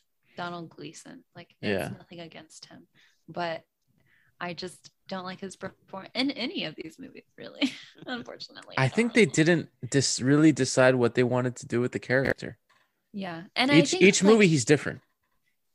[0.37, 1.23] Donald Gleeson.
[1.35, 1.77] Like, Yeah.
[1.79, 2.87] there's nothing against him,
[3.27, 3.63] but
[4.39, 7.23] I just don't like his performance in any of these movies.
[7.37, 7.71] Really,
[8.07, 8.75] unfortunately.
[8.77, 12.57] I think they didn't dis- really decide what they wanted to do with the character.
[13.13, 15.01] Yeah, and I each think each like, movie, he's different.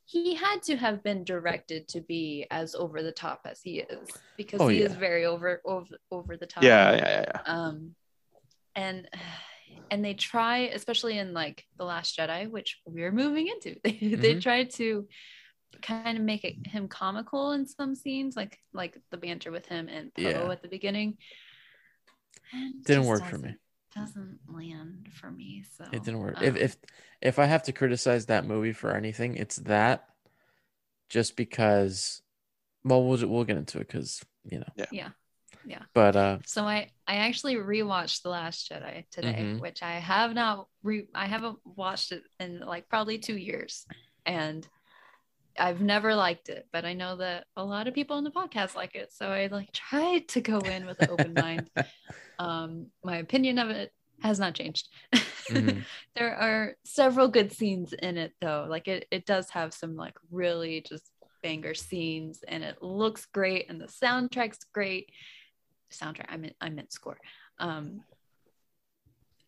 [0.07, 4.09] he had to have been directed to be as over the top as he is
[4.37, 4.87] because Oh, he yeah.
[4.87, 6.63] is very over over over the top.
[6.65, 7.95] Yeah, yeah, yeah, Um,
[8.75, 9.09] and
[9.91, 13.77] and they try, especially in like the Last Jedi, which we're moving into.
[13.85, 14.43] They they Mhm.
[14.43, 15.09] try to
[15.83, 19.89] kind of make it him comical in some scenes, like like the banter with him
[19.89, 20.51] and Poe Yeah.
[20.51, 21.19] at the beginning.
[22.53, 23.57] And it Didn't work for doesn't- me.
[23.95, 25.65] Doesn't land for me.
[25.77, 26.37] So It didn't work.
[26.43, 26.77] If um, if
[27.23, 30.09] if I have to criticize that movie for anything, it's that.
[31.09, 32.21] Just because,
[32.85, 34.69] well, we'll we'll get into it because you know.
[34.77, 35.09] yeah, yeah.
[35.95, 39.61] But uh, So I I actually rewatched The Last Jedi today, Mhm.
[39.61, 43.87] which I have not re I haven't watched it in like probably two years,
[44.25, 44.67] and
[45.59, 48.75] I've never liked it, but I know that a lot of people on the podcast
[48.75, 51.71] like it, so I like tried to go in with an open mind.
[52.39, 53.91] Um, my opinion of it
[54.21, 54.89] has not changed.
[55.49, 55.85] Mhm.
[56.17, 58.67] there are several good scenes in it though.
[58.69, 61.11] Like it it does have some like really just
[61.43, 65.09] banger scenes, and it looks great, and the soundtrack's great
[65.97, 66.27] soundtrack.
[66.29, 67.19] I meant I meant score.
[67.59, 68.03] Um,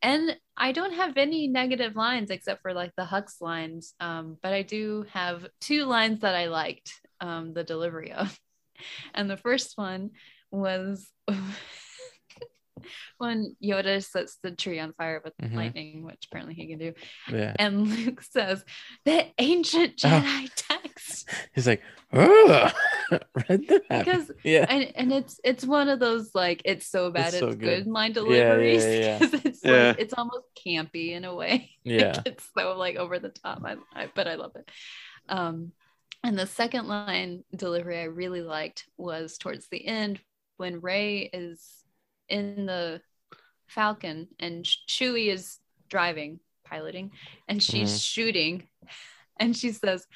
[0.00, 3.94] and I don't have any negative lines except for like the Hux lines.
[4.00, 8.38] Um, but I do have two lines that I liked um, the delivery of.
[9.12, 10.10] And the first one
[10.52, 11.10] was
[13.18, 15.55] when Yoda sets the tree on fire with Mhm.
[15.55, 16.92] lightning, which apparently he can do.
[17.30, 17.55] Yeah.
[17.59, 18.64] And Luke says,
[19.05, 20.09] the ancient Oh.
[20.09, 21.28] Jedi text.
[21.55, 21.82] he's like,
[22.12, 22.70] oh,
[23.48, 23.88] Read that.
[23.88, 27.40] because yeah, and, and it's it's one of those like it's so bad It's it's,
[27.40, 27.84] so good.
[27.84, 27.86] good.
[27.86, 29.18] line Yeah, yeah, deliveries yeah, yeah.
[29.18, 29.88] 'cause it's Yeah.
[29.88, 32.12] like it's almost campy in a way Yeah.
[32.16, 34.70] like, it's so like over the top I, I but i love it
[35.30, 35.72] um
[36.22, 40.20] and the second line delivery i really liked was towards the end
[40.59, 41.64] when rey is
[42.28, 43.00] in the
[43.66, 47.10] falcon and chewie is driving piloting
[47.48, 48.02] and she's Mhm.
[48.02, 48.68] shooting
[49.40, 50.06] and she says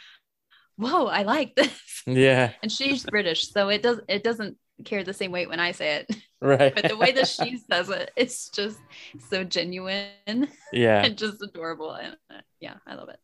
[0.77, 5.13] whoa i like this yeah, and she's British, so it does it doesn't carry the
[5.15, 6.17] same weight when I say it.
[6.41, 6.75] right.
[6.75, 8.79] But the way that she says it, it's just
[9.31, 11.93] so genuine yeah, and just adorable.
[11.93, 13.21] And uh, yeah, I love it.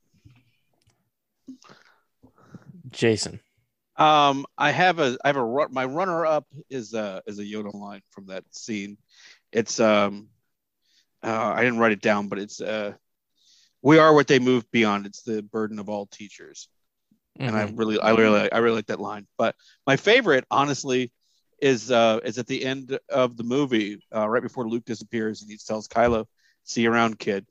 [2.90, 3.40] Jason.
[3.98, 7.74] Um, I have a I have a my runner up is a is a Yoda
[7.74, 8.96] line from that scene.
[9.52, 10.28] It's um,
[11.22, 12.94] uh, I didn't write it down, but it's uh,
[13.82, 15.06] we are what they move beyond.
[15.06, 16.68] It's the burden of all teachers,
[17.46, 17.76] and I Mhm.
[17.76, 19.26] really I really I really like that line.
[19.38, 19.56] But
[19.86, 21.12] my favorite, honestly,
[21.60, 25.50] is uh is at the end of the movie, uh, right before Luke disappears, and
[25.50, 26.26] he tells Kylo,
[26.64, 27.46] "See you around, kid,"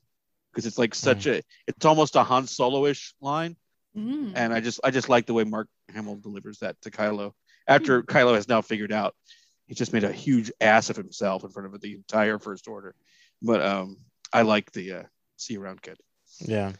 [0.52, 3.56] because it's like such a it's almost a Han Solo-ish line
[3.96, 4.32] Mm.
[4.34, 7.32] and I just I just like the way Mark Hamill delivers that to Kylo
[7.66, 9.14] after Kylo has now figured out
[9.66, 12.94] he just made a huge ass of himself in front of the entire First Order.
[13.42, 13.98] But um,
[14.32, 15.02] I like the uh,
[15.36, 15.98] see you around kid.
[16.40, 16.72] Yeah.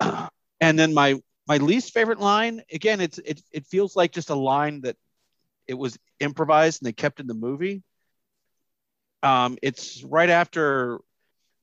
[0.60, 4.36] And then my my least favorite line again it's it it feels like just a
[4.36, 4.96] line that
[5.66, 7.82] it was improvised and they kept in the movie.
[9.24, 11.00] Um, it's right after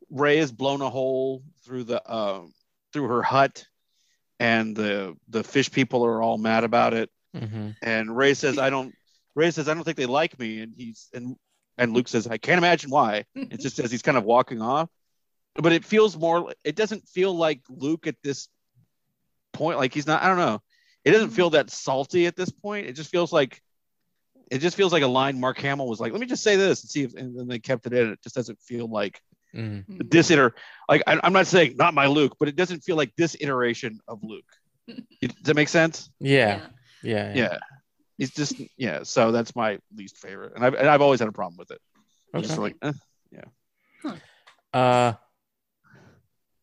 [0.09, 2.53] Rey has blown a hole through the um,
[2.91, 3.65] through her hut,
[4.39, 7.09] and the the fish people are all mad about it.
[7.35, 7.75] Mhm.
[7.81, 8.95] And Rey says, "I don't."
[9.35, 11.35] Rey says, "I don't think they like me," and he's and
[11.77, 14.89] and Luke says, "I can't imagine why." It's just as he's kind of walking off.
[15.55, 16.53] but it feels more.
[16.63, 18.47] It doesn't feel like Luke at this
[19.53, 19.77] point.
[19.77, 20.23] Like he's not.
[20.23, 20.61] I don't know.
[21.05, 22.87] It doesn't feel that salty at this point.
[22.87, 23.61] It just feels like.
[24.51, 26.81] It just feels like a line Mark Hamill was like, "Let me just say this
[26.81, 28.11] and see if," and then they kept it in.
[28.13, 29.21] It just doesn't feel like
[29.55, 30.09] Mhm.
[30.11, 30.53] this iter.
[30.87, 33.99] Like I, I'm not saying not my Luke, but it doesn't feel like this iteration
[34.07, 34.45] of Luke.
[34.87, 35.05] It-
[35.35, 36.09] Does that make sense?
[36.19, 36.61] Yeah.
[37.01, 37.33] Yeah.
[37.33, 37.57] Yeah.
[38.19, 39.03] It's just yeah.
[39.03, 41.79] So that's my least favorite, and I've and I've always had a problem with it.
[42.37, 42.61] Just Okay.
[42.61, 42.91] like eh,
[43.31, 44.15] yeah.
[44.73, 45.13] Uh,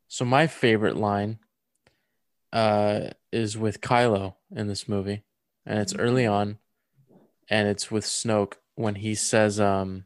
[0.09, 1.39] so my favorite line
[2.53, 5.23] uh, is with Kylo in this movie,
[5.65, 6.59] and it's early on,
[7.51, 10.06] and it's with Snoke when he says, um,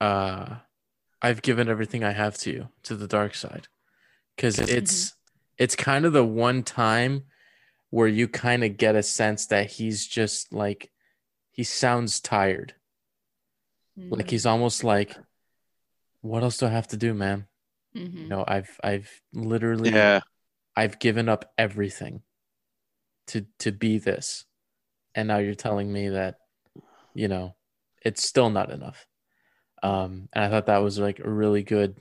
[0.00, 0.56] uh,
[1.20, 3.68] "I've given everything I have to you to the dark side,"
[4.36, 5.14] because it's
[5.56, 7.24] it's kind of the one time
[7.90, 10.90] where you kind of get a sense that he's just like
[11.50, 12.74] he sounds tired,
[13.96, 15.16] like he's almost like
[16.20, 17.46] what else do I have to do, man?
[17.96, 18.18] Mm-hmm.
[18.18, 20.20] You know, I've I've literally Yeah.
[20.76, 22.22] I've given up everything
[23.28, 24.44] to to be this.
[25.14, 26.36] And now you're telling me that,
[27.14, 27.56] you know,
[28.04, 29.07] it's still not enough.
[29.82, 32.00] Um, and I thought that was like a really good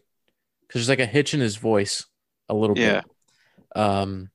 [0.62, 2.06] because there's like a hitch in his voice
[2.50, 3.02] a little Yeah.
[3.02, 3.06] bit.
[3.76, 4.30] Um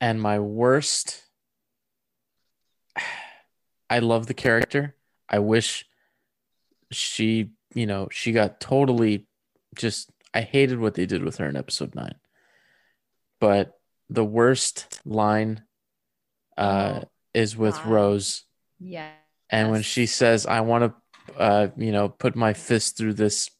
[0.00, 1.22] and my worst
[3.90, 4.96] I love the character.
[5.28, 5.84] I wish
[6.90, 9.26] she, you know, she got totally
[9.74, 12.14] just I hated what they did with her in episode 9.
[13.40, 15.62] But the worst line
[16.56, 17.00] uh
[17.34, 17.86] is with God.
[17.86, 18.44] Rose
[18.78, 19.10] Yeah.
[19.50, 20.94] and when she says I want to
[21.36, 23.50] uh you know put my fist through this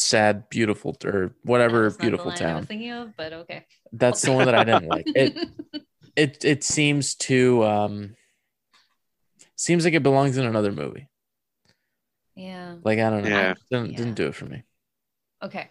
[0.00, 2.56] sad beautiful or whatever That's not the beautiful line I town.
[2.58, 3.66] was thinking of, but okay.
[3.92, 5.06] That's the one that I didn't like.
[5.14, 5.36] It
[6.16, 8.16] it it seems to um
[9.56, 11.08] seems like it belongs in another movie.
[12.34, 12.76] Yeah.
[12.82, 13.28] Like I don't know.
[13.28, 13.54] Yeah.
[13.70, 14.62] Didn't didn't do it for me.
[15.42, 15.68] Okay.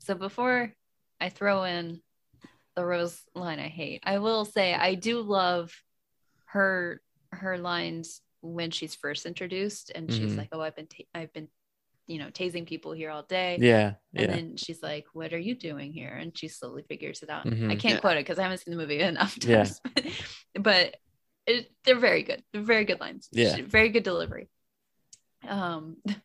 [0.00, 0.72] So before
[1.20, 2.00] I throw in
[2.74, 5.72] the rose line I hate, I will say I do love
[6.46, 7.00] her
[7.30, 10.36] her lines when she's first introduced and she's Mhm.
[10.38, 11.48] like, "Oh, I've been ta- I've been
[12.06, 14.26] you know, tasing people here all day." Yeah, And yeah.
[14.26, 17.46] then she's like, "What are you doing here?" And she slowly figures it out.
[17.46, 17.68] I Mhm.
[17.80, 18.00] can't Yeah.
[18.00, 19.64] quote it because I haven't seen the movie enough Yeah.
[19.64, 19.80] times.
[20.54, 20.96] but
[21.46, 22.44] it, they're very good.
[22.52, 23.28] They're very good lines.
[23.32, 23.56] Yeah.
[23.56, 24.48] She- Very good delivery.
[25.48, 25.96] Um,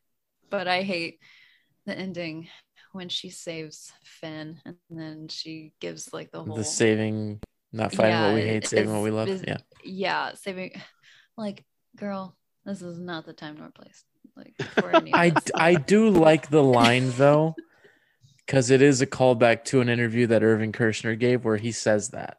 [0.50, 1.20] but I hate
[1.86, 2.50] the ending
[2.92, 7.40] when she saves Finn and then she gives like the whole The saving
[7.72, 9.30] not fighting what we hate, saving what we love.
[9.48, 9.58] Yeah.
[9.84, 10.72] Yeah, saving
[11.38, 11.64] like
[11.96, 12.36] girl,
[12.66, 14.04] this is not the time nor place.
[14.36, 15.34] Like for any I.
[15.56, 17.56] I do like the line though,
[18.46, 22.10] because it is a callback to an interview that Irvin Kershner gave where he says
[22.10, 22.38] that.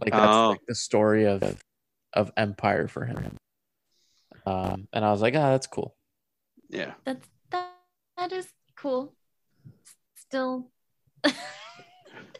[0.00, 0.50] Like that's Oh.
[0.50, 1.42] like the story of
[2.12, 3.36] of Empire for him.
[4.46, 5.94] Um, and I was like, ah, that's cool.
[6.68, 6.92] Yeah.
[7.04, 7.70] That's that,
[8.16, 8.46] that is
[8.76, 9.14] cool.
[10.16, 10.70] Still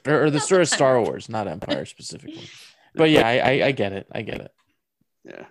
[0.07, 2.49] Or, or the story of Star Wars, not Empire specifically.
[2.95, 4.07] But yeah, I, I, I get it.
[4.13, 4.53] I get it.
[5.25, 5.45] Yeah.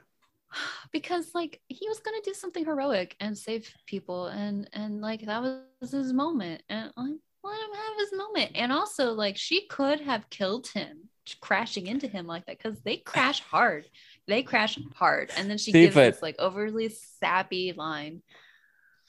[0.92, 5.42] because like he was gonna do something heroic and save people and and like that
[5.82, 7.14] was his moment and like
[7.44, 11.10] let him have his moment and also like she could have killed him
[11.42, 13.86] crashing into him like that because they crash hard
[14.28, 18.22] they crash hard and then she See, gives but- this like overly sappy line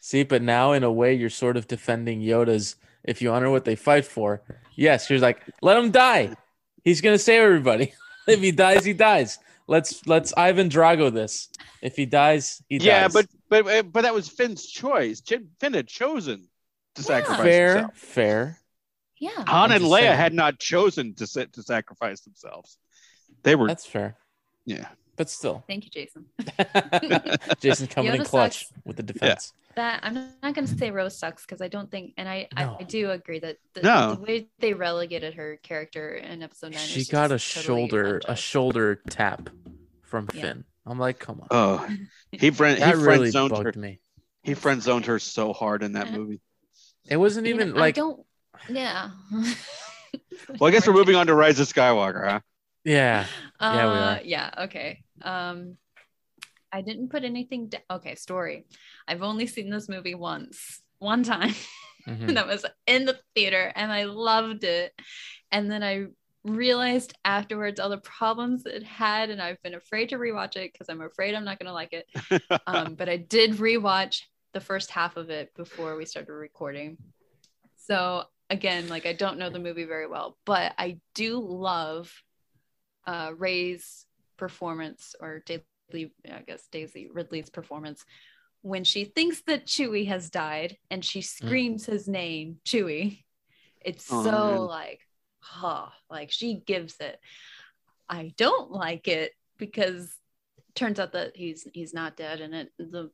[0.04, 2.76] See, but now in a way, you're sort of defending Yoda's.
[3.04, 4.42] If you honor what they fight for,
[4.76, 6.36] yes, you're like, let him die.
[6.82, 7.94] He's gonna save everybody.
[8.28, 9.38] if he dies, he dies.
[9.66, 11.48] Let's let's Ivan Drago this.
[11.80, 13.12] If he dies, he yeah, dies.
[13.14, 15.22] but but uh, but that was Finn's choice.
[15.22, 16.48] Finn had chosen
[16.96, 17.96] to sacrifice fair, himself.
[17.96, 18.58] fair.
[19.18, 20.16] yeah Han and just Leia saying.
[20.16, 22.78] had not chosen to sit to sacrifice themselves.
[23.42, 24.16] They were That's fair.
[24.66, 24.88] yeah.
[25.16, 26.26] But still, thank you jason
[27.60, 28.72] Jason coming in clutch sucks.
[28.84, 29.52] with the defense.
[29.76, 32.76] That i'm not going to say rose sucks because i don't think and i No.
[32.78, 34.14] I, I do agree that the, No.
[34.14, 38.36] the way they relegated her character in episode 9 She got a totally shoulder a
[38.36, 39.50] shoulder tap
[40.02, 40.40] from Yeah.
[40.42, 40.64] Finn.
[40.86, 41.48] I'm like, come on.
[41.50, 41.86] Oh,
[42.30, 43.72] he friend he friend really zoned her.
[43.76, 44.00] me.
[44.42, 46.40] He friend zoned her so hard in that movie.
[47.08, 48.20] It wasn't You know, even I like don't
[48.68, 49.10] yeah
[50.58, 52.40] Well, I guess we're moving on to Rise of Skywalker, huh?
[52.84, 53.26] yeah.
[53.60, 54.20] Yeah, we Uh, are.
[54.24, 55.76] yeah okay um
[56.74, 57.80] i didn't put anything down.
[57.90, 58.66] okay story
[59.08, 61.54] i've only seen this movie once one time
[62.06, 62.28] Mhm.
[62.28, 64.92] and that was in the theater and i loved it
[65.50, 66.04] and then i
[66.44, 70.90] realized afterwards all the problems it had and i've been afraid to rewatch it because
[70.90, 72.06] i'm afraid i'm not going to like it
[72.66, 74.20] um, but i did rewatch
[74.52, 76.98] the first half of it before we started recording
[77.76, 82.12] so again like i don't know the movie very well but i do love
[83.06, 84.04] uh rey's
[84.36, 85.42] performance or
[85.94, 88.04] daisy i guess daisy ridley's performance
[88.64, 91.24] when she thinks that Chewie has died and she mm.
[91.24, 93.22] screams his name, Chewie.
[93.82, 94.60] It's Oh, so man.
[94.62, 95.00] like,
[95.40, 97.20] huh, like she gives it.
[98.08, 100.16] I don't like it because
[100.56, 103.10] it turns out that he's he's not dead, and it the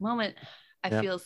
[0.00, 0.36] moment
[0.84, 1.00] I Yeah.
[1.00, 1.20] feel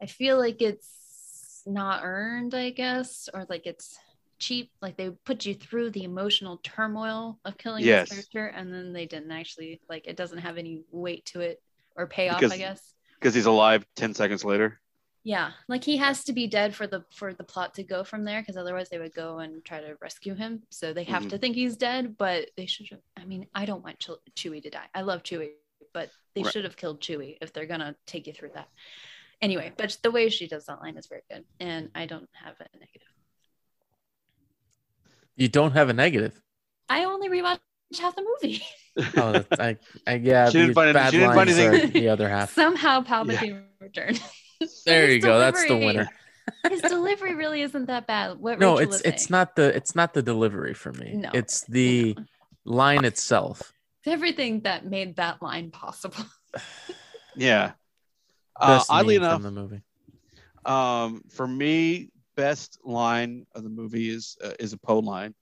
[0.00, 3.98] I feel like it's not earned, I guess, or like it's
[4.40, 4.72] cheap.
[4.82, 8.08] Like they put you through the emotional turmoil of killing Yes.
[8.08, 11.62] this character, and then they didn't actually like it doesn't have any weight to it
[11.96, 12.94] or payoff, Because- I guess.
[13.20, 14.80] Because he's alive 10 seconds later.
[15.22, 18.24] Yeah, like he has to be dead for the for the plot to go from
[18.24, 20.62] there, because otherwise they would go and try to rescue him.
[20.70, 21.30] So they have Mhm.
[21.30, 22.88] to think he's dead, but they should.
[22.88, 24.88] have I mean, I don't want Chew- Chewie to die.
[24.94, 25.50] I love Chewie,
[25.92, 26.50] but they Right.
[26.52, 28.70] should have killed Chewie if they're gonna take you through that.
[29.42, 32.58] Anyway, but the way she does that line is very good, and I don't have
[32.58, 33.08] a negative.
[35.40, 36.40] You don't have a negative.
[36.88, 37.58] I only rewatched
[37.98, 38.62] half the movie.
[39.16, 39.76] Oh, that's, I,
[40.06, 40.50] I yeah.
[40.50, 42.52] She didn't the find any- bad she didn't find lines are anything- the other half.
[42.54, 44.20] Somehow Palpatine returned.
[44.84, 45.38] There you go.
[45.38, 46.06] That's the winner.
[46.68, 48.38] His delivery really isn't that bad.
[48.38, 49.28] What No, Rachel it's it's saying.
[49.30, 51.14] not the it's not the delivery for me.
[51.14, 52.14] No, it's the
[52.66, 53.72] line itself.
[54.02, 56.24] It's everything that made that line possible.
[57.36, 57.72] Yeah.
[58.60, 59.82] Uh, Best oddly enough, from the movie.
[60.66, 62.10] um, for me,
[62.40, 65.34] best line of the movie is uh, is a Poe line,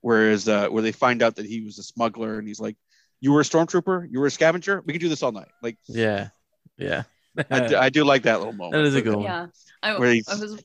[0.00, 2.76] whereas uh, where they find out that he was a smuggler and he's like,
[3.20, 4.82] "You were a stormtrooper, you were a scavenger.
[4.84, 6.28] We can do this all night." Like, Yeah,
[6.76, 7.04] yeah.
[7.50, 8.82] I, do, I do like that little moment.
[8.82, 9.24] That is a good one.
[9.24, 9.46] Yeah,
[9.82, 10.64] I, Where I was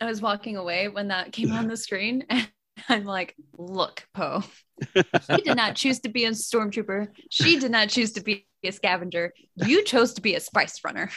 [0.00, 2.48] I was walking away when that came on the screen, and
[2.88, 4.44] I'm like, "Look, Poe,
[4.94, 7.08] she did not choose to be a stormtrooper.
[7.30, 9.32] She did not choose to be a scavenger.
[9.56, 11.10] You chose to be a spice runner."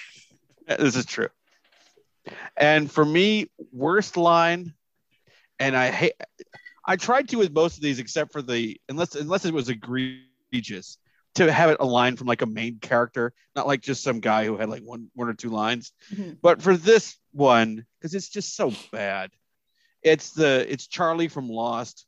[0.68, 1.30] This is true.
[2.58, 4.74] And for me, worst line,
[5.60, 6.14] and I hate.
[6.86, 10.98] I tried to with most of these, except for the unless unless it was egregious
[11.36, 14.46] to have it a line from like a main character, not like just some guy
[14.46, 15.92] who had like one one or two lines.
[16.14, 16.38] Mhm.
[16.42, 19.32] But for this one, because it's just so bad,
[20.02, 22.06] it's the it's Charlie from Lost.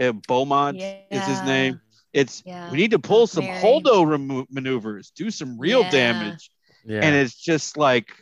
[0.00, 1.80] Uh, Beaumont is his name.
[2.14, 2.70] It's Yeah.
[2.70, 3.62] we need to pull some Mary.
[3.62, 5.90] holdo remo- maneuvers, do some real Yeah.
[5.90, 6.50] damage,
[6.86, 7.00] Yeah.
[7.02, 8.21] and it's just like,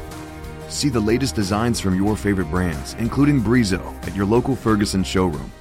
[0.71, 5.51] See the latest designs from your favorite brands, including Brizo, at your local Ferguson showroom.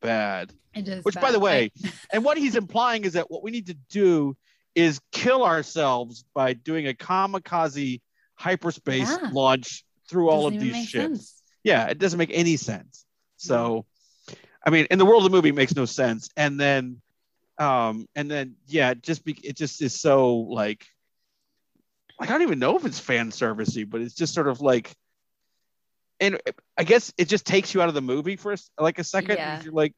[0.00, 0.52] bad.
[0.74, 1.04] It is.
[1.04, 1.72] Which, by the way,
[2.12, 4.36] and what he's implying is that what we need to do
[4.76, 8.00] is kill ourselves by doing a kamikaze
[8.36, 9.30] hyperspace Yeah.
[9.32, 10.92] launch through all Doesn't of these ships.
[11.18, 11.42] sense.
[11.64, 13.04] Yeah, it doesn't make any sense.
[13.36, 13.84] So,
[14.64, 16.28] I mean, in the world of the movie, it makes no sense.
[16.36, 17.00] And then,
[17.58, 20.86] um, and then, yeah, just be, it just is so like,
[22.20, 24.92] like I don't even know if it's fan servicey, but it's just sort of like,
[26.20, 26.40] and
[26.76, 29.04] I guess it just takes you out of the movie for a s like a
[29.04, 29.36] second.
[29.36, 29.62] Yeah.
[29.62, 29.94] You're like,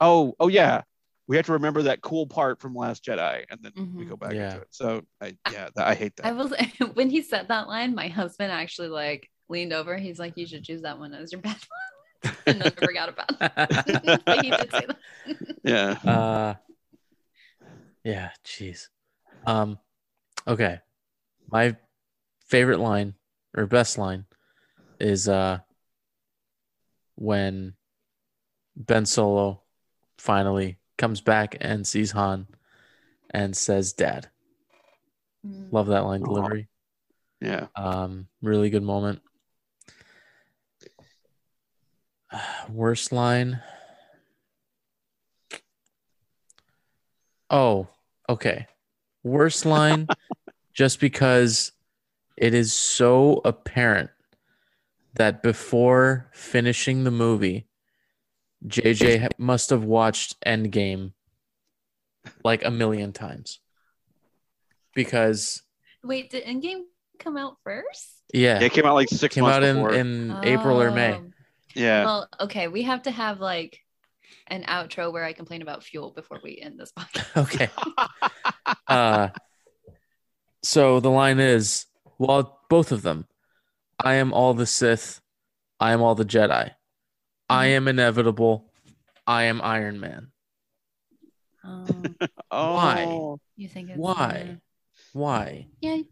[0.00, 0.82] oh, oh yeah,
[1.26, 4.08] we have to remember that cool part from Last Jedi, and then we Mhm.
[4.10, 4.50] go back Yeah.
[4.50, 4.68] into it.
[4.70, 6.26] So, I, yeah, that, I hate that.
[6.26, 6.52] I was
[6.94, 9.96] when he said that line, my husband actually like leaned over.
[9.96, 11.66] He's like, "You should choose that one as your best
[12.22, 14.22] one," and then forgot about it.
[14.24, 14.98] but he did say that.
[15.64, 16.10] yeah.
[16.10, 16.54] Uh,
[18.04, 18.30] yeah.
[18.44, 18.88] Jeez.
[19.44, 19.78] Um.
[20.46, 20.80] Okay.
[21.50, 21.76] My
[22.46, 23.14] favorite line
[23.56, 24.26] or best line
[25.00, 25.58] is uh
[27.16, 27.74] when
[28.76, 29.62] Ben Solo
[30.18, 32.46] finally comes back and sees Han
[33.30, 34.28] and says "Dad."
[35.46, 35.72] Mm.
[35.72, 36.24] Love that line Aw.
[36.24, 36.68] delivery.
[37.40, 37.68] Yeah.
[37.76, 39.22] Um, really good moment.
[42.68, 43.60] Worst line.
[47.50, 47.88] Oh,
[48.28, 48.66] okay.
[49.22, 50.06] Worst line,
[50.78, 51.72] just because
[52.36, 54.10] it is so apparent
[55.14, 57.66] that before finishing the movie,
[58.64, 61.14] JJ must have watched Endgame
[62.44, 63.58] like a million times.
[64.94, 65.62] Because,
[66.04, 66.82] Wait, did Endgame
[67.18, 68.22] come out first?
[68.32, 69.94] yeah, Yeah, it came out like six came months out in, before.
[69.94, 71.14] in April or May.
[71.14, 71.30] Oh.
[71.74, 72.04] yeah.
[72.04, 73.80] Well, okay, we have to have like
[74.46, 77.26] an outro where I complain about fuel before we end this podcast.
[77.42, 77.68] Okay.
[78.86, 79.30] uh,
[80.62, 81.86] so the line is,
[82.18, 83.26] well, both of them.
[83.98, 85.20] I am all the Sith.
[85.80, 86.72] I am all the Jedi.
[87.48, 88.70] I am inevitable.
[89.26, 90.28] I am Iron Man.
[91.64, 92.16] Um,
[92.50, 93.36] oh, Why?
[93.56, 94.58] you think it's Why?
[95.12, 95.68] Why?
[95.80, 96.02] Yeah.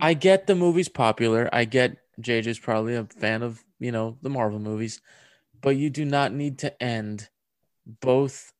[0.00, 1.48] I get the movie's popular.
[1.52, 5.00] I get JJ's probably a fan of, you know, the Marvel movies,
[5.60, 7.28] but you do not need to end
[8.00, 8.52] both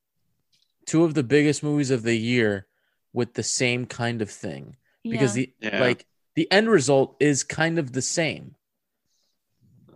[0.87, 2.67] two of the biggest movies of the year
[3.13, 5.47] with the same kind of thing because Yeah.
[5.61, 5.81] the Yeah.
[5.81, 8.57] like the end result is kind of the same.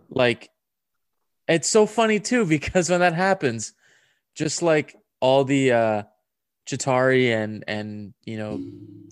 [0.09, 0.49] Like
[1.47, 3.73] it's so funny too because when that happens,
[4.35, 6.03] just like all the uh
[6.67, 8.61] Chitauri and and you know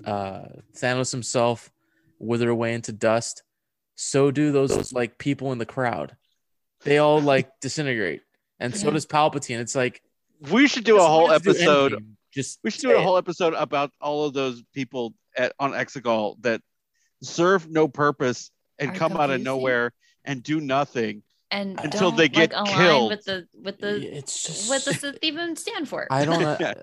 [0.10, 1.72] uh Thanos himself
[2.19, 3.44] wither away into dust,
[3.95, 6.15] so do those like people in the crowd.
[6.84, 8.22] They all like disintegrate.
[8.60, 9.60] And so does Palpatine.
[9.60, 10.02] It's like
[10.52, 12.03] We should do a whole episode.
[12.34, 13.03] Just we should do say a it.
[13.03, 16.62] whole episode about all of those people at on Exegol that
[17.22, 19.94] serve no purpose and Are come out of nowhere
[20.26, 23.10] and do nothing and until they get like, killed.
[23.12, 26.06] with the with the it's just what does it even stand for?
[26.12, 26.58] I don't know.
[26.60, 26.74] Uh,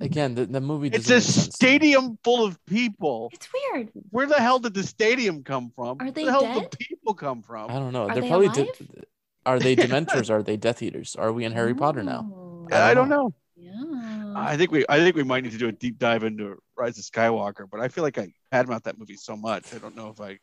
[0.00, 1.54] again, the, the movie It's a make sense.
[1.54, 3.30] stadium full of people.
[3.32, 3.90] It's weird.
[4.10, 5.96] Where the hell did the stadium come from?
[6.00, 6.70] Are they Where the hell did dead?
[6.72, 7.70] the people come from?
[7.70, 8.02] I don't know.
[8.08, 8.76] Are They're they probably alive?
[8.78, 9.02] de-
[9.46, 10.28] are they dementors?
[10.30, 11.16] are they Death Eaters?
[11.16, 12.30] Are we in Harry Potter now?
[12.34, 13.32] Oh, I don't know.
[13.56, 14.11] Yeah.
[14.36, 16.98] I think we I think we might need to do a deep dive into Rise
[16.98, 19.74] of Skywalker, but I feel like I badmouth that movie so much.
[19.74, 20.38] I don't know if I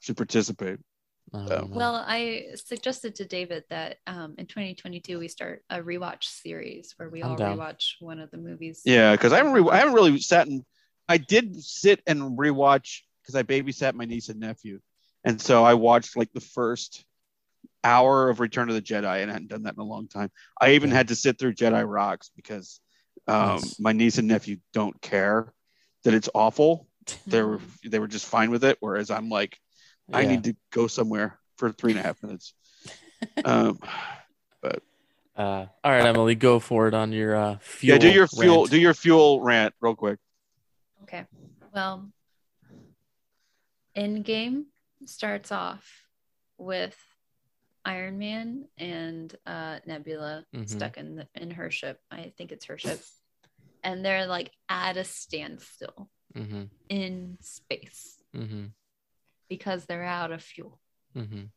[0.00, 0.78] should participate.
[1.32, 6.94] Um, Well, I suggested to David that um, in 2022 we start a rewatch series
[6.96, 7.56] where we I'm all down.
[7.56, 8.82] rewatch one of the movies.
[8.84, 10.62] Yeah, because I haven't re- I haven't really sat and
[11.08, 14.80] I did sit and rewatch because I babysat my niece and nephew,
[15.24, 17.04] and so I watched like the first
[17.84, 20.30] hour of Return of the Jedi, and I hadn't done that in a long time.
[20.60, 22.80] I even had to sit through Jedi Rocks because
[23.28, 23.78] um, Nice.
[23.80, 25.52] my niece and nephew don't care
[26.04, 26.88] that it's awful.
[27.26, 29.58] They were they were just fine with it, whereas I'm like,
[30.12, 32.54] I need to go somewhere for three and a half minutes.
[33.44, 33.78] um,
[34.60, 34.82] but
[35.34, 37.94] Uh, all right, Emily, go for it on your uh, fuel.
[37.94, 38.70] yeah, do your fuel rant.
[38.70, 40.18] do your fuel rant real quick.
[41.04, 41.24] Okay.
[41.74, 42.10] Well,
[43.96, 44.64] Endgame
[45.06, 46.02] starts off
[46.58, 46.94] with
[47.84, 50.68] Iron Man and uh, Nebula Mhm.
[50.68, 52.00] stuck in the, in her ship.
[52.10, 53.00] I think it's her ship,
[53.82, 56.70] and they're like at a standstill Mhm.
[56.88, 58.72] in space Mhm.
[59.48, 60.80] because they're out of fuel.
[61.16, 61.50] Mhm.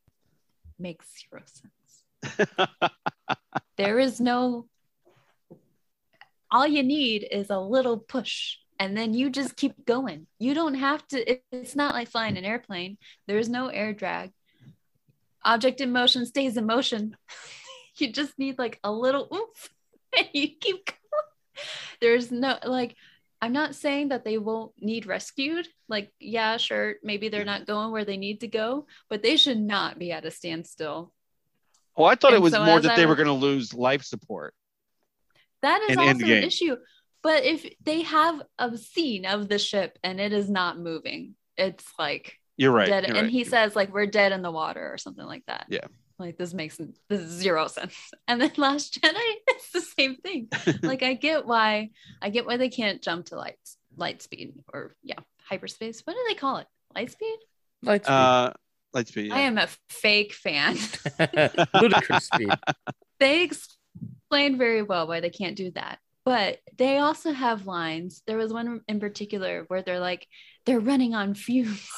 [0.80, 2.04] Makes zero sense.
[3.78, 4.68] there is no.
[6.52, 10.28] All you need is a little push, and then you just keep going.
[10.40, 11.38] You don't have to.
[11.52, 12.98] It's not like flying an airplane.
[13.28, 14.32] There is no air drag.
[15.46, 17.16] Object in motion stays in motion.
[17.98, 19.70] you just need like a little oomph,
[20.18, 21.62] and you keep going.
[22.02, 22.96] There's no like.
[23.42, 25.68] I'm not saying that they won't need rescued.
[25.88, 29.60] Like, yeah, sure, maybe they're not going where they need to go, but they should
[29.60, 31.14] not be at a standstill.
[31.96, 34.04] Well, I thought it was so more that I they were going to lose life
[34.04, 34.54] support.
[35.62, 36.78] That is also an issue.
[37.22, 41.86] But if they have a scene of the ship and it is not moving, it's
[41.98, 42.88] like You're right.
[42.88, 43.08] dead.
[43.08, 43.32] you're and right.
[43.32, 45.66] he says like we're dead in the water or something like that.
[45.70, 45.86] Yeah.
[46.18, 46.80] Like this makes
[47.10, 47.96] this zero sense.
[48.28, 49.14] And then Last Jedi,
[49.48, 50.50] it's the same thing.
[50.82, 51.92] like I get why
[52.22, 53.58] I get why they can't jump to light
[53.96, 56.02] light speed or yeah hyperspace.
[56.04, 56.68] What do they call it?
[56.96, 57.38] Light speed.
[57.84, 58.14] Light speed.
[58.14, 58.54] Uh,
[58.94, 59.32] light speed.
[59.32, 60.78] I am a fake fan.
[61.80, 62.50] Ludicrous speed.
[63.20, 68.38] they explained very well why they can't do that but they also have lines there
[68.38, 70.28] was one in particular where they're like
[70.66, 71.90] they're running on fumes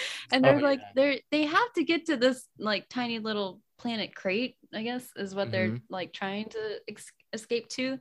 [0.32, 4.14] and they're Oh, like they're they have to get to this like tiny little planet
[4.14, 5.82] Crait i guess is what they're Mhm.
[5.88, 7.98] like trying to ex- escape to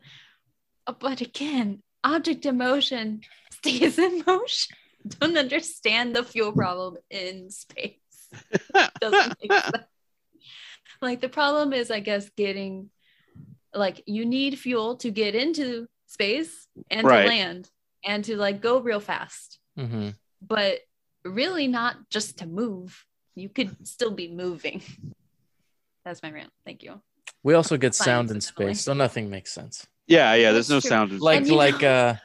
[0.88, 3.22] Uh, but again object in motion
[3.52, 4.76] stays in motion
[5.20, 8.00] don't understand the fuel problem in space
[9.00, 9.86] doesn't make sense
[11.02, 12.90] like the problem is i guess getting
[13.74, 17.22] like you need fuel to get into space and Right.
[17.24, 17.70] to land
[18.04, 20.10] and to like go real fast Mm-hmm.
[20.42, 20.80] but
[21.30, 23.06] really not just to move
[23.36, 24.82] you could still be moving
[26.06, 27.02] that's my rant thank you
[27.44, 29.86] We also get sound in space, so nothing makes sense.
[30.08, 30.52] Yeah, yeah.
[30.52, 31.12] There's no sound.
[31.12, 32.16] in Like And like uh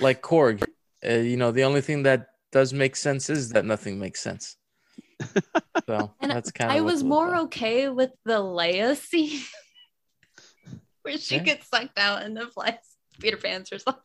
[0.00, 0.64] like Korg.
[1.04, 4.56] Uh, you know, the only thing that does make sense is that nothing makes sense.
[5.88, 9.40] So and that's kind of i was more okay with the leia scene
[11.02, 11.44] where she Yeah.
[11.44, 12.84] gets sucked out and then flies
[13.20, 14.02] peter pants or something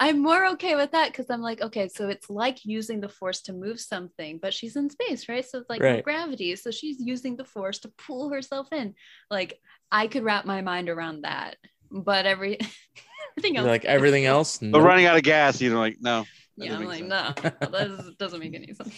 [0.00, 3.42] i'm more okay with that because i'm like okay so it's like using the force
[3.42, 6.02] to move something but she's in space right so it's like no Right.
[6.04, 8.94] gravity so she's using the force to pull herself in
[9.30, 9.60] like
[9.92, 11.56] i could wrap my mind around that
[11.90, 12.58] but every
[13.38, 14.58] everything else like everything else.
[14.58, 14.82] But nope.
[14.82, 16.24] running out of gas, you're like, no.
[16.56, 17.42] yeah i'm like make sense.
[17.42, 18.94] no that does- doesn't make any sense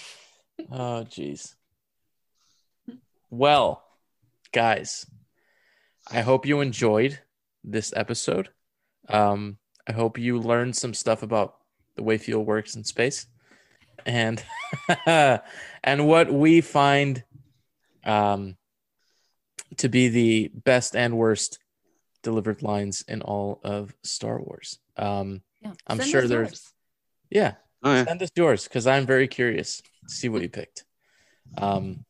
[0.70, 1.54] Oh, jeez.
[3.30, 3.82] Well,
[4.52, 5.06] guys,
[6.10, 7.18] I hope you enjoyed
[7.64, 8.50] this episode.
[9.08, 9.56] Um,
[9.88, 11.56] I hope you learned some stuff about
[11.96, 13.26] the way fuel works in space.
[14.06, 14.42] and
[15.06, 17.22] and what we find
[18.04, 18.56] um,
[19.78, 21.58] to be the best and worst
[22.22, 24.78] delivered lines in all of Star Wars.
[24.96, 25.72] Um, Yeah.
[25.86, 26.72] I'm Send sure there's yours.
[27.30, 27.54] yeah.
[27.84, 28.04] Oh, yeah.
[28.04, 30.84] Send us yours because I'm very curious to see what you picked.
[31.58, 32.04] Um,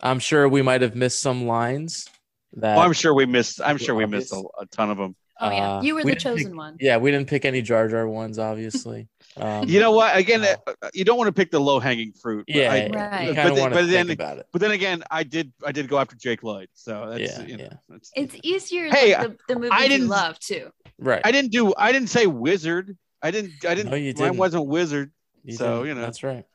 [0.00, 2.08] I'm sure we might have missed some lines
[2.54, 3.60] that Well, I'm sure we missed.
[3.60, 5.14] I'm were sure we missed a, a ton of them.
[5.38, 6.76] Oh yeah, Uh, you were we the didn't chosen pick- one.
[6.80, 9.08] Yeah, we didn't pick any Jar Jar ones, obviously.
[9.38, 10.16] Um, You know what?
[10.16, 10.56] Again, uh,
[10.94, 12.46] you don't want to pick the low hanging fruit.
[12.48, 13.36] but yeah, I- Right.
[13.36, 14.46] but then- but then- about it.
[14.50, 15.52] But then again, I did.
[15.62, 16.68] I did go after Jake Lloyd.
[16.72, 17.64] So that's Yeah, you know.
[17.64, 17.76] yeah.
[17.90, 18.88] that's- It's easier.
[18.88, 20.70] Hey, like the, the movies I didn't- love too.
[20.98, 21.20] Right.
[21.22, 21.74] I didn't do.
[21.76, 22.96] I didn't say wizard.
[23.20, 23.52] I didn't.
[23.68, 23.90] I didn't.
[23.90, 24.38] No, you didn't.
[24.38, 25.12] wasn't wizard.
[25.44, 25.88] You so did.
[25.88, 26.00] you know.
[26.00, 26.46] that's right.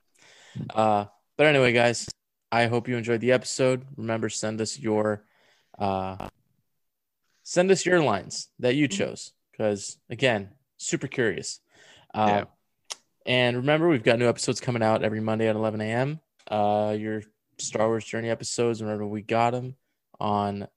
[0.74, 1.06] Uh,
[1.38, 2.10] but anyway, guys,
[2.52, 3.86] I hope you enjoyed the episode.
[3.96, 5.24] Remember, send us your,
[5.78, 6.30] uh,
[7.44, 11.60] send us your lines that you chose because again, super curious.
[12.14, 12.44] Uh, Yeah.
[13.26, 16.20] And remember, we've got new episodes coming out every Monday at 11 a.m.
[16.50, 17.22] Uh, your
[17.60, 18.82] Star Wars Journey episodes.
[18.82, 19.76] Remember, we got them
[20.20, 20.68] on.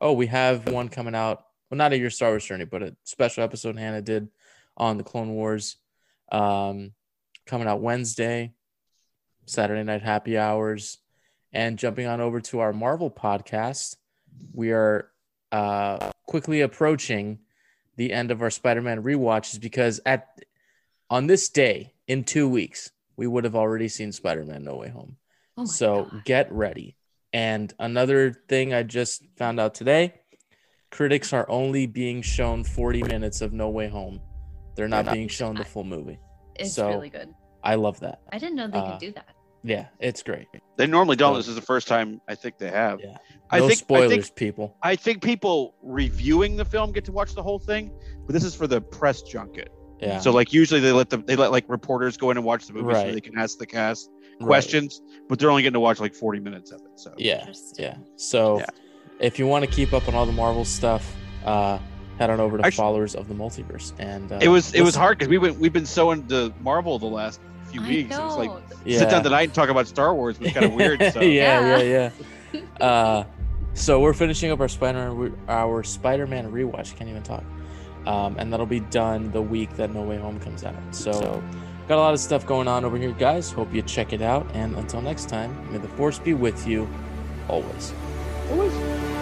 [0.00, 1.44] Oh, we have one coming out.
[1.70, 4.28] Well, not a your Star Wars Journey, but a special episode Hannah did
[4.76, 5.76] on the Clone Wars.
[6.32, 6.92] Um,
[7.46, 8.52] coming out Wednesday,
[9.46, 10.98] Saturday night happy hours,
[11.52, 13.94] and jumping on over to our Marvel podcast.
[14.52, 15.11] We are
[15.52, 17.38] uh, quickly approaching
[17.96, 20.40] the end of our Spider-Man rewatch is because at
[21.10, 25.16] on this day in two weeks we would have already seen Spider-Man No Way Home.
[25.58, 26.24] Oh so God.
[26.24, 26.96] get ready.
[27.34, 30.14] And another thing I just found out today,
[30.90, 34.20] critics are only being shown 40 minutes of No Way Home.
[34.74, 36.18] They're not being shown the full movie.
[36.56, 37.28] It's so really good.
[37.62, 38.20] I love that.
[38.32, 39.28] I didn't know they Uh, could do that.
[39.64, 40.48] Yeah, it's great.
[40.76, 41.34] They normally don't.
[41.34, 43.00] So- This is the first time I think they have.
[43.00, 43.16] Yeah.
[43.50, 43.78] I no think.
[43.78, 44.34] spoilers, I think.
[44.34, 44.76] people.
[44.82, 47.92] I think people reviewing the film get to watch the whole thing,
[48.26, 49.68] but this is for the press junket.
[50.00, 50.18] Yeah.
[50.18, 52.72] So like usually they let them they let like reporters go in and watch the
[52.72, 54.10] movie so they can ask the cast
[54.40, 54.46] Right.
[54.48, 56.98] questions, but they're only getting to watch like 40 minutes of it.
[56.98, 57.46] So Yeah,
[57.78, 57.98] yeah.
[58.16, 58.66] So Yeah.
[59.20, 61.14] if you want to keep up on all the Marvel stuff,
[61.44, 61.78] uh,
[62.18, 63.92] head on over to Actu- followers of the multiverse.
[64.00, 66.98] And uh, it was it was hard because we went we've been so into Marvel
[66.98, 67.40] the last
[67.72, 68.16] few I weeks.
[68.16, 68.50] It's like.
[68.84, 68.98] Yeah.
[68.98, 71.00] sit down tonight and talk about Star Wars was kind of weird.
[71.12, 72.10] So yeah, yeah,
[72.52, 72.60] yeah.
[72.84, 73.24] uh,
[73.74, 76.96] so we're finishing up our Spider our Spider Man rewatch.
[76.96, 77.44] Can't even talk.
[78.06, 80.74] Um, and that'll be done the week that No Way Home comes out.
[80.90, 81.42] So
[81.88, 83.52] got a lot of stuff going on over here, guys.
[83.52, 84.46] Hope you check it out.
[84.54, 86.88] And until next time, may the force be with you
[87.48, 87.92] always.
[88.50, 89.21] always.